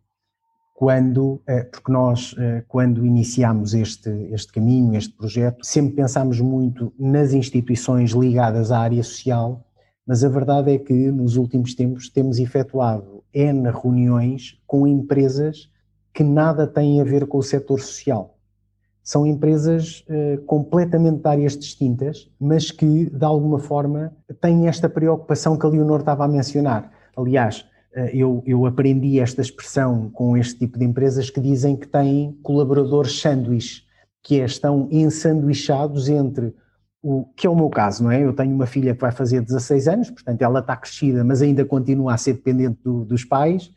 quando, 0.75 1.41
eh, 1.47 1.63
porque 1.63 1.89
nós, 1.89 2.35
eh, 2.37 2.61
quando 2.67 3.05
iniciámos 3.05 3.73
este, 3.73 4.09
este 4.33 4.51
caminho, 4.51 4.93
este 4.93 5.13
projeto, 5.15 5.65
sempre 5.65 5.95
pensámos 5.95 6.41
muito 6.41 6.91
nas 6.99 7.31
instituições 7.31 8.11
ligadas 8.11 8.73
à 8.73 8.79
área 8.79 9.01
social, 9.01 9.65
mas 10.05 10.21
a 10.21 10.27
verdade 10.27 10.73
é 10.73 10.77
que 10.77 10.93
nos 10.93 11.37
últimos 11.37 11.73
tempos 11.73 12.09
temos 12.09 12.39
efetuado 12.39 13.23
N 13.33 13.71
reuniões 13.71 14.59
com 14.67 14.85
empresas 14.85 15.71
que 16.13 16.25
nada 16.25 16.67
têm 16.67 16.99
a 16.99 17.05
ver 17.05 17.25
com 17.25 17.37
o 17.37 17.43
setor 17.43 17.79
social. 17.79 18.37
São 19.01 19.25
empresas 19.25 20.03
uh, 20.09 20.41
completamente 20.45 21.21
de 21.21 21.27
áreas 21.27 21.57
distintas, 21.57 22.29
mas 22.39 22.71
que, 22.71 23.09
de 23.09 23.23
alguma 23.23 23.59
forma, 23.59 24.11
têm 24.41 24.67
esta 24.67 24.89
preocupação 24.89 25.57
que 25.57 25.65
a 25.65 25.69
Leonor 25.69 25.99
estava 25.99 26.25
a 26.25 26.27
mencionar. 26.27 26.91
Aliás, 27.15 27.63
eh, 27.63 27.74
eu, 28.13 28.43
eu, 28.45 28.65
aprendi 28.65 29.19
esta 29.19 29.41
expressão 29.41 30.09
com 30.09 30.35
este 30.35 30.59
tipo 30.59 30.77
de 30.77 30.83
empresas 30.83 31.29
que 31.29 31.39
dizem 31.39 31.77
que 31.77 31.87
têm 31.87 32.37
colaboradores 32.43 33.19
sanduíche, 33.21 33.83
que 34.21 34.41
é, 34.41 34.45
estão 34.45 34.89
ensanduichados 34.91 36.09
entre 36.09 36.53
o 37.01 37.23
que 37.35 37.47
é 37.47 37.49
o 37.49 37.55
meu 37.55 37.69
caso, 37.69 38.03
não 38.03 38.11
é? 38.11 38.23
Eu 38.23 38.33
tenho 38.33 38.53
uma 38.53 38.65
filha 38.65 38.93
que 38.93 39.01
vai 39.01 39.11
fazer 39.11 39.39
16 39.39 39.87
anos, 39.87 40.09
portanto 40.09 40.41
ela 40.41 40.59
está 40.59 40.75
crescida, 40.75 41.23
mas 41.23 41.41
ainda 41.41 41.63
continua 41.63 42.13
a 42.13 42.17
ser 42.17 42.33
dependente 42.33 42.79
do, 42.83 43.05
dos 43.05 43.23
pais, 43.23 43.71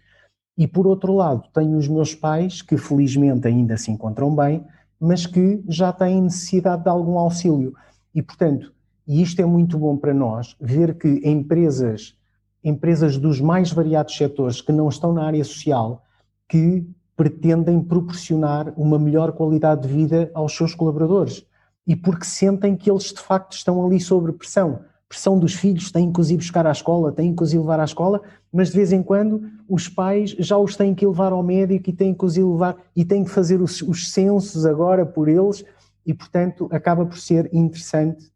e 0.56 0.66
por 0.66 0.86
outro 0.86 1.14
lado 1.14 1.44
tenho 1.54 1.76
os 1.76 1.86
meus 1.86 2.14
pais 2.14 2.62
que 2.62 2.76
felizmente 2.76 3.46
ainda 3.46 3.76
se 3.76 3.90
encontram 3.90 4.34
bem, 4.34 4.64
mas 4.98 5.26
que 5.26 5.62
já 5.68 5.92
têm 5.92 6.22
necessidade 6.22 6.82
de 6.82 6.88
algum 6.88 7.18
auxílio. 7.18 7.72
E 8.14 8.22
portanto, 8.22 8.72
e 9.06 9.22
isto 9.22 9.40
é 9.40 9.44
muito 9.44 9.78
bom 9.78 9.96
para 9.96 10.12
nós, 10.12 10.56
ver 10.60 10.98
que 10.98 11.20
empresas 11.22 12.16
empresas 12.62 13.16
dos 13.16 13.40
mais 13.40 13.72
variados 13.72 14.16
setores 14.16 14.60
que 14.60 14.72
não 14.72 14.88
estão 14.88 15.12
na 15.12 15.24
área 15.24 15.44
social, 15.44 16.04
que 16.48 16.86
pretendem 17.16 17.80
proporcionar 17.80 18.72
uma 18.76 18.98
melhor 18.98 19.32
qualidade 19.32 19.82
de 19.82 19.88
vida 19.88 20.30
aos 20.34 20.56
seus 20.56 20.74
colaboradores 20.74 21.44
e 21.86 21.96
porque 21.96 22.24
sentem 22.24 22.76
que 22.76 22.90
eles 22.90 23.12
de 23.12 23.20
facto 23.20 23.52
estão 23.52 23.84
ali 23.84 23.98
sob 23.98 24.32
pressão. 24.32 24.80
Pressão 25.08 25.38
dos 25.38 25.54
filhos, 25.54 25.90
têm 25.90 26.12
que 26.12 26.20
os 26.20 26.30
ir 26.30 26.36
buscar 26.36 26.66
à 26.66 26.70
escola, 26.70 27.10
têm 27.10 27.34
que 27.34 27.42
os 27.42 27.54
ir 27.54 27.58
levar 27.58 27.80
à 27.80 27.84
escola, 27.84 28.20
mas 28.52 28.68
de 28.68 28.76
vez 28.76 28.92
em 28.92 29.02
quando 29.02 29.50
os 29.66 29.88
pais 29.88 30.30
já 30.38 30.56
os 30.58 30.76
têm 30.76 30.94
que 30.94 31.06
levar 31.06 31.32
ao 31.32 31.42
médico 31.42 31.88
e 31.88 31.92
têm 31.94 32.14
que 32.14 32.24
os 32.24 32.36
ir 32.36 32.44
levar 32.44 32.76
e 32.94 33.04
têm 33.06 33.24
que 33.24 33.30
fazer 33.30 33.60
os, 33.62 33.80
os 33.80 34.12
censos 34.12 34.66
agora 34.66 35.06
por 35.06 35.28
eles 35.28 35.64
e, 36.04 36.12
portanto, 36.12 36.68
acaba 36.70 37.06
por 37.06 37.18
ser 37.18 37.48
interessante 37.54 38.30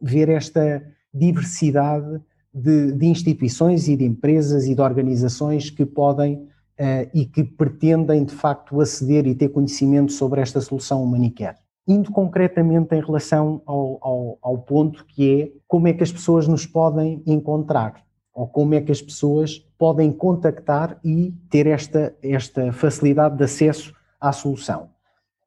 ver 0.00 0.28
esta 0.28 0.84
diversidade 1.12 2.20
de, 2.54 2.92
de, 2.92 3.06
instituições 3.06 3.88
e 3.88 3.96
de 3.96 4.04
empresas 4.04 4.66
e 4.66 4.74
de 4.74 4.80
organizações 4.80 5.70
que 5.70 5.84
podem 5.84 6.34
uh, 6.34 7.10
e 7.12 7.26
que 7.26 7.42
pretendem 7.42 8.24
de 8.24 8.32
facto 8.32 8.80
aceder 8.80 9.26
e 9.26 9.34
ter 9.34 9.48
conhecimento 9.48 10.12
sobre 10.12 10.40
esta 10.40 10.60
solução 10.60 11.02
Humanicare. 11.02 11.58
Indo 11.86 12.10
concretamente 12.12 12.94
em 12.94 13.00
relação 13.00 13.60
ao, 13.66 13.98
ao, 14.00 14.38
ao 14.40 14.58
ponto 14.58 15.04
que 15.04 15.42
é 15.42 15.52
como 15.66 15.88
é 15.88 15.92
que 15.92 16.02
as 16.02 16.12
pessoas 16.12 16.46
nos 16.46 16.64
podem 16.64 17.22
encontrar 17.26 18.04
ou 18.32 18.48
como 18.48 18.74
é 18.74 18.80
que 18.80 18.90
as 18.90 19.00
pessoas 19.00 19.58
podem 19.78 20.12
contactar 20.12 20.98
e 21.04 21.32
ter 21.48 21.66
esta, 21.66 22.14
esta 22.22 22.72
facilidade 22.72 23.36
de 23.36 23.44
acesso 23.44 23.92
à 24.20 24.32
solução. 24.32 24.88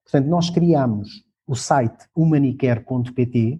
Portanto, 0.03 0.27
nós 0.27 0.49
criamos 0.49 1.25
o 1.45 1.55
site 1.55 2.05
humanicare.pt, 2.15 3.59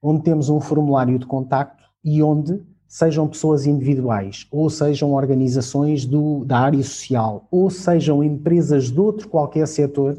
onde 0.00 0.22
temos 0.22 0.48
um 0.48 0.60
formulário 0.60 1.18
de 1.18 1.26
contacto 1.26 1.82
e 2.04 2.22
onde 2.22 2.62
sejam 2.90 3.28
pessoas 3.28 3.66
individuais, 3.66 4.48
ou 4.50 4.68
sejam 4.68 5.12
organizações 5.12 6.04
do, 6.04 6.44
da 6.44 6.58
área 6.58 6.82
social, 6.82 7.46
ou 7.48 7.70
sejam 7.70 8.24
empresas 8.24 8.90
de 8.90 8.98
outro 8.98 9.28
qualquer 9.28 9.68
setor, 9.68 10.18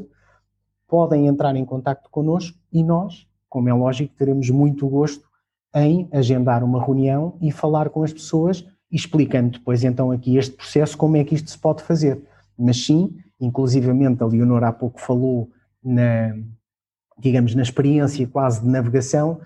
podem 0.88 1.26
entrar 1.26 1.54
em 1.54 1.66
contato 1.66 2.08
connosco 2.10 2.58
e 2.72 2.82
nós, 2.82 3.26
como 3.46 3.68
é 3.68 3.74
lógico, 3.74 4.14
teremos 4.16 4.48
muito 4.48 4.88
gosto 4.88 5.22
em 5.74 6.08
agendar 6.10 6.64
uma 6.64 6.82
reunião 6.82 7.36
e 7.42 7.52
falar 7.52 7.90
com 7.90 8.02
as 8.02 8.12
pessoas, 8.12 8.66
explicando 8.90 9.58
depois 9.58 9.84
então 9.84 10.10
aqui 10.10 10.38
este 10.38 10.56
processo, 10.56 10.96
como 10.96 11.18
é 11.18 11.24
que 11.24 11.34
isto 11.34 11.50
se 11.50 11.58
pode 11.58 11.82
fazer. 11.82 12.22
Mas 12.58 12.86
sim, 12.86 13.14
inclusivamente 13.38 14.22
a 14.22 14.26
Leonora 14.26 14.68
há 14.68 14.72
pouco 14.72 14.98
falou 14.98 15.50
na, 15.84 16.34
digamos, 17.18 17.54
na 17.54 17.60
experiência 17.60 18.26
quase 18.26 18.62
de 18.62 18.68
navegação, 18.68 19.40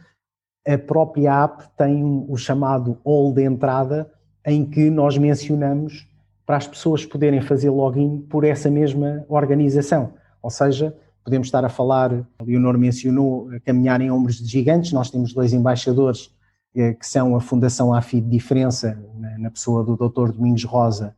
a 0.67 0.77
própria 0.77 1.45
app 1.45 1.65
tem 1.77 2.03
o 2.29 2.37
chamado 2.37 2.99
hall 3.05 3.33
de 3.33 3.45
entrada, 3.45 4.11
em 4.45 4.65
que 4.65 4.91
nós 4.91 5.17
mencionamos 5.17 6.09
para 6.45 6.57
as 6.57 6.67
pessoas 6.67 7.05
poderem 7.05 7.41
fazer 7.41 7.71
login 7.71 8.19
por 8.29 8.45
essa 8.45 8.71
mesma 8.71 9.25
organização. 9.29 10.15
Ou 10.43 10.51
seja, 10.51 10.97
podemos 11.25 11.49
estar 11.49 11.65
a 11.65 11.69
falar, 11.69 12.13
a 12.39 12.45
Leonor 12.45 12.79
mencionou, 12.79 13.51
a 13.51 13.61
caminhar 13.61 14.01
em 14.01 14.11
ombros 14.11 14.37
de 14.37 14.47
gigantes, 14.47 14.93
nós 14.93 15.11
temos 15.11 15.33
dois 15.33 15.53
embaixadores 15.53 16.31
eh, 16.75 16.95
que 16.95 17.07
são 17.07 17.35
a 17.35 17.41
Fundação 17.41 17.93
AFI 17.93 18.21
de 18.21 18.31
Diferença, 18.31 18.97
na 19.39 19.51
pessoa 19.51 19.83
do 19.83 19.97
Dr. 19.97 20.33
Domingos 20.33 20.65
Rosa 20.65 21.15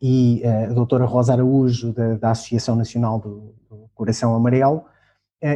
e 0.00 0.40
eh, 0.42 0.66
a 0.66 0.72
doutora 0.72 1.04
Rosa 1.04 1.34
Araújo, 1.34 1.92
da, 1.92 2.14
da 2.14 2.30
Associação 2.30 2.74
Nacional 2.74 3.18
do, 3.18 3.54
Coração 3.94 4.34
Amarelo, 4.34 4.84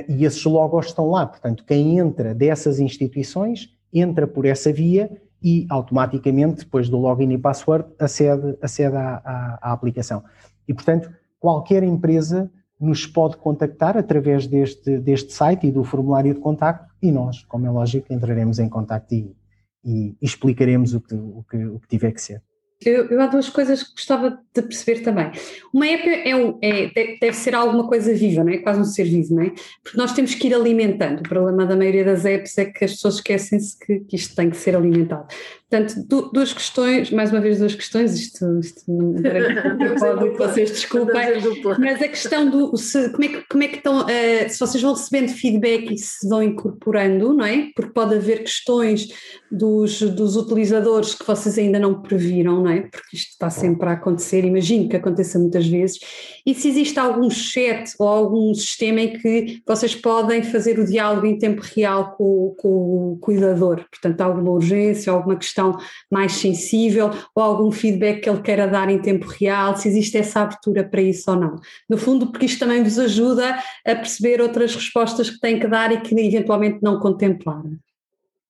e 0.08 0.24
esses 0.24 0.42
logos 0.44 0.86
estão 0.86 1.10
lá. 1.10 1.26
Portanto, 1.26 1.64
quem 1.64 1.98
entra 1.98 2.34
dessas 2.34 2.80
instituições 2.80 3.70
entra 3.92 4.26
por 4.26 4.44
essa 4.44 4.72
via 4.72 5.10
e 5.42 5.66
automaticamente, 5.68 6.64
depois 6.64 6.88
do 6.88 6.98
login 6.98 7.30
e 7.32 7.38
password, 7.38 7.86
acede, 7.98 8.56
acede 8.62 8.96
à, 8.96 9.20
à, 9.24 9.58
à 9.60 9.72
aplicação. 9.72 10.24
E, 10.66 10.72
portanto, 10.72 11.12
qualquer 11.38 11.82
empresa 11.82 12.50
nos 12.80 13.06
pode 13.06 13.36
contactar 13.36 13.96
através 13.96 14.46
deste, 14.46 14.98
deste 14.98 15.32
site 15.32 15.66
e 15.66 15.70
do 15.70 15.84
formulário 15.84 16.34
de 16.34 16.40
contacto 16.40 16.92
e 17.02 17.12
nós, 17.12 17.44
como 17.44 17.66
é 17.66 17.70
lógico, 17.70 18.12
entraremos 18.12 18.58
em 18.58 18.68
contacto 18.68 19.14
e, 19.14 19.36
e 19.84 20.16
explicaremos 20.20 20.94
o 20.94 21.00
que, 21.00 21.14
o, 21.14 21.44
que, 21.48 21.66
o 21.66 21.78
que 21.78 21.88
tiver 21.88 22.12
que 22.12 22.22
ser. 22.22 22.42
Eu, 22.84 23.06
eu, 23.08 23.20
há 23.20 23.26
duas 23.26 23.48
coisas 23.48 23.82
que 23.82 23.92
gostava 23.92 24.38
de 24.54 24.62
perceber 24.62 25.00
também. 25.00 25.30
Uma 25.72 25.86
app 25.86 26.08
é, 26.08 26.36
um, 26.36 26.58
é 26.60 26.90
deve, 27.20 27.32
ser 27.32 27.54
alguma 27.54 27.86
coisa 27.88 28.12
viva, 28.12 28.44
não 28.44 28.52
é? 28.52 28.58
quase 28.58 28.80
um 28.80 28.84
ser 28.84 29.04
vivo, 29.04 29.34
não 29.34 29.42
é? 29.42 29.52
Porque 29.82 29.96
nós 29.96 30.12
temos 30.12 30.34
que 30.34 30.48
ir 30.48 30.54
alimentando. 30.54 31.20
O 31.20 31.22
problema 31.22 31.64
da 31.64 31.76
maioria 31.76 32.04
das 32.04 32.24
apps 32.24 32.58
é 32.58 32.66
que 32.66 32.84
as 32.84 32.92
pessoas 32.92 33.16
esquecem-se 33.16 33.78
que, 33.78 34.00
que, 34.00 34.16
isto 34.16 34.34
tem 34.34 34.50
que 34.50 34.56
ser 34.56 34.76
alimentado. 34.76 35.26
Portanto, 35.70 36.30
duas 36.32 36.52
questões, 36.52 37.10
mais 37.10 37.32
uma 37.32 37.40
vez 37.40 37.58
duas 37.58 37.74
questões, 37.74 38.14
isto, 38.14 38.60
isto 38.60 38.82
não 38.86 39.14
pode 39.98 40.30
que 40.30 40.38
vocês 40.38 40.70
desculpem, 40.70 41.40
mas 41.78 42.02
a 42.02 42.08
questão 42.08 42.48
do 42.48 42.76
se, 42.76 43.10
como, 43.10 43.24
é 43.24 43.28
que, 43.28 43.44
como 43.48 43.62
é 43.62 43.68
que 43.68 43.76
estão, 43.76 44.02
uh, 44.02 44.48
se 44.48 44.60
vocês 44.60 44.82
vão 44.82 44.92
recebendo 44.92 45.30
feedback 45.30 45.92
e 45.92 45.98
se 45.98 46.28
vão 46.28 46.42
incorporando, 46.42 47.34
não 47.34 47.44
é? 47.44 47.70
Porque 47.74 47.92
pode 47.92 48.14
haver 48.14 48.44
questões 48.44 49.08
dos, 49.54 50.00
dos 50.00 50.36
utilizadores 50.36 51.14
que 51.14 51.24
vocês 51.24 51.56
ainda 51.56 51.78
não 51.78 52.02
previram, 52.02 52.62
não 52.62 52.70
é? 52.70 52.80
Porque 52.82 53.16
isto 53.16 53.30
está 53.30 53.48
sempre 53.48 53.88
a 53.88 53.92
acontecer, 53.92 54.44
imagino 54.44 54.88
que 54.88 54.96
aconteça 54.96 55.38
muitas 55.38 55.66
vezes. 55.66 55.98
E 56.44 56.54
se 56.54 56.68
existe 56.68 56.98
algum 56.98 57.30
chat 57.30 57.94
ou 57.98 58.08
algum 58.08 58.52
sistema 58.52 59.00
em 59.00 59.12
que 59.12 59.62
vocês 59.66 59.94
podem 59.94 60.42
fazer 60.42 60.78
o 60.78 60.84
diálogo 60.84 61.26
em 61.26 61.38
tempo 61.38 61.62
real 61.62 62.16
com, 62.16 62.54
com 62.58 63.12
o 63.12 63.18
cuidador, 63.20 63.84
portanto, 63.88 64.20
alguma 64.20 64.50
urgência, 64.50 65.12
alguma 65.12 65.36
questão 65.36 65.78
mais 66.10 66.32
sensível 66.32 67.10
ou 67.34 67.42
algum 67.42 67.70
feedback 67.70 68.22
que 68.22 68.28
ele 68.28 68.42
queira 68.42 68.66
dar 68.66 68.90
em 68.90 68.98
tempo 68.98 69.26
real, 69.26 69.76
se 69.76 69.88
existe 69.88 70.18
essa 70.18 70.40
abertura 70.40 70.82
para 70.82 71.00
isso 71.00 71.30
ou 71.30 71.36
não. 71.36 71.56
No 71.88 71.96
fundo, 71.96 72.32
porque 72.32 72.46
isto 72.46 72.58
também 72.58 72.82
vos 72.82 72.98
ajuda 72.98 73.56
a 73.86 73.94
perceber 73.94 74.40
outras 74.40 74.74
respostas 74.74 75.30
que 75.30 75.38
têm 75.38 75.60
que 75.60 75.68
dar 75.68 75.92
e 75.92 76.00
que 76.00 76.14
eventualmente 76.18 76.80
não 76.82 76.98
contemplaram. 76.98 77.78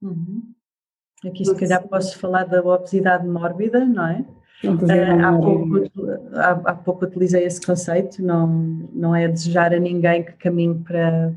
Uhum. 0.00 0.54
Aqui, 1.26 1.44
se 1.44 1.54
calhar, 1.54 1.86
posso 1.88 2.18
falar 2.18 2.44
da 2.44 2.62
obesidade 2.62 3.26
mórbida, 3.26 3.84
não 3.84 4.06
é? 4.06 4.24
Uh, 4.64 5.24
há, 5.24 5.38
pouco, 5.38 6.30
há, 6.34 6.50
há, 6.50 6.74
pouco 6.74 7.04
utilizei 7.04 7.44
esse 7.44 7.60
conceito, 7.60 8.22
não, 8.22 8.46
não 8.92 9.14
é 9.14 9.28
desejar 9.28 9.74
a 9.74 9.78
ninguém 9.78 10.22
que 10.22 10.32
caminhe 10.32 10.82
para, 10.82 11.32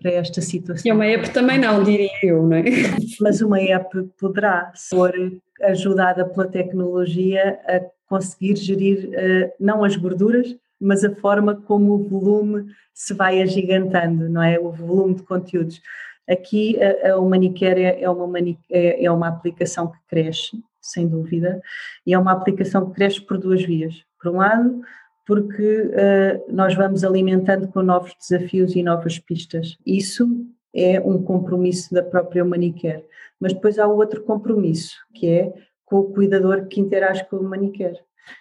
para 0.00 0.10
esta 0.12 0.40
situação. 0.40 0.82
E 0.84 0.92
uma 0.92 1.06
app 1.06 1.30
também 1.30 1.58
não, 1.58 1.82
diria 1.82 2.10
eu, 2.22 2.42
não 2.46 2.56
é? 2.56 2.64
Mas 3.20 3.40
uma 3.40 3.60
app 3.60 4.02
poderá 4.20 4.70
ser 4.74 5.40
ajudada 5.62 6.24
pela 6.26 6.46
tecnologia 6.46 7.58
a 7.66 7.80
conseguir 8.06 8.56
gerir 8.56 9.08
uh, 9.08 9.52
não 9.58 9.82
as 9.82 9.96
gorduras, 9.96 10.54
mas 10.80 11.02
a 11.02 11.14
forma 11.16 11.54
como 11.54 11.94
o 11.94 12.08
volume 12.08 12.66
se 12.92 13.14
vai 13.14 13.40
agigantando, 13.40 14.28
não 14.28 14.42
é? 14.42 14.58
O 14.58 14.70
volume 14.70 15.14
de 15.14 15.22
conteúdos. 15.22 15.80
Aqui 16.28 16.78
a, 16.82 16.86
a 16.86 17.76
é, 17.78 18.02
é 18.02 18.10
uma, 18.10 18.38
é, 18.70 19.04
é 19.04 19.10
uma 19.10 19.28
aplicação 19.28 19.88
que 19.88 19.98
cresce, 20.08 20.62
sem 20.80 21.06
dúvida, 21.06 21.60
e 22.06 22.14
é 22.14 22.18
uma 22.18 22.32
aplicação 22.32 22.86
que 22.86 22.94
cresce 22.94 23.20
por 23.20 23.38
duas 23.38 23.62
vias. 23.62 24.04
Por 24.20 24.32
um 24.32 24.36
lado, 24.38 24.80
porque 25.26 25.82
uh, 25.82 26.52
nós 26.52 26.74
vamos 26.74 27.04
alimentando 27.04 27.68
com 27.68 27.82
novos 27.82 28.14
desafios 28.18 28.74
e 28.74 28.82
novas 28.82 29.18
pistas. 29.18 29.76
Isso 29.84 30.28
é 30.74 31.00
um 31.00 31.22
compromisso 31.22 31.94
da 31.94 32.02
própria 32.02 32.44
Manicare. 32.44 33.04
Mas 33.40 33.52
depois 33.52 33.78
há 33.78 33.86
outro 33.86 34.22
compromisso, 34.22 34.96
que 35.14 35.28
é 35.28 35.52
com 35.84 35.98
o 36.00 36.12
cuidador 36.12 36.66
que 36.66 36.80
interage 36.80 37.28
com 37.28 37.36
o 37.36 37.44
Manicare 37.44 37.98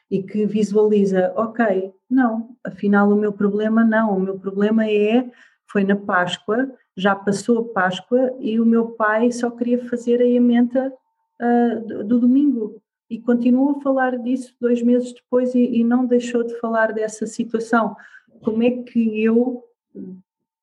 e 0.10 0.24
que 0.24 0.46
visualiza, 0.46 1.34
ok, 1.36 1.94
não, 2.10 2.56
afinal 2.64 3.10
o 3.10 3.16
meu 3.16 3.34
problema 3.34 3.84
não, 3.84 4.16
o 4.16 4.20
meu 4.20 4.40
problema 4.40 4.88
é, 4.88 5.30
foi 5.68 5.84
na 5.84 5.96
Páscoa, 5.96 6.72
já 6.96 7.16
passou 7.16 7.60
a 7.60 7.74
Páscoa 7.74 8.36
e 8.40 8.60
o 8.60 8.66
meu 8.66 8.92
pai 8.92 9.32
só 9.32 9.50
queria 9.50 9.88
fazer 9.90 10.22
a 10.22 10.26
emenda 10.26 10.94
uh, 11.42 11.88
do, 11.88 12.04
do 12.04 12.20
domingo 12.20 12.82
e 13.10 13.20
continuou 13.20 13.78
a 13.78 13.82
falar 13.82 14.18
disso 14.18 14.56
dois 14.60 14.82
meses 14.82 15.14
depois 15.14 15.54
e, 15.54 15.60
e 15.60 15.84
não 15.84 16.06
deixou 16.06 16.44
de 16.44 16.60
falar 16.60 16.94
dessa 16.94 17.26
situação. 17.26 17.96
Como 18.44 18.64
é 18.64 18.72
que 18.72 19.24
eu 19.24 19.64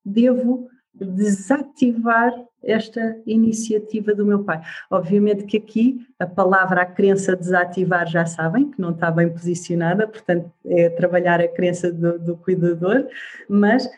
devo 0.04 0.68
desativar 0.94 2.32
esta 2.62 3.16
iniciativa 3.26 4.14
do 4.14 4.24
meu 4.24 4.44
pai. 4.44 4.60
Obviamente 4.90 5.44
que 5.44 5.56
aqui 5.56 6.06
a 6.18 6.26
palavra, 6.26 6.82
a 6.82 6.86
crença 6.86 7.34
desativar, 7.36 8.06
já 8.06 8.26
sabem 8.26 8.70
que 8.70 8.80
não 8.80 8.90
está 8.90 9.10
bem 9.10 9.28
posicionada, 9.28 10.06
portanto 10.06 10.50
é 10.64 10.90
trabalhar 10.90 11.40
a 11.40 11.48
crença 11.48 11.92
do, 11.92 12.18
do 12.18 12.36
cuidador, 12.36 13.06
mas 13.48 13.88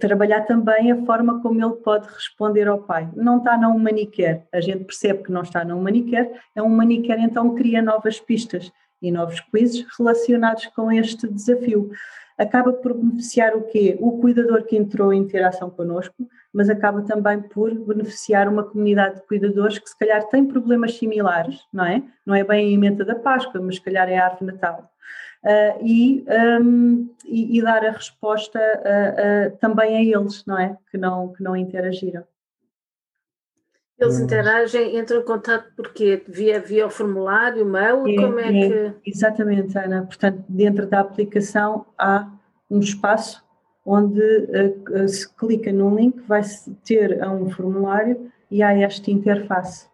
trabalhar 0.00 0.42
também 0.42 0.92
a 0.92 1.04
forma 1.04 1.42
como 1.42 1.62
ele 1.62 1.74
pode 1.82 2.06
responder 2.08 2.68
ao 2.68 2.78
pai. 2.78 3.08
Não 3.14 3.38
está 3.38 3.56
num 3.58 3.78
maniquer, 3.78 4.46
a 4.52 4.60
gente 4.60 4.84
percebe 4.84 5.24
que 5.24 5.32
não 5.32 5.42
está 5.42 5.64
num 5.64 5.80
maniquer, 5.80 6.30
é 6.54 6.62
um 6.62 6.68
maniquer 6.68 7.18
então 7.18 7.54
cria 7.54 7.82
novas 7.82 8.20
pistas 8.20 8.72
e 9.00 9.10
novos 9.10 9.40
quizzes 9.40 9.86
relacionados 9.96 10.66
com 10.66 10.90
este 10.90 11.28
desafio 11.28 11.90
acaba 12.38 12.72
por 12.72 12.94
beneficiar 12.94 13.56
o 13.56 13.62
quê? 13.62 13.98
O 14.00 14.20
cuidador 14.20 14.62
que 14.64 14.76
entrou 14.76 15.12
em 15.12 15.20
interação 15.20 15.68
connosco, 15.68 16.14
mas 16.52 16.70
acaba 16.70 17.02
também 17.02 17.40
por 17.42 17.74
beneficiar 17.74 18.48
uma 18.48 18.62
comunidade 18.62 19.16
de 19.16 19.26
cuidadores 19.26 19.78
que 19.78 19.90
se 19.90 19.98
calhar 19.98 20.24
tem 20.28 20.46
problemas 20.46 20.96
similares, 20.96 21.66
não 21.72 21.84
é? 21.84 22.02
Não 22.24 22.34
é 22.34 22.44
bem 22.44 22.68
a 22.68 22.72
emenda 22.72 23.04
da 23.04 23.16
Páscoa, 23.16 23.60
mas 23.60 23.74
se 23.74 23.82
calhar 23.82 24.08
é 24.08 24.16
a 24.16 24.26
árvore 24.26 24.52
natal. 24.52 24.90
Uh, 25.44 25.84
e, 25.84 26.24
um, 26.60 27.14
e, 27.24 27.58
e, 27.58 27.62
dar 27.62 27.84
a 27.84 27.92
resposta 27.92 28.58
uh, 28.58 29.54
uh, 29.54 29.56
também 29.58 29.96
a 29.96 30.18
eles, 30.18 30.44
não 30.44 30.58
é? 30.58 30.76
Que 30.90 30.98
não, 30.98 31.32
que 31.32 31.42
não 31.42 31.56
interagiram. 31.56 32.24
Eles 33.98 34.20
interagem, 34.20 34.96
entram 34.96 35.20
em 35.20 35.24
contato 35.24 35.72
porque 35.74 36.22
via, 36.28 36.60
via 36.60 36.86
o 36.86 36.90
formulário, 36.90 37.66
mail, 37.66 38.06
é, 38.06 38.14
como 38.14 38.38
é, 38.38 38.48
é, 38.48 38.68
que... 38.68 39.10
Exatamente, 39.10 39.76
Ana. 39.76 40.06
Portanto, 40.06 40.44
dentro 40.48 40.86
da 40.86 41.00
aplicação 41.00 41.84
há 41.98 42.30
um 42.70 42.78
espaço 42.78 43.44
onde 43.84 44.20
uh, 44.20 45.08
se 45.08 45.28
clica 45.34 45.72
num 45.72 45.96
link, 45.96 46.20
vai 46.20 46.42
ter 46.84 47.26
um 47.26 47.50
formulário 47.50 48.30
e 48.50 48.62
há 48.62 48.72
esta 48.78 49.10
interface. 49.10 49.86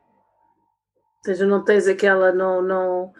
Ou 1.19 1.25
seja, 1.25 1.47
não 1.47 1.65
tens 1.65 1.87
aquela, 1.87 2.31
não, 2.31 2.61
não... 2.61 3.15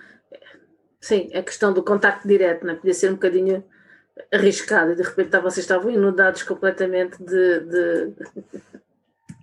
Sim, 1.01 1.31
a 1.33 1.43
questão 1.43 1.73
do 1.73 1.83
contacto 1.83 2.29
direto, 2.29 2.67
não 2.67 2.75
é? 2.75 2.77
Podia 2.77 2.93
ser 2.93 3.09
um 3.09 3.15
bocadinho 3.15 3.65
arriscado 4.33 4.93
e 4.93 4.97
de 4.97 5.03
repente 5.03 5.31
tá, 5.31 5.41
vocês 5.41 5.65
estavam 5.65 5.91
inundados 5.91 6.43
completamente 6.43 7.23
de... 7.23 7.61
de... 7.61 8.13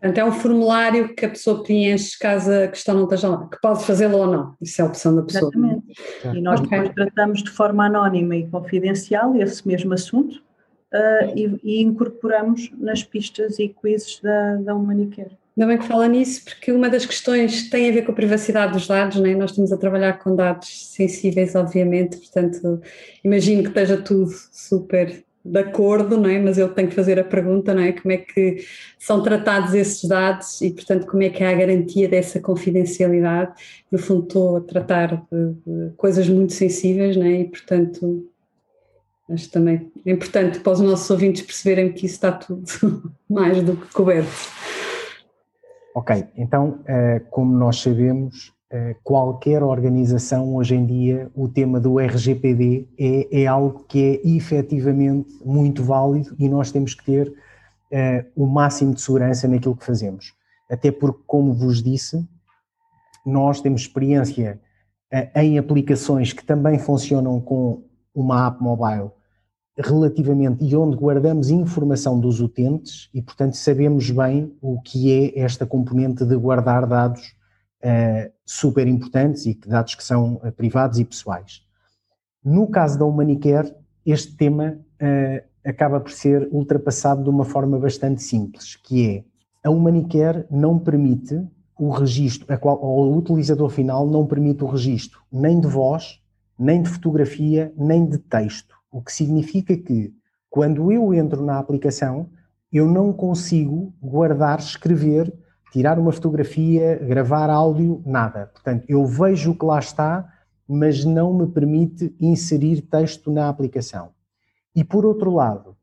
Portanto, 0.02 0.18
é 0.18 0.26
um 0.26 0.32
formulário 0.32 1.14
que 1.14 1.24
a 1.24 1.30
pessoa 1.30 1.64
preenche 1.64 2.18
caso 2.18 2.52
a 2.52 2.68
questão 2.68 2.96
não 2.96 3.04
esteja 3.04 3.30
lá, 3.30 3.48
que 3.48 3.62
pode 3.62 3.86
fazê-lo 3.86 4.18
ou 4.18 4.26
não, 4.26 4.56
isso 4.60 4.82
é 4.82 4.84
a 4.84 4.88
opção 4.88 5.16
da 5.16 5.22
pessoa. 5.22 5.52
Exatamente. 5.54 5.84
E 6.36 6.42
nós 6.42 6.60
okay. 6.60 6.80
depois 6.80 6.96
tratamos 6.96 7.44
de 7.44 7.52
forma 7.52 7.86
anónima 7.86 8.36
e 8.36 8.48
confidencial 8.48 9.36
esse 9.36 9.66
mesmo 9.68 9.94
assunto, 9.94 10.42
uh, 10.92 11.38
e, 11.38 11.60
e, 11.64 11.82
incorporamos 11.84 12.72
nas 12.80 13.04
pistas 13.04 13.60
e 13.60 13.70
quizzes 13.70 14.20
da, 14.22 14.56
da 14.56 14.76
Humanicare. 14.76 15.38
Ainda 15.56 15.68
bem 15.68 15.78
que 15.78 15.86
fala 15.86 16.08
nisso, 16.08 16.46
porque 16.46 16.72
uma 16.72 16.90
das 16.90 17.06
questões 17.06 17.70
tem 17.70 17.88
a 17.88 17.94
ver 17.94 18.04
com 18.04 18.12
a 18.12 18.16
privacidade 18.16 18.74
dos 18.74 18.88
dados, 18.88 19.20
né? 19.20 19.36
nós 19.36 19.52
estamos 19.52 19.72
a 19.72 19.78
trabalhar 19.78 20.14
com 20.14 20.36
dados 20.36 20.88
sensíveis, 20.88 21.54
obviamente, 21.54 22.18
portanto, 22.18 22.82
imagino 23.24 23.62
que 23.62 23.70
esteja 23.70 23.98
tudo 23.98 24.32
super 24.52 25.24
de 25.44 25.60
acordo, 25.60 26.18
não 26.18 26.30
é? 26.30 26.40
mas 26.40 26.58
eu 26.58 26.70
tenho 26.70 26.88
que 26.88 26.96
fazer 26.96 27.20
a 27.20 27.24
pergunta, 27.24 27.74
não 27.74 27.82
é? 27.82 27.92
Como 27.92 28.12
é 28.12 28.18
que 28.18 28.64
são 29.00 29.24
tratados 29.24 29.74
esses 29.74 30.08
dados 30.08 30.62
e, 30.62 30.72
portanto, 30.72 31.08
como 31.08 31.24
é 31.24 31.30
que 31.30 31.44
há 31.44 31.50
a 31.50 31.56
garantia 31.56 32.08
dessa 32.08 32.40
confidencialidade? 32.40 33.54
No 33.92 33.98
fundo, 33.98 34.24
estou 34.24 34.58
a 34.58 34.62
tratar 34.62 35.26
de, 35.32 35.54
de 35.66 35.94
coisas 35.98 36.30
muito 36.30 36.54
sensíveis, 36.54 37.18
não 37.18 37.26
é? 37.26 37.42
E, 37.42 37.46
portanto, 37.46 38.28
acho 39.30 39.50
também 39.50 39.92
é 40.06 40.12
importante 40.12 40.60
para 40.60 40.74
os 40.74 40.80
nossos 40.80 41.10
ouvintes 41.10 41.42
perceberem 41.42 41.92
que 41.92 42.06
isso 42.06 42.16
está 42.16 42.32
tudo 42.32 42.64
mais 43.30 43.62
do 43.64 43.76
que 43.76 43.92
coberto. 43.94 44.30
Ok, 45.94 46.24
então, 46.38 46.80
eh, 46.88 47.22
como 47.30 47.54
nós 47.58 47.82
sabemos, 47.82 48.54
qualquer 49.04 49.62
organização 49.64 50.56
hoje 50.56 50.76
em 50.76 50.86
dia, 50.86 51.30
o 51.36 51.50
tema 51.50 51.80
do 51.80 52.00
RGPD 52.00 52.88
é, 52.98 53.42
é 53.42 53.48
algo 53.48 53.84
que 53.84 54.02
é 54.02 54.28
efetivamente 54.28 55.30
muito 55.44 55.84
válido 55.84 56.34
e 56.40 56.48
nós 56.48 56.72
temos 56.72 56.94
que 56.94 57.04
ter 57.04 57.28
uh, 57.92 58.26
o 58.36 58.48
máximo 58.48 58.94
de 58.94 59.02
segurança 59.02 59.48
naquilo 59.48 59.76
que 59.76 59.86
fazemos. 59.86 60.34
Até 60.70 60.92
porque, 60.92 61.22
como 61.28 61.54
vos 61.54 61.84
disse, 61.84 62.26
nós 63.26 63.60
temos 63.60 63.82
experiência 63.82 64.60
uh, 65.14 65.40
em 65.40 65.58
aplicações 65.58 66.32
que 66.32 66.44
também 66.44 66.80
funcionam 66.80 67.40
com 67.42 67.84
uma 68.16 68.48
app 68.48 68.62
mobile 68.64 69.12
relativamente 69.78 70.64
e 70.64 70.76
onde 70.76 70.98
guardamos 70.98 71.50
informação 71.50 72.20
dos 72.20 72.40
utentes 72.40 73.10
e, 73.14 73.22
portanto, 73.22 73.56
sabemos 73.56 74.10
bem 74.12 74.56
o 74.62 74.82
que 74.82 75.12
é 75.12 75.40
esta 75.40 75.66
componente 75.66 76.26
de 76.26 76.36
guardar 76.36 76.86
dados 76.86 77.34
uh, 77.84 78.32
super 78.46 78.88
importantes 78.88 79.46
e 79.46 79.60
dados 79.66 79.96
que 79.96 80.04
são 80.04 80.36
uh, 80.36 80.52
privados 80.52 81.00
e 81.00 81.06
pessoais. 81.06 81.62
No 82.44 82.68
caso 82.68 82.98
da 82.98 83.06
Humanicare, 83.06 83.74
este 84.06 84.36
tema 84.36 84.78
uh, 85.02 85.48
acaba 85.64 86.00
por 86.00 86.12
ser 86.12 86.48
ultrapassado 86.52 87.24
de 87.24 87.30
uma 87.30 87.46
forma 87.46 87.78
bastante 87.78 88.24
simples, 88.24 88.76
que 88.76 89.08
é 89.08 89.24
a 89.64 89.70
Humanicare 89.70 90.46
não 90.50 90.80
permite 90.80 91.48
o 91.78 91.90
registro, 91.90 92.52
a 92.52 92.58
qual, 92.58 92.84
o 92.84 93.16
utilizador 93.16 93.70
final 93.70 94.08
não 94.08 94.26
permite 94.26 94.64
o 94.64 94.68
registro 94.68 95.22
nem 95.32 95.60
de 95.60 95.68
voz, 95.68 96.20
nem 96.58 96.82
de 96.82 96.90
fotografia, 96.90 97.74
nem 97.78 98.06
de 98.06 98.18
texto. 98.18 98.76
O 98.92 99.02
que 99.02 99.12
significa 99.12 99.76
que 99.76 100.14
quando 100.50 100.92
eu 100.92 101.14
entro 101.14 101.44
na 101.44 101.58
aplicação, 101.58 102.30
eu 102.72 102.88
não 102.88 103.12
consigo 103.12 103.94
guardar, 104.02 104.60
escrever 104.60 105.34
tirar 105.72 105.98
uma 105.98 106.12
fotografia, 106.12 106.96
gravar 106.98 107.50
áudio, 107.50 108.02
nada. 108.06 108.48
Portanto, 108.54 108.86
eu 108.88 109.06
vejo 109.06 109.52
o 109.52 109.58
que 109.58 109.66
lá 109.66 109.80
está, 109.80 110.32
mas 110.68 111.06
não 111.06 111.34
me 111.34 111.48
permite 111.48 112.14
inserir 112.20 112.82
texto 112.82 113.32
na 113.32 113.50
aplicação. 113.50 114.12
E 114.76 114.84
por 114.84 115.06
outro 115.06 115.34
lado, 115.34 115.76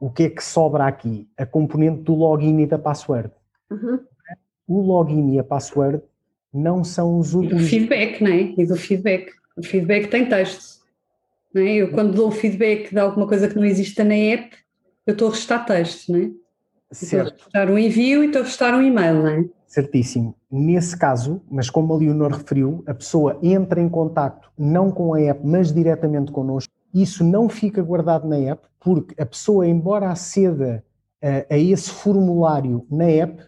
o 0.00 0.10
que 0.10 0.24
é 0.24 0.30
que 0.30 0.42
sobra 0.42 0.86
aqui? 0.86 1.28
A 1.36 1.44
componente 1.44 2.02
do 2.02 2.14
login 2.14 2.60
e 2.60 2.66
da 2.66 2.78
password. 2.78 3.30
Uhum. 3.70 4.00
O 4.66 4.80
login 4.80 5.34
e 5.34 5.38
a 5.38 5.44
password 5.44 6.02
não 6.52 6.82
são 6.82 7.18
os 7.18 7.34
últimos. 7.34 7.62
E 7.62 7.64
do 7.64 7.68
feedback, 7.68 8.22
não 8.22 8.30
é? 8.30 8.54
E 8.56 8.66
do 8.66 8.76
feedback. 8.76 9.32
O 9.56 9.62
feedback 9.62 10.08
tem 10.08 10.28
texto. 10.28 10.78
Não 11.54 11.62
é? 11.62 11.74
Eu, 11.76 11.90
quando 11.90 12.14
dou 12.14 12.30
feedback 12.30 12.90
de 12.90 12.98
alguma 12.98 13.26
coisa 13.26 13.48
que 13.48 13.56
não 13.56 13.64
existe 13.64 14.02
na 14.02 14.14
app, 14.14 14.56
eu 15.06 15.12
estou 15.12 15.28
a 15.28 15.30
restar 15.32 15.66
texto, 15.66 16.12
não 16.12 16.20
é? 16.20 16.30
Certo. 16.90 17.34
Estou 17.34 17.60
a 17.60 17.60
restar 17.60 17.70
um 17.70 17.78
envio 17.78 18.24
e 18.24 18.26
estou 18.26 18.42
a 18.42 18.44
restar 18.44 18.74
um 18.74 18.82
e-mail, 18.82 19.22
não 19.22 19.28
é? 19.28 19.44
Certíssimo. 19.66 20.34
Nesse 20.50 20.96
caso, 20.96 21.42
mas 21.50 21.68
como 21.68 21.92
a 21.92 21.96
Leonor 21.96 22.32
referiu, 22.32 22.82
a 22.86 22.94
pessoa 22.94 23.38
entra 23.42 23.80
em 23.80 23.88
contato 23.88 24.50
não 24.58 24.90
com 24.90 25.12
a 25.12 25.20
app, 25.20 25.40
mas 25.44 25.72
diretamente 25.72 26.32
connosco. 26.32 26.72
Isso 26.94 27.22
não 27.22 27.48
fica 27.48 27.82
guardado 27.82 28.26
na 28.26 28.38
app, 28.38 28.66
porque 28.80 29.20
a 29.20 29.26
pessoa, 29.26 29.66
embora 29.66 30.10
aceda 30.10 30.82
a, 31.22 31.54
a 31.54 31.58
esse 31.58 31.90
formulário 31.90 32.86
na 32.90 33.04
app, 33.04 33.42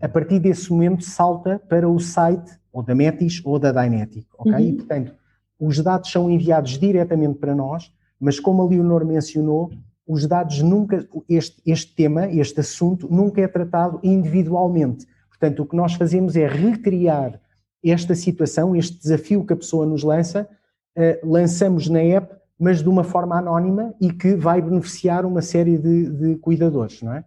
a 0.00 0.08
partir 0.08 0.38
desse 0.38 0.70
momento 0.70 1.02
salta 1.02 1.60
para 1.68 1.88
o 1.88 1.98
site 1.98 2.52
ou 2.72 2.82
da 2.82 2.94
Metis 2.94 3.40
ou 3.44 3.58
da 3.58 3.72
Dynetic, 3.72 4.26
ok? 4.38 4.52
Uhum. 4.52 4.60
E, 4.60 4.72
portanto, 4.74 5.14
os 5.58 5.80
dados 5.80 6.10
são 6.10 6.30
enviados 6.30 6.78
diretamente 6.78 7.38
para 7.38 7.54
nós, 7.54 7.92
mas 8.20 8.38
como 8.38 8.62
a 8.62 8.66
Leonor 8.66 9.04
mencionou, 9.04 9.70
os 10.06 10.26
dados 10.26 10.60
nunca, 10.62 11.06
este, 11.28 11.60
este 11.64 11.94
tema, 11.94 12.26
este 12.28 12.60
assunto, 12.60 13.08
nunca 13.10 13.40
é 13.40 13.48
tratado 13.48 13.98
individualmente. 14.02 15.06
Portanto, 15.28 15.62
o 15.62 15.66
que 15.66 15.76
nós 15.76 15.94
fazemos 15.94 16.36
é 16.36 16.46
recriar 16.46 17.40
esta 17.82 18.14
situação, 18.14 18.74
este 18.76 18.98
desafio 18.98 19.44
que 19.44 19.52
a 19.52 19.56
pessoa 19.56 19.86
nos 19.86 20.02
lança, 20.02 20.48
uh, 20.96 21.30
lançamos 21.30 21.88
na 21.88 22.00
app, 22.00 22.34
mas 22.58 22.82
de 22.82 22.88
uma 22.88 23.04
forma 23.04 23.36
anónima 23.36 23.94
e 24.00 24.12
que 24.12 24.36
vai 24.36 24.60
beneficiar 24.62 25.26
uma 25.26 25.42
série 25.42 25.76
de, 25.76 26.10
de 26.10 26.36
cuidadores, 26.36 27.02
não 27.02 27.12
é? 27.12 27.24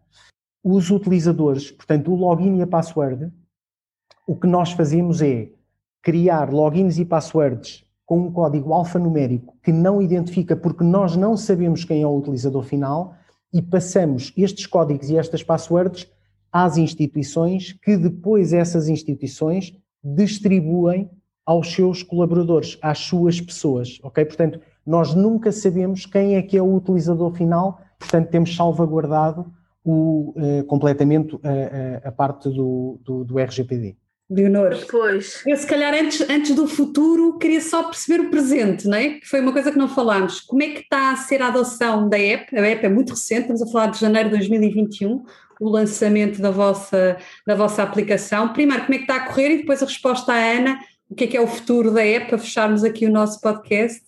Os 0.64 0.90
utilizadores, 0.90 1.72
portanto, 1.72 2.12
o 2.12 2.16
login 2.16 2.58
e 2.58 2.62
a 2.62 2.68
password, 2.68 3.32
o 4.26 4.36
que 4.36 4.48
nós 4.48 4.72
fazemos 4.72 5.22
é 5.22 5.50
criar 6.02 6.52
logins 6.52 6.98
e 6.98 7.06
passwords 7.06 7.87
com 8.08 8.22
um 8.22 8.32
código 8.32 8.74
alfanumérico 8.74 9.54
que 9.62 9.72
não 9.72 10.02
identifica 10.02 10.56
porque 10.56 10.84
nós 10.84 11.18
não 11.18 11.36
sabemos 11.36 11.84
quem 11.84 12.02
é 12.02 12.08
o 12.08 12.18
utilizador 12.18 12.64
final 12.64 13.14
e 13.54 13.62
passamos 13.62 14.34
estes 14.38 14.66
códigos 14.66 15.10
e 15.10 15.18
estas 15.18 15.44
passwords 15.44 16.08
às 16.50 16.78
instituições 16.78 17.74
que 17.74 17.98
depois 17.98 18.54
essas 18.54 18.88
instituições 18.88 19.78
distribuem 20.02 21.12
aos 21.46 21.74
seus 21.74 22.02
colaboradores, 22.02 22.78
às 22.82 23.00
suas 23.00 23.42
pessoas, 23.42 24.00
ok? 24.02 24.24
Portanto, 24.24 24.60
nós 24.86 25.14
nunca 25.14 25.52
sabemos 25.52 26.06
quem 26.06 26.36
é 26.36 26.42
que 26.42 26.58
é 26.58 26.62
o 26.62 26.76
utilizador 26.76 27.34
final, 27.34 27.82
portanto 28.00 28.30
temos 28.30 28.56
salvaguardado 28.56 29.52
o, 29.84 30.34
uh, 30.38 30.64
completamente 30.66 31.36
uh, 31.36 31.40
a 32.06 32.12
parte 32.12 32.50
do, 32.50 33.00
do, 33.04 33.26
do 33.26 33.38
RGPD. 33.38 33.98
Leonor. 34.30 34.76
Pois. 34.92 35.42
Eu, 35.48 35.56
se 35.56 35.66
calhar, 35.66 35.94
antes, 35.94 36.22
antes 36.30 36.54
do 36.54 36.68
futuro, 36.68 37.38
queria 37.38 37.62
só 37.62 37.84
perceber 37.84 38.24
o 38.24 38.30
presente, 38.30 38.88
não 38.88 38.98
é? 38.98 39.20
Que 39.20 39.26
foi 39.26 39.40
uma 39.40 39.54
coisa 39.54 39.72
que 39.72 39.78
não 39.78 39.88
falámos. 39.88 40.42
Como 40.42 40.62
é 40.62 40.68
que 40.68 40.80
está 40.82 41.12
a 41.12 41.16
ser 41.16 41.42
a 41.42 41.48
adoção 41.48 42.10
da 42.10 42.20
app? 42.20 42.58
A 42.58 42.62
app 42.62 42.86
é 42.86 42.90
muito 42.90 43.12
recente, 43.12 43.42
estamos 43.42 43.62
a 43.62 43.68
falar 43.68 43.88
de 43.88 44.00
janeiro 44.00 44.30
de 44.30 44.36
2021, 44.36 45.24
o 45.62 45.70
lançamento 45.70 46.42
da 46.42 46.52
vossa, 46.52 47.18
da 47.46 47.56
vossa 47.56 47.82
aplicação. 47.82 48.52
Primeiro, 48.52 48.84
como 48.84 48.96
é 48.96 48.98
que 48.98 49.04
está 49.06 49.16
a 49.16 49.28
correr? 49.28 49.52
E 49.52 49.58
depois 49.60 49.82
a 49.82 49.86
resposta 49.86 50.34
à 50.34 50.36
Ana, 50.36 50.78
o 51.10 51.16
que 51.16 51.24
é 51.24 51.28
que 51.28 51.38
é 51.38 51.42
o 51.42 51.48
futuro 51.48 51.94
da 51.94 52.06
app, 52.06 52.28
para 52.28 52.38
fecharmos 52.38 52.84
aqui 52.84 53.06
o 53.06 53.12
nosso 53.12 53.40
podcast. 53.40 54.02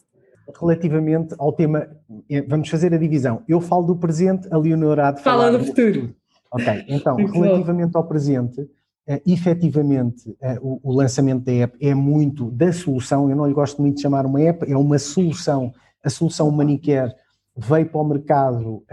Relativamente 0.59 1.33
ao 1.39 1.53
tema, 1.53 1.87
eh, 2.29 2.41
vamos 2.41 2.67
fazer 2.67 2.93
a 2.93 2.97
divisão. 2.97 3.43
Eu 3.47 3.61
falo 3.61 3.83
do 3.83 3.95
presente, 3.95 4.49
a 4.51 4.57
Leonor 4.57 4.99
há 4.99 5.11
de 5.11 5.21
Fala 5.21 5.45
falar 5.45 5.57
do 5.57 5.63
futuro. 5.63 5.93
futuro. 5.93 6.15
Ok, 6.51 6.85
então, 6.89 7.15
relativamente 7.15 7.95
ao 7.95 8.03
presente 8.07 8.67
uh, 9.09 9.21
efetivamente 9.25 10.29
uh, 10.29 10.59
o, 10.61 10.79
o, 10.83 10.93
lançamento 10.93 11.43
da 11.43 11.51
app 11.51 11.77
é 11.81 11.93
muito 11.93 12.51
da 12.51 12.71
solução, 12.71 13.29
eu 13.29 13.35
não 13.35 13.47
lhe 13.47 13.53
gosto 13.53 13.81
muito 13.81 13.95
de 13.95 14.01
chamar 14.01 14.25
uma 14.25 14.41
app, 14.41 14.71
é 14.71 14.77
uma 14.77 14.99
solução, 14.99 15.73
a 16.03 16.09
solução 16.09 16.51
Manicare 16.51 17.13
veio 17.57 17.87
para 17.87 17.99
o 17.99 18.07
mercado 18.07 18.67
uh, 18.75 18.85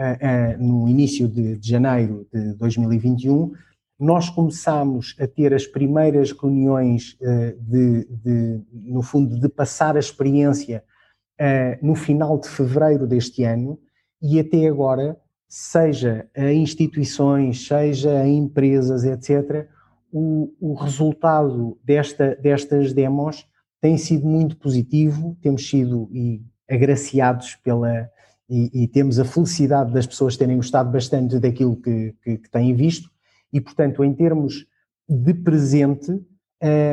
no 0.59 0.89
início 0.89 1.29
de, 1.29 1.57
de, 1.57 1.69
janeiro 1.69 2.27
de 2.33 2.55
2021, 2.55 3.53
nós 3.99 4.29
começámos 4.29 5.15
a 5.21 5.27
ter 5.27 5.55
as 5.55 5.67
primeiras 5.67 6.31
reuniões 6.31 7.17
de, 7.59 8.07
de, 8.11 8.61
no 8.71 9.01
fundo, 9.01 9.41
de 9.41 9.49
passar 9.49 9.97
a 9.97 9.99
experiência 9.99 10.85
no 11.81 11.95
final 11.95 12.39
de 12.39 12.47
fevereiro 12.47 13.07
deste 13.07 13.43
ano. 13.43 13.79
E 14.21 14.39
até 14.39 14.67
agora, 14.67 15.17
seja 15.49 16.29
a 16.37 16.53
instituições, 16.53 17.67
seja 17.67 18.21
a 18.21 18.29
empresas, 18.29 19.03
etc., 19.03 19.67
o, 20.19 20.51
o 20.59 20.73
resultado 20.73 21.79
desta, 21.85 22.35
destas 22.37 22.95
demos 22.95 23.47
tem 23.83 23.99
sido 23.99 24.27
muito 24.27 24.57
positivo, 24.57 25.37
temos 25.43 25.69
sido 25.69 26.09
e, 26.11 26.41
agraciados 26.67 27.55
pela 27.57 28.09
e, 28.49 28.85
e, 28.85 28.89
temos 28.89 29.19
a 29.19 29.27
felicidade 29.27 29.93
das 29.93 30.07
pessoas 30.07 30.35
terem 30.35 30.57
gostado 30.57 30.91
bastante 30.91 31.39
daquilo 31.39 31.77
que, 31.77 32.15
que, 32.23 32.39
que 32.39 32.51
têm 32.51 32.75
visto. 32.75 33.11
E, 33.53 33.61
portanto, 33.61 34.03
em 34.03 34.15
termos 34.15 34.65
de 35.07 35.35
presente, 35.35 36.13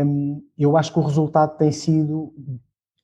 um, 0.05 0.43
eu 0.57 0.75
acho 0.75 0.91
que 0.91 0.99
o 0.99 1.03
resultado 1.03 1.57
tem 1.57 1.71
sido 1.71 2.33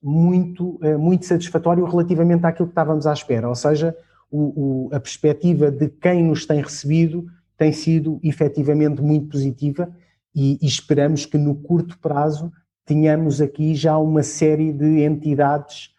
muito, 0.03 0.79
uh, 0.83 0.99
muito 0.99 1.25
satisfatório 1.25 1.85
relativamente 1.85 2.45
àquilo 2.45 2.67
que 2.67 2.73
estávamos 2.73 3.07
à 3.07 3.13
espera, 3.13 3.47
ou 3.47 3.55
seja, 3.55 3.95
o, 4.29 4.87
o, 4.87 4.89
a 4.93 4.99
perspectiva 4.99 5.71
de 5.71 5.87
quem 5.87 6.23
nos 6.23 6.45
tem 6.45 6.61
recebido 6.61 7.25
tem 7.57 7.71
sido 7.71 8.19
efetivamente 8.23 9.01
muito 9.01 9.29
positiva 9.29 9.89
e, 10.35 10.57
e 10.61 10.65
esperamos 10.65 11.25
que 11.25 11.37
no 11.37 11.55
curto 11.55 11.97
prazo 11.99 12.51
tenhamos 12.85 13.41
aqui 13.41 13.75
já 13.75 13.97
uma 13.97 14.23
série 14.23 14.73
de 14.73 15.01
entidades 15.01 15.93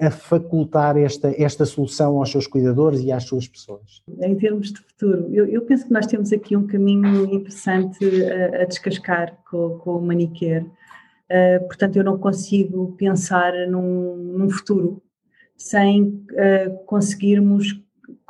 a 0.00 0.10
facultar 0.10 0.96
esta, 0.96 1.34
esta 1.40 1.66
solução 1.66 2.16
aos 2.16 2.30
seus 2.30 2.46
cuidadores 2.46 3.00
e 3.00 3.12
às 3.12 3.24
suas 3.24 3.46
pessoas? 3.46 4.02
Em 4.20 4.34
termos 4.34 4.72
de 4.72 4.80
futuro, 4.80 5.28
eu, 5.30 5.46
eu 5.46 5.62
penso 5.62 5.86
que 5.86 5.92
nós 5.92 6.06
temos 6.06 6.32
aqui 6.32 6.56
um 6.56 6.66
caminho 6.66 7.26
interessante 7.26 8.04
a, 8.24 8.62
a 8.62 8.64
descascar 8.64 9.36
com, 9.48 9.78
com 9.78 9.96
o 9.96 10.02
Manicare. 10.02 10.64
Uh, 11.30 11.66
portanto, 11.66 11.96
eu 11.96 12.02
não 12.02 12.18
consigo 12.18 12.94
pensar 12.96 13.52
num, 13.68 14.16
num 14.16 14.50
futuro 14.50 15.02
sem 15.56 16.04
uh, 16.04 16.84
conseguirmos 16.86 17.80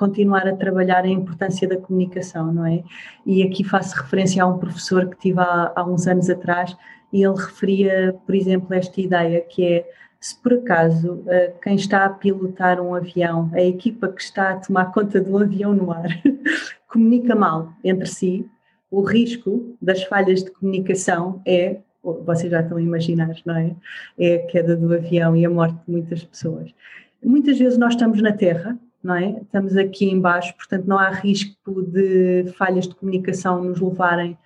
continuar 0.01 0.49
a 0.49 0.57
trabalhar 0.57 1.05
a 1.05 1.09
importância 1.09 1.69
da 1.69 1.77
comunicação, 1.77 2.51
não 2.51 2.65
é? 2.65 2.83
E 3.27 3.43
aqui 3.43 3.63
faço 3.63 3.95
referência 4.01 4.43
a 4.43 4.47
um 4.47 4.57
professor 4.57 5.07
que 5.11 5.19
tive 5.19 5.41
há, 5.41 5.73
há 5.77 5.85
uns 5.85 6.07
anos 6.07 6.31
atrás 6.31 6.75
e 7.13 7.23
ele 7.23 7.37
referia, 7.37 8.17
por 8.25 8.35
exemplo, 8.35 8.73
esta 8.73 8.99
ideia 8.99 9.43
que 9.43 9.63
é 9.63 9.91
se 10.19 10.41
por 10.41 10.55
acaso 10.55 11.23
eh, 11.27 11.53
quem 11.63 11.77
está 11.77 12.07
a 12.07 12.11
pilotar 12.11 12.81
um 12.81 12.95
avião, 12.95 13.51
a 13.53 13.61
equipa 13.61 14.09
que 14.09 14.23
está 14.23 14.53
a 14.53 14.57
tomar 14.57 14.93
conta 14.93 15.21
do 15.21 15.37
avião 15.37 15.75
no 15.75 15.93
ar, 15.93 16.09
comunica 16.89 17.35
mal 17.35 17.73
entre 17.85 18.07
si, 18.07 18.47
o 18.91 19.03
risco 19.03 19.77
das 19.81 20.03
falhas 20.05 20.43
de 20.43 20.51
comunicação 20.51 21.43
é, 21.47 21.79
vocês 22.03 22.51
já 22.51 22.61
estão 22.63 22.79
a 22.79 22.83
imaginar, 22.83 23.35
não 23.45 23.57
é? 23.57 23.77
É 24.19 24.37
a 24.37 24.47
queda 24.47 24.75
do 24.77 24.93
avião 24.95 25.37
e 25.37 25.45
a 25.45 25.51
morte 25.51 25.77
de 25.87 25.93
muitas 25.93 26.25
pessoas. 26.25 26.75
Muitas 27.23 27.59
vezes 27.59 27.79
nós 27.79 27.93
estamos 27.93 28.23
na 28.23 28.33
Terra, 28.33 28.79
não 29.03 29.15
é? 29.15 29.41
Estamos 29.43 29.77
aqui 29.77 30.11
embaixo, 30.11 30.55
portanto 30.57 30.87
não 30.87 30.99
há 30.99 31.11
risco 31.11 31.83
de 31.83 32.53
falhas 32.57 32.87
de 32.87 32.95
comunicação 32.95 33.63
nos 33.63 33.81
levarem 33.81 34.37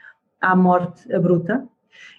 à 0.40 0.54
morte 0.54 1.12
abrupta. 1.12 1.66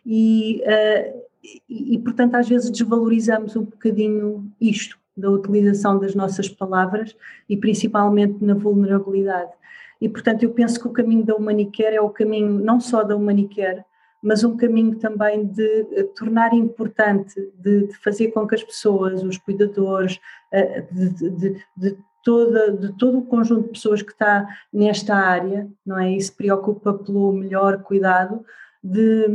E 0.05 0.61
uh, 0.63 1.25
e, 1.69 1.95
e, 1.95 1.99
portanto, 1.99 2.35
às 2.35 2.49
vezes 2.49 2.71
desvalorizamos 2.71 3.55
um 3.55 3.63
bocadinho 3.63 4.51
isto, 4.59 4.97
da 5.15 5.29
utilização 5.29 5.97
das 5.97 6.13
nossas 6.13 6.49
palavras 6.49 7.15
e 7.47 7.55
principalmente 7.55 8.43
na 8.43 8.53
vulnerabilidade. 8.53 9.51
E, 10.01 10.09
portanto, 10.09 10.43
eu 10.43 10.51
penso 10.51 10.79
que 10.79 10.87
o 10.87 10.91
caminho 10.91 11.23
da 11.23 11.35
Humanicare 11.35 11.95
é 11.95 12.01
o 12.01 12.09
caminho 12.09 12.59
não 12.59 12.81
só 12.81 13.01
da 13.01 13.15
Humanicare, 13.15 13.83
mas 14.21 14.43
um 14.43 14.57
caminho 14.57 14.97
também 14.97 15.45
de 15.45 15.81
uh, 15.81 16.07
tornar 16.15 16.53
importante, 16.53 17.35
de, 17.57 17.87
de, 17.87 17.93
fazer 17.99 18.29
com 18.31 18.45
que 18.45 18.55
as 18.55 18.63
pessoas, 18.63 19.23
os 19.23 19.37
cuidadores, 19.37 20.19
uh, 20.51 20.93
de, 20.93 21.29
de, 21.29 21.63
de, 21.77 21.97
toda, 22.25 22.71
de 22.71 22.97
todo 22.97 23.19
o 23.19 23.25
conjunto 23.25 23.67
de 23.67 23.73
pessoas 23.73 24.01
que 24.01 24.11
está 24.11 24.47
nesta 24.73 25.15
área, 25.15 25.67
não 25.85 25.99
é? 25.99 26.11
E 26.11 26.19
se 26.19 26.31
preocupa 26.31 26.91
pelo 26.91 27.31
melhor 27.31 27.83
cuidado, 27.83 28.43
de, 28.83 29.27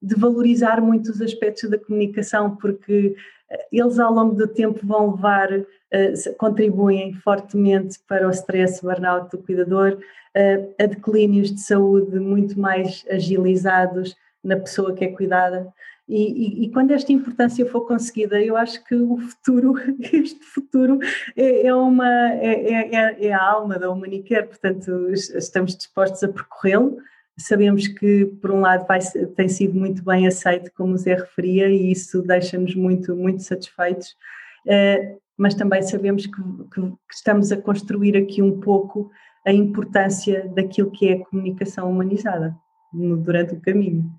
de 0.00 0.14
valorizar 0.14 0.80
muitos 0.80 1.20
aspectos 1.20 1.68
da 1.68 1.78
comunicação, 1.78 2.56
porque 2.56 3.16
eh, 3.50 3.66
eles 3.72 3.98
ao 3.98 4.12
longo 4.12 4.36
do 4.36 4.46
tempo 4.46 4.78
vão 4.84 5.10
levar, 5.10 5.52
uh, 5.52 6.34
contribuem 6.36 7.12
fortemente 7.14 7.98
para 8.08 8.26
o 8.26 8.30
stress, 8.30 8.80
burnout 8.82 9.30
do 9.30 9.42
cuidador, 9.42 9.98
uh, 9.98 10.74
a 10.80 10.86
declínios 10.86 11.52
de 11.52 11.60
saúde 11.60 12.20
muito 12.20 12.58
mais 12.58 13.04
agilizados 13.10 14.16
na 14.44 14.56
pessoa 14.56 14.94
que 14.94 15.04
é 15.04 15.08
cuidada. 15.08 15.72
E, 16.08 16.62
e, 16.62 16.64
e, 16.64 16.70
quando 16.70 16.92
esta 16.92 17.12
importância 17.12 17.66
for 17.66 17.82
conseguida, 17.86 18.40
eu 18.42 18.56
acho 18.56 18.82
que 18.84 18.94
o 18.94 19.18
futuro, 19.18 19.74
este 20.00 20.42
futuro, 20.42 20.98
é, 21.36 21.66
é 21.66 21.74
uma, 21.74 22.32
é, 22.32 22.94
é, 22.94 23.26
é 23.26 23.32
a 23.32 23.44
alma 23.44 23.78
da 23.78 23.90
Humanicare, 23.90 24.46
portanto, 24.46 25.10
estamos 25.12 25.76
dispostos 25.76 26.22
a 26.22 26.28
percorrê-lo 26.28 26.96
Sabemos 27.38 27.86
que, 27.86 28.26
por 28.42 28.50
um 28.50 28.60
lado, 28.60 28.84
vai, 28.86 28.98
tem 29.36 29.48
sido 29.48 29.78
muito 29.78 30.04
bem 30.04 30.26
aceito, 30.26 30.72
como 30.76 30.94
o 30.94 30.96
Zé 30.96 31.14
referia, 31.14 31.68
e 31.68 31.92
isso 31.92 32.20
deixa-nos 32.22 32.74
muito, 32.74 33.14
muito 33.14 33.44
satisfeitos, 33.44 34.08
uh, 34.66 35.20
mas 35.36 35.54
também 35.54 35.80
sabemos 35.82 36.26
que, 36.26 36.32
que, 36.32 36.80
que, 36.80 37.14
estamos 37.14 37.52
a 37.52 37.56
construir 37.56 38.16
aqui 38.16 38.42
um 38.42 38.58
pouco 38.58 39.12
a 39.46 39.52
importância 39.52 40.48
daquilo 40.48 40.90
que 40.90 41.08
é 41.08 41.12
a 41.12 41.24
comunicação 41.26 41.88
humanizada 41.88 42.56
no, 42.92 43.16
durante 43.16 43.54
o 43.54 43.60
caminho. 43.60 44.10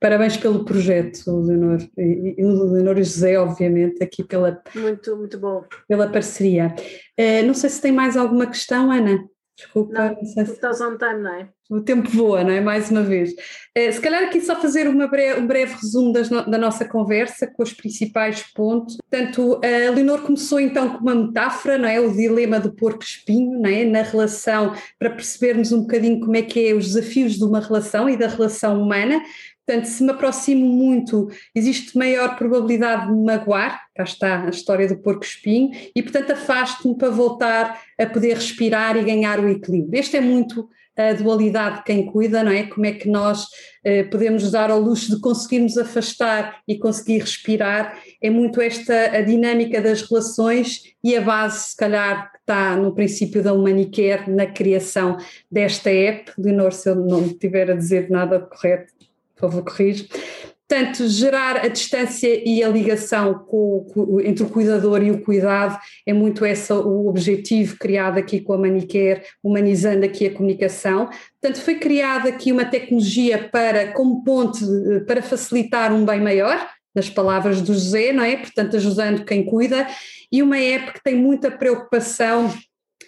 Parabéns 0.00 0.36
pelo 0.36 0.64
projeto, 0.64 1.22
Leonor, 1.26 1.78
e, 1.96 2.44
o 2.44 2.72
Leonor 2.72 2.98
e 2.98 3.04
José, 3.04 3.38
obviamente, 3.38 4.02
aqui 4.02 4.22
pela, 4.24 4.62
muito, 4.74 5.16
muito 5.16 5.38
bom. 5.38 5.64
pela 5.88 6.08
parceria. 6.08 6.74
Uh, 7.18 7.46
não 7.46 7.54
sei 7.54 7.70
se 7.70 7.80
tem 7.80 7.92
mais 7.92 8.16
alguma 8.16 8.46
questão, 8.46 8.90
Ana. 8.90 9.18
Desculpa, 9.56 9.92
não, 9.92 10.16
não 10.16 10.24
sei 10.24 10.46
se... 10.46 10.52
estás 10.52 10.80
on 10.80 10.98
time, 10.98 11.22
não 11.22 11.32
é? 11.32 11.48
O 11.70 11.80
tempo 11.80 12.10
voa, 12.10 12.42
não 12.42 12.50
é? 12.50 12.60
Mais 12.60 12.90
uma 12.90 13.02
vez. 13.02 13.32
Eh, 13.74 13.90
se 13.90 14.00
calhar 14.00 14.24
aqui 14.24 14.40
só 14.40 14.60
fazer 14.60 14.92
breve, 15.08 15.40
um 15.40 15.46
breve 15.46 15.74
resumo 15.74 16.12
no, 16.12 16.50
da 16.50 16.58
nossa 16.58 16.84
conversa 16.84 17.46
com 17.46 17.62
os 17.62 17.72
principais 17.72 18.42
pontos. 18.52 18.96
Portanto, 18.96 19.60
a 19.64 19.90
Leonor 19.92 20.22
começou 20.22 20.58
então 20.58 20.90
com 20.90 20.98
uma 20.98 21.14
metáfora, 21.14 21.78
não 21.78 21.88
é? 21.88 22.00
O 22.00 22.12
dilema 22.12 22.58
do 22.58 22.74
porco-espinho, 22.74 23.60
não 23.60 23.70
é? 23.70 23.84
Na 23.84 24.02
relação, 24.02 24.74
para 24.98 25.10
percebermos 25.10 25.72
um 25.72 25.82
bocadinho 25.82 26.20
como 26.20 26.36
é 26.36 26.42
que 26.42 26.68
é 26.68 26.74
os 26.74 26.88
desafios 26.88 27.34
de 27.38 27.44
uma 27.44 27.60
relação 27.60 28.08
e 28.10 28.16
da 28.16 28.26
relação 28.26 28.82
humana. 28.82 29.22
Portanto, 29.66 29.86
se 29.86 30.02
me 30.04 30.10
aproximo 30.10 30.66
muito, 30.66 31.28
existe 31.54 31.96
maior 31.96 32.36
probabilidade 32.36 33.06
de 33.06 33.12
me 33.12 33.24
magoar, 33.24 33.80
cá 33.94 34.02
está 34.02 34.44
a 34.44 34.50
história 34.50 34.86
do 34.86 34.98
porco-espinho, 34.98 35.70
e 35.94 36.02
portanto 36.02 36.32
afasto-me 36.32 36.96
para 36.96 37.08
voltar 37.08 37.80
a 37.98 38.06
poder 38.06 38.34
respirar 38.34 38.96
e 38.96 39.04
ganhar 39.04 39.40
o 39.40 39.48
equilíbrio. 39.48 39.98
Este 39.98 40.18
é 40.18 40.20
muito 40.20 40.68
a 40.96 41.12
dualidade 41.12 41.78
de 41.78 41.84
quem 41.84 42.06
cuida, 42.06 42.44
não 42.44 42.52
é? 42.52 42.64
Como 42.64 42.86
é 42.86 42.92
que 42.92 43.08
nós 43.08 43.46
eh, 43.82 44.04
podemos 44.04 44.50
dar 44.50 44.70
ao 44.70 44.78
luxo 44.80 45.14
de 45.14 45.20
conseguirmos 45.20 45.76
afastar 45.76 46.60
e 46.68 46.78
conseguir 46.78 47.18
respirar? 47.18 47.98
É 48.22 48.30
muito 48.30 48.60
esta 48.60 49.16
a 49.16 49.20
dinâmica 49.20 49.80
das 49.80 50.02
relações 50.02 50.82
e 51.02 51.16
a 51.16 51.20
base, 51.20 51.70
se 51.70 51.76
calhar, 51.76 52.30
que 52.30 52.38
está 52.38 52.76
no 52.76 52.94
princípio 52.94 53.42
da 53.42 53.52
Humanicare, 53.52 54.30
na 54.30 54.46
criação 54.46 55.16
desta 55.50 55.90
app. 55.90 56.30
Leonor, 56.38 56.72
se 56.72 56.88
eu 56.88 56.94
não 56.94 57.28
tiver 57.28 57.70
a 57.70 57.74
dizer 57.74 58.08
nada 58.08 58.38
correto, 58.38 58.92
por 59.34 59.50
favor, 59.50 59.64
corrija. 59.64 60.06
Portanto, 60.66 61.06
gerar 61.08 61.58
a 61.58 61.68
distância 61.68 62.42
e 62.48 62.62
a 62.62 62.68
ligação 62.68 63.34
com, 63.34 63.86
entre 64.24 64.44
o 64.44 64.48
cuidador 64.48 65.02
e 65.02 65.10
o 65.10 65.20
cuidado 65.20 65.78
é 66.06 66.12
muito 66.12 66.44
esse 66.46 66.72
o 66.72 67.06
objetivo 67.06 67.76
criado 67.78 68.18
aqui 68.18 68.40
com 68.40 68.54
a 68.54 68.58
Manicare, 68.58 69.22
humanizando 69.42 70.06
aqui 70.06 70.26
a 70.26 70.32
comunicação. 70.32 71.10
Portanto, 71.40 71.62
foi 71.62 71.74
criada 71.74 72.30
aqui 72.30 72.50
uma 72.50 72.64
tecnologia 72.64 73.46
para, 73.52 73.92
como 73.92 74.24
ponte, 74.24 74.64
para 75.06 75.20
facilitar 75.20 75.92
um 75.92 76.04
bem 76.04 76.20
maior, 76.20 76.66
nas 76.94 77.10
palavras 77.10 77.60
do 77.60 77.74
José, 77.74 78.12
não 78.12 78.24
é? 78.24 78.36
Portanto, 78.36 78.76
ajudando 78.76 79.24
quem 79.24 79.44
cuida, 79.44 79.86
e 80.32 80.42
uma 80.42 80.58
app 80.58 80.94
que 80.94 81.02
tem 81.02 81.14
muita 81.14 81.50
preocupação 81.50 82.50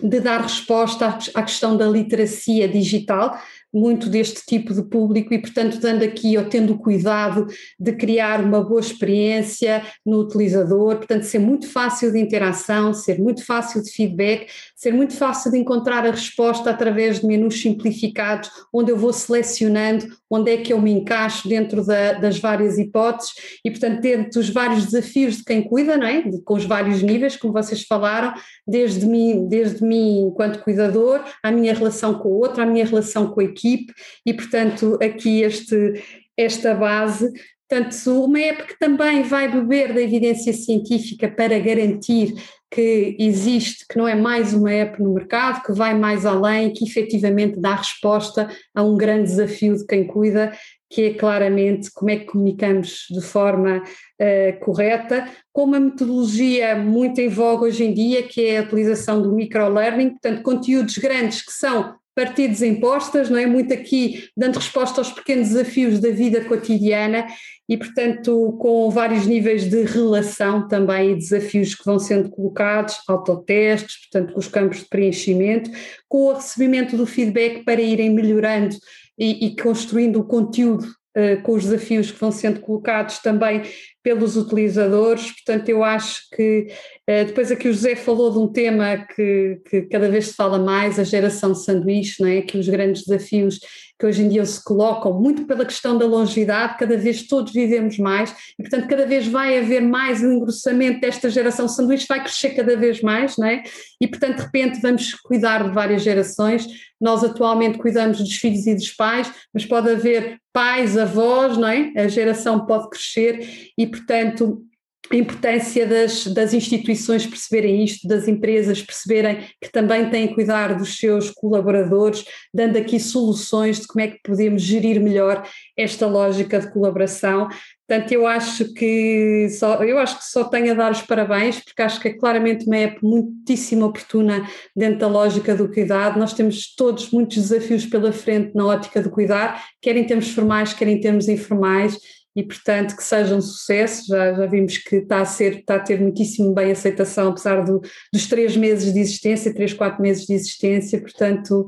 de 0.01 0.21
dar 0.21 0.43
resposta 0.43 1.19
à 1.35 1.43
questão 1.43 1.77
da 1.77 1.87
literacia 1.87 2.69
digital, 2.69 3.41
muito 3.77 4.09
deste 4.09 4.41
tipo 4.47 4.73
de 4.73 4.83
público 4.83 5.35
e, 5.35 5.39
portanto, 5.39 5.79
dando 5.79 6.03
aqui 6.03 6.39
ou 6.39 6.49
tendo 6.49 6.79
cuidado 6.79 7.47
de 7.79 7.93
criar 7.93 8.43
uma 8.43 8.65
boa 8.65 8.81
experiência 8.81 9.83
no 10.05 10.21
utilizador, 10.21 10.97
portanto, 10.97 11.25
ser 11.25 11.39
muito 11.39 11.69
fácil 11.69 12.11
de 12.11 12.19
interação, 12.19 12.95
ser 12.95 13.19
muito 13.19 13.45
fácil 13.45 13.83
de 13.83 13.91
feedback, 13.91 14.47
ser 14.77 14.93
muito 14.93 15.15
fácil 15.15 15.51
de 15.51 15.59
encontrar 15.59 16.07
a 16.07 16.11
resposta 16.11 16.69
através 16.69 17.21
de 17.21 17.27
menus 17.27 17.63
simplificados, 17.63 18.51
onde 18.71 18.93
eu 18.93 18.97
vou 18.97 19.11
selecionando 19.11 20.07
onde 20.31 20.53
é 20.53 20.57
que 20.59 20.73
eu 20.73 20.81
me 20.81 20.93
encaixo 20.93 21.49
dentro 21.49 21.85
da, 21.85 22.13
das 22.13 22.39
várias 22.39 22.77
hipóteses 22.77 23.33
e, 23.65 23.71
portanto, 23.71 24.01
dentro 24.01 24.33
dos 24.33 24.51
vários 24.51 24.85
desafios 24.85 25.39
de 25.39 25.45
quem 25.45 25.63
cuida, 25.63 25.97
não 25.97 26.07
é? 26.07 26.21
De, 26.23 26.43
com 26.43 26.55
os 26.55 26.65
vários 26.67 27.03
níveis, 27.03 27.37
como 27.37 27.55
vocês 27.55 27.83
falaram, 27.83 28.35
desde 28.67 29.07
mim, 29.07 29.49
desde 29.49 29.83
mim 29.83 30.27
enquanto 30.27 30.63
cuidador, 30.63 31.25
a 31.43 31.51
minha 31.51 31.73
relação 31.73 32.15
com 32.15 32.29
o 32.29 32.39
outro, 32.39 32.63
a 32.63 32.67
minha 32.67 32.85
relação 32.85 33.29
com 33.29 33.41
a 33.41 33.45
equipe 33.45 33.95
e, 34.27 34.35
portanto, 34.35 34.99
aqui 35.01 35.41
este, 35.41 36.03
esta 36.37 36.75
base. 36.75 37.33
Portanto, 37.69 38.25
uma 38.25 38.39
app 38.39 38.65
que 38.65 38.79
também 38.79 39.23
vai 39.23 39.51
beber 39.51 39.93
da 39.93 40.01
evidência 40.01 40.53
científica 40.53 41.29
para 41.29 41.59
garantir 41.59 42.35
que 42.71 43.17
existe, 43.19 43.87
que 43.89 43.97
não 43.97 44.07
é 44.07 44.15
mais 44.15 44.53
uma 44.53 44.73
app 44.73 45.01
no 45.03 45.15
mercado, 45.15 45.63
que 45.63 45.73
vai 45.73 45.95
mais 45.95 46.27
além, 46.27 46.73
que 46.73 46.85
efetivamente 46.85 47.59
dá 47.61 47.77
resposta 47.77 48.49
a 48.75 48.83
um 48.83 48.97
grande 48.97 49.25
desafio 49.25 49.77
de 49.77 49.87
quem 49.87 50.07
cuida, 50.07 50.53
que 50.91 51.03
é 51.03 51.15
claramente 51.15 51.91
como 51.93 52.11
é 52.11 52.17
que 52.17 52.27
comunicamos 52.27 53.07
de 53.11 53.21
forma 53.21 53.83
uh, 53.83 54.65
correta, 54.65 55.29
com 55.53 55.65
uma 55.65 55.81
metodologia 55.81 56.77
muito 56.77 57.21
em 57.21 57.29
voga 57.29 57.65
hoje 57.65 57.85
em 57.85 57.93
dia, 57.93 58.23
que 58.23 58.45
é 58.45 58.59
a 58.59 58.63
utilização 58.63 59.21
do 59.21 59.33
microlearning, 59.33 60.11
portanto, 60.11 60.43
conteúdos 60.43 60.99
grandes 60.99 61.43
que 61.43 61.53
são 61.53 61.95
partidos 62.17 62.63
em 62.63 62.81
postas, 62.81 63.29
não 63.29 63.39
é? 63.39 63.45
Muito 63.45 63.75
aqui 63.75 64.31
dando 64.35 64.57
resposta 64.57 65.03
aos 65.03 65.13
pequenos 65.13 65.51
desafios 65.51 66.01
da 66.01 66.09
vida 66.09 66.43
cotidiana 66.47 67.27
e, 67.69 67.77
portanto, 67.77 68.57
com 68.59 68.89
vários 68.89 69.27
níveis 69.27 69.69
de 69.69 69.83
relação 69.85 70.67
também 70.67 71.11
e 71.11 71.17
desafios 71.17 71.75
que 71.75 71.85
vão 71.85 71.99
sendo 71.99 72.31
colocados, 72.31 72.97
autotestes, 73.07 74.09
portanto, 74.09 74.33
com 74.33 74.41
os 74.41 74.49
campos 74.49 74.79
de 74.79 74.87
preenchimento, 74.87 75.71
com 76.09 76.31
o 76.31 76.33
recebimento 76.33 76.97
do 76.97 77.07
feedback 77.07 77.65
para 77.65 77.83
irem 77.83 78.09
melhorando 78.09 78.75
e, 79.19 79.49
e 79.49 79.57
construindo 79.57 80.19
o 80.19 80.25
conteúdo 80.25 80.87
uh, 80.87 81.43
com 81.43 81.53
os 81.53 81.65
desafios 81.65 82.11
que 82.11 82.19
vão 82.19 82.33
sendo 82.33 82.61
colocados 82.61 83.19
também 83.19 83.63
pelos 84.07 84.37
utilizadores, 84.37 85.33
portanto 85.33 85.69
eu 85.69 85.83
acho 85.83 86.31
que 86.31 86.69
eh, 87.09 87.25
depois 87.25 87.51
aqui 87.51 87.69
o 87.69 87.73
José 87.73 87.97
falou 87.97 88.31
de 88.31 88.39
um 88.39 88.47
tema 88.47 88.99
que, 88.99 89.61
que 89.69 89.83
cada 89.83 90.09
vez 90.09 90.29
se 90.29 90.35
fala 90.35 90.61
mais, 90.61 91.01
a 91.01 91.03
geração 91.03 91.57
sanduíche, 91.57 92.23
não 92.23 92.29
é? 92.29 92.41
que 92.41 92.57
os 92.57 92.69
grandes 92.69 93.03
desafios 93.05 93.59
que 93.99 94.07
hoje 94.07 94.23
em 94.23 94.29
dia 94.29 94.45
se 94.45 94.63
colocam, 94.63 95.13
muito 95.21 95.47
pela 95.47 95.65
questão 95.65 95.97
da 95.97 96.07
longevidade, 96.07 96.77
cada 96.79 96.97
vez 96.97 97.27
todos 97.27 97.53
vivemos 97.53 97.99
mais 97.99 98.35
e 98.59 98.63
portanto 98.63 98.89
cada 98.89 99.07
vez 99.07 99.27
vai 99.27 99.59
haver 99.59 99.81
mais 99.81 100.23
engrossamento 100.23 101.01
desta 101.01 101.31
geração 101.31 101.67
de 101.67 101.75
sanduíche, 101.75 102.07
vai 102.09 102.23
crescer 102.23 102.51
cada 102.51 102.77
vez 102.77 103.01
mais, 103.01 103.37
não 103.37 103.47
é? 103.47 103.63
E 104.01 104.07
portanto 104.07 104.37
de 104.37 104.43
repente 104.43 104.81
vamos 104.81 105.15
cuidar 105.15 105.65
de 105.65 105.75
várias 105.75 106.03
gerações, 106.03 106.67
nós 107.01 107.23
atualmente 107.23 107.79
cuidamos 107.79 108.19
dos 108.19 108.37
filhos 108.37 108.67
e 108.67 108.75
dos 108.75 108.91
pais, 108.91 109.31
mas 109.53 109.65
pode 109.65 109.91
haver 109.91 110.39
pais, 110.53 110.97
avós, 110.97 111.57
não 111.57 111.69
é? 111.69 111.93
A 111.97 112.09
geração 112.09 112.65
pode 112.65 112.89
crescer 112.89 113.71
e, 113.77 113.87
portanto, 113.87 114.63
a 115.11 115.17
importância 115.17 115.87
das, 115.87 116.27
das 116.27 116.53
instituições 116.53 117.27
perceberem 117.27 117.85
isto, 117.85 118.09
das 118.09 118.27
empresas 118.27 118.83
perceberem 118.83 119.47
que 119.61 119.71
também 119.71 120.11
têm 120.11 120.29
que 120.29 120.35
cuidar 120.35 120.77
dos 120.77 120.99
seus 120.99 121.31
colaboradores, 121.31 122.25
dando 122.53 122.77
aqui 122.77 122.99
soluções 122.99 123.81
de 123.81 123.87
como 123.87 124.05
é 124.05 124.09
que 124.09 124.21
podemos 124.23 124.63
gerir 124.63 125.01
melhor 125.01 125.47
esta 125.77 126.07
lógica 126.07 126.59
de 126.59 126.73
colaboração. 126.73 127.49
Portanto, 127.89 128.11
eu 128.11 128.27
acho 128.27 128.75
que 128.75 129.49
só, 129.51 129.85
eu 129.85 129.97
acho 129.99 130.19
que 130.19 130.25
só 130.25 130.43
tenho 130.43 130.73
a 130.73 130.75
dar 130.75 130.91
os 130.91 131.03
parabéns, 131.03 131.61
porque 131.63 131.83
acho 131.83 132.01
que 132.01 132.09
é 132.09 132.15
claramente 132.15 132.67
uma 132.67 132.77
app 132.77 132.99
muitíssimo 133.01 133.87
oportuna 133.87 134.45
dentro 134.75 134.99
da 134.99 135.07
lógica 135.07 135.55
do 135.55 135.71
cuidado. 135.71 136.19
Nós 136.19 136.33
temos 136.33 136.75
todos 136.75 137.13
muitos 137.13 137.37
desafios 137.37 137.87
pela 137.87 138.13
frente 138.13 138.57
na 138.57 138.67
ótica 138.67 139.01
do 139.01 139.11
cuidar, 139.11 139.65
quer 139.81 139.97
em 139.97 140.05
termos 140.05 140.31
formais, 140.31 140.73
quer 140.73 140.89
em 140.89 141.01
termos 141.01 141.29
informais, 141.29 141.97
e 142.37 142.45
portanto 142.45 142.95
que 142.95 143.03
seja 143.03 143.35
um 143.35 143.41
sucesso. 143.41 144.07
Já, 144.09 144.35
já 144.35 144.47
vimos 144.47 144.79
que 144.79 144.97
está 144.97 145.23
a, 145.23 145.25
ser, 145.25 145.61
está 145.61 145.77
a 145.77 145.81
ter 145.81 146.01
muitíssimo 146.01 146.55
bem 146.55 146.71
aceitação, 146.71 147.31
apesar 147.31 147.65
do, 147.65 147.81
dos 148.13 148.27
três 148.29 148.57
meses 148.57 148.93
de 148.93 149.01
existência, 149.01 149.55
três, 149.55 149.73
quatro 149.73 150.03
meses 150.03 150.27
de 150.27 150.35
existência, 150.35 151.01
portanto 151.01 151.67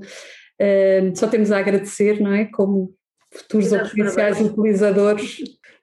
uh, 0.60 1.16
só 1.16 1.26
temos 1.26 1.50
a 1.50 1.58
agradecer, 1.58 2.20
não 2.20 2.32
é? 2.34 2.44
Como 2.44 2.94
futuros 3.32 3.72
ou 3.72 3.80
potenciais 3.80 4.40
utilizadores 4.40 5.38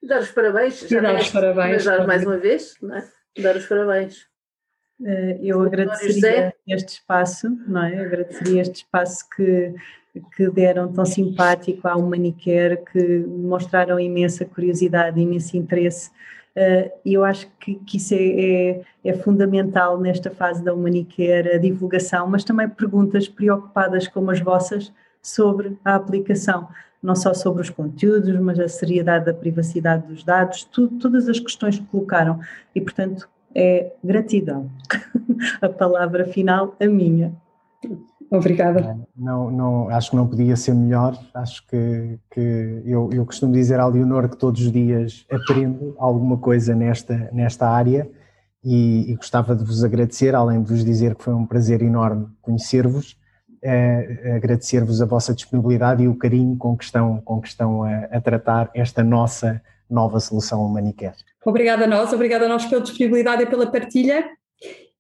Dar 0.06 0.22
os 0.22 0.32
parabéns. 0.32 0.80
Já 0.82 1.02
dar 1.02 1.20
os 1.20 1.30
parabéns. 1.30 1.84
Dar 1.84 2.06
mais 2.06 2.24
uma 2.24 2.38
vez, 2.38 2.76
não 2.82 2.96
é? 2.96 3.08
Dar 3.42 3.56
os 3.56 3.66
parabéns. 3.66 4.28
Eh, 5.04 5.40
eu 5.42 5.62
agradeceria 5.62 6.54
este 6.68 6.90
espaço, 6.94 7.50
não 7.68 7.84
é? 7.84 8.00
Agradeceria 8.00 8.62
este 8.62 8.84
espaço 8.84 9.26
que, 9.36 9.74
que 10.36 10.50
deram 10.50 10.92
tão 10.92 11.06
simpático 11.06 11.88
à 11.88 11.96
Humanicare, 11.96 12.84
que 12.92 13.20
mostraram 13.28 14.00
imensa 14.00 14.46
curiosidade, 14.46 15.20
imenso 15.20 15.58
interesse. 15.58 16.12
Eh, 16.56 16.92
e 17.04 17.14
eu 17.14 17.24
acho 17.24 17.48
que, 17.60 17.76
que 17.76 17.98
isso 17.98 18.14
é, 18.14 18.18
é, 18.18 18.82
é, 19.04 19.14
fundamental 19.14 20.00
nesta 20.00 20.32
fase 20.32 20.64
da 20.64 20.74
Humanicare, 20.74 21.50
a 21.54 21.58
divulgação, 21.58 22.28
mas 22.28 22.44
também 22.44 22.70
perguntas 22.70 23.28
preocupadas 23.28 24.08
como 24.08 24.32
as 24.32 24.40
vossas 24.40 24.92
sobre 25.22 25.78
a 25.84 25.96
aplicação 25.96 26.70
não 27.06 27.16
só 27.16 27.34
sobre 27.34 27.62
os 27.62 27.70
conteúdos, 27.70 28.38
mas 28.40 28.60
a 28.60 28.68
seriedade 28.68 29.26
da 29.26 29.34
privacidade 29.34 30.08
dos 30.08 30.24
dados, 30.24 30.64
tu, 30.64 30.88
todas 30.88 31.30
as 31.30 31.40
questões 31.40 31.78
que 31.78 31.86
colocaram. 31.86 32.40
E, 32.74 32.82
portanto, 32.82 33.30
é 33.54 33.94
gratidão. 34.04 34.70
a 35.62 35.70
palavra 35.70 36.26
final, 36.26 36.76
a 36.80 36.88
minha. 36.88 37.32
Obrigada. 38.32 38.98
Não, 39.16 39.52
não, 39.52 39.90
acho 39.90 40.12
que 40.12 40.16
não 40.16 40.28
podia 40.28 40.56
ser 40.56 40.74
melhor. 40.74 41.18
Acho 41.34 41.66
que, 41.68 42.20
que 42.32 42.82
eu, 42.86 43.10
eu 43.14 43.26
costumo 43.26 43.54
dizer 43.54 43.80
à 43.80 43.88
Leonor 43.88 44.30
que 44.30 44.38
todos 44.38 44.62
os 44.62 44.72
dias 44.72 45.26
aprendo 45.32 45.96
alguma 45.98 46.38
coisa 46.38 46.74
nesta, 46.76 47.30
nesta 47.32 47.70
área 47.70 48.10
e, 48.64 49.12
e 49.12 49.16
gostava 49.16 49.56
de 49.56 49.64
vos 49.64 49.84
agradecer, 49.84 50.34
além 50.34 50.62
de 50.62 50.70
vos 50.70 50.84
dizer 50.84 51.16
que 51.16 51.24
foi 51.24 51.34
um 51.34 51.46
prazer 51.46 51.82
enorme 51.82 52.28
conhecer-vos 52.42 53.18
é, 53.66 54.36
agradecer-vos 54.36 55.02
a 55.02 55.06
vossa 55.06 55.34
disponibilidade 55.34 56.04
e 56.04 56.08
o 56.08 56.16
carinho 56.16 56.56
com 56.56 56.78
que 56.78 56.84
estão, 56.84 57.20
com 57.22 57.42
que 57.42 57.48
estão 57.48 57.84
a, 57.84 58.06
a 58.12 58.22
tratar 58.22 58.70
esta 58.76 59.04
nossa 59.04 59.60
nova 59.90 60.20
solução 60.20 60.64
Humanicare. 60.64 61.16
Obrigada 61.44 61.86
a 61.86 61.88
nós, 61.88 62.14
obrigada 62.14 62.46
a 62.46 62.48
nós 62.48 62.66
pela 62.66 62.82
disponibilidade 62.82 63.42
e 63.42 63.46
pela 63.48 63.66
partilha 63.72 64.24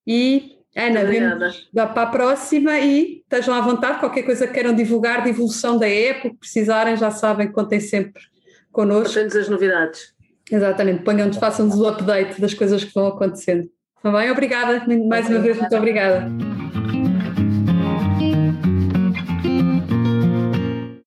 e 0.06 0.58
Ana, 0.76 1.06
vemos 1.06 1.70
para 1.72 2.02
a 2.02 2.06
próxima 2.08 2.78
e 2.80 3.22
estejam 3.22 3.54
à 3.54 3.62
vontade, 3.62 4.00
qualquer 4.00 4.24
coisa 4.24 4.46
que 4.46 4.54
queiram 4.54 4.74
divulgar, 4.74 5.24
divulgação 5.24 5.78
da 5.78 5.88
época, 5.88 6.32
que 6.32 6.38
precisarem, 6.38 6.98
já 6.98 7.10
sabem, 7.12 7.50
contem 7.50 7.80
sempre 7.80 8.22
connosco. 8.74 9.14
Contem-nos 9.14 9.36
as 9.38 9.48
novidades. 9.48 10.14
Exatamente, 10.52 11.04
ponham-nos, 11.04 11.38
façam-nos 11.38 11.80
o 11.80 11.88
update 11.88 12.42
das 12.42 12.54
coisas 12.54 12.84
que 12.84 12.94
vão 12.94 13.08
acontecendo. 13.08 13.70
Está 13.98 14.12
bem? 14.12 14.30
Obrigada, 14.30 14.86
mais 15.08 15.30
uma 15.30 15.40
vez, 15.40 15.58
muito 15.58 15.76
obrigada. 15.76 16.28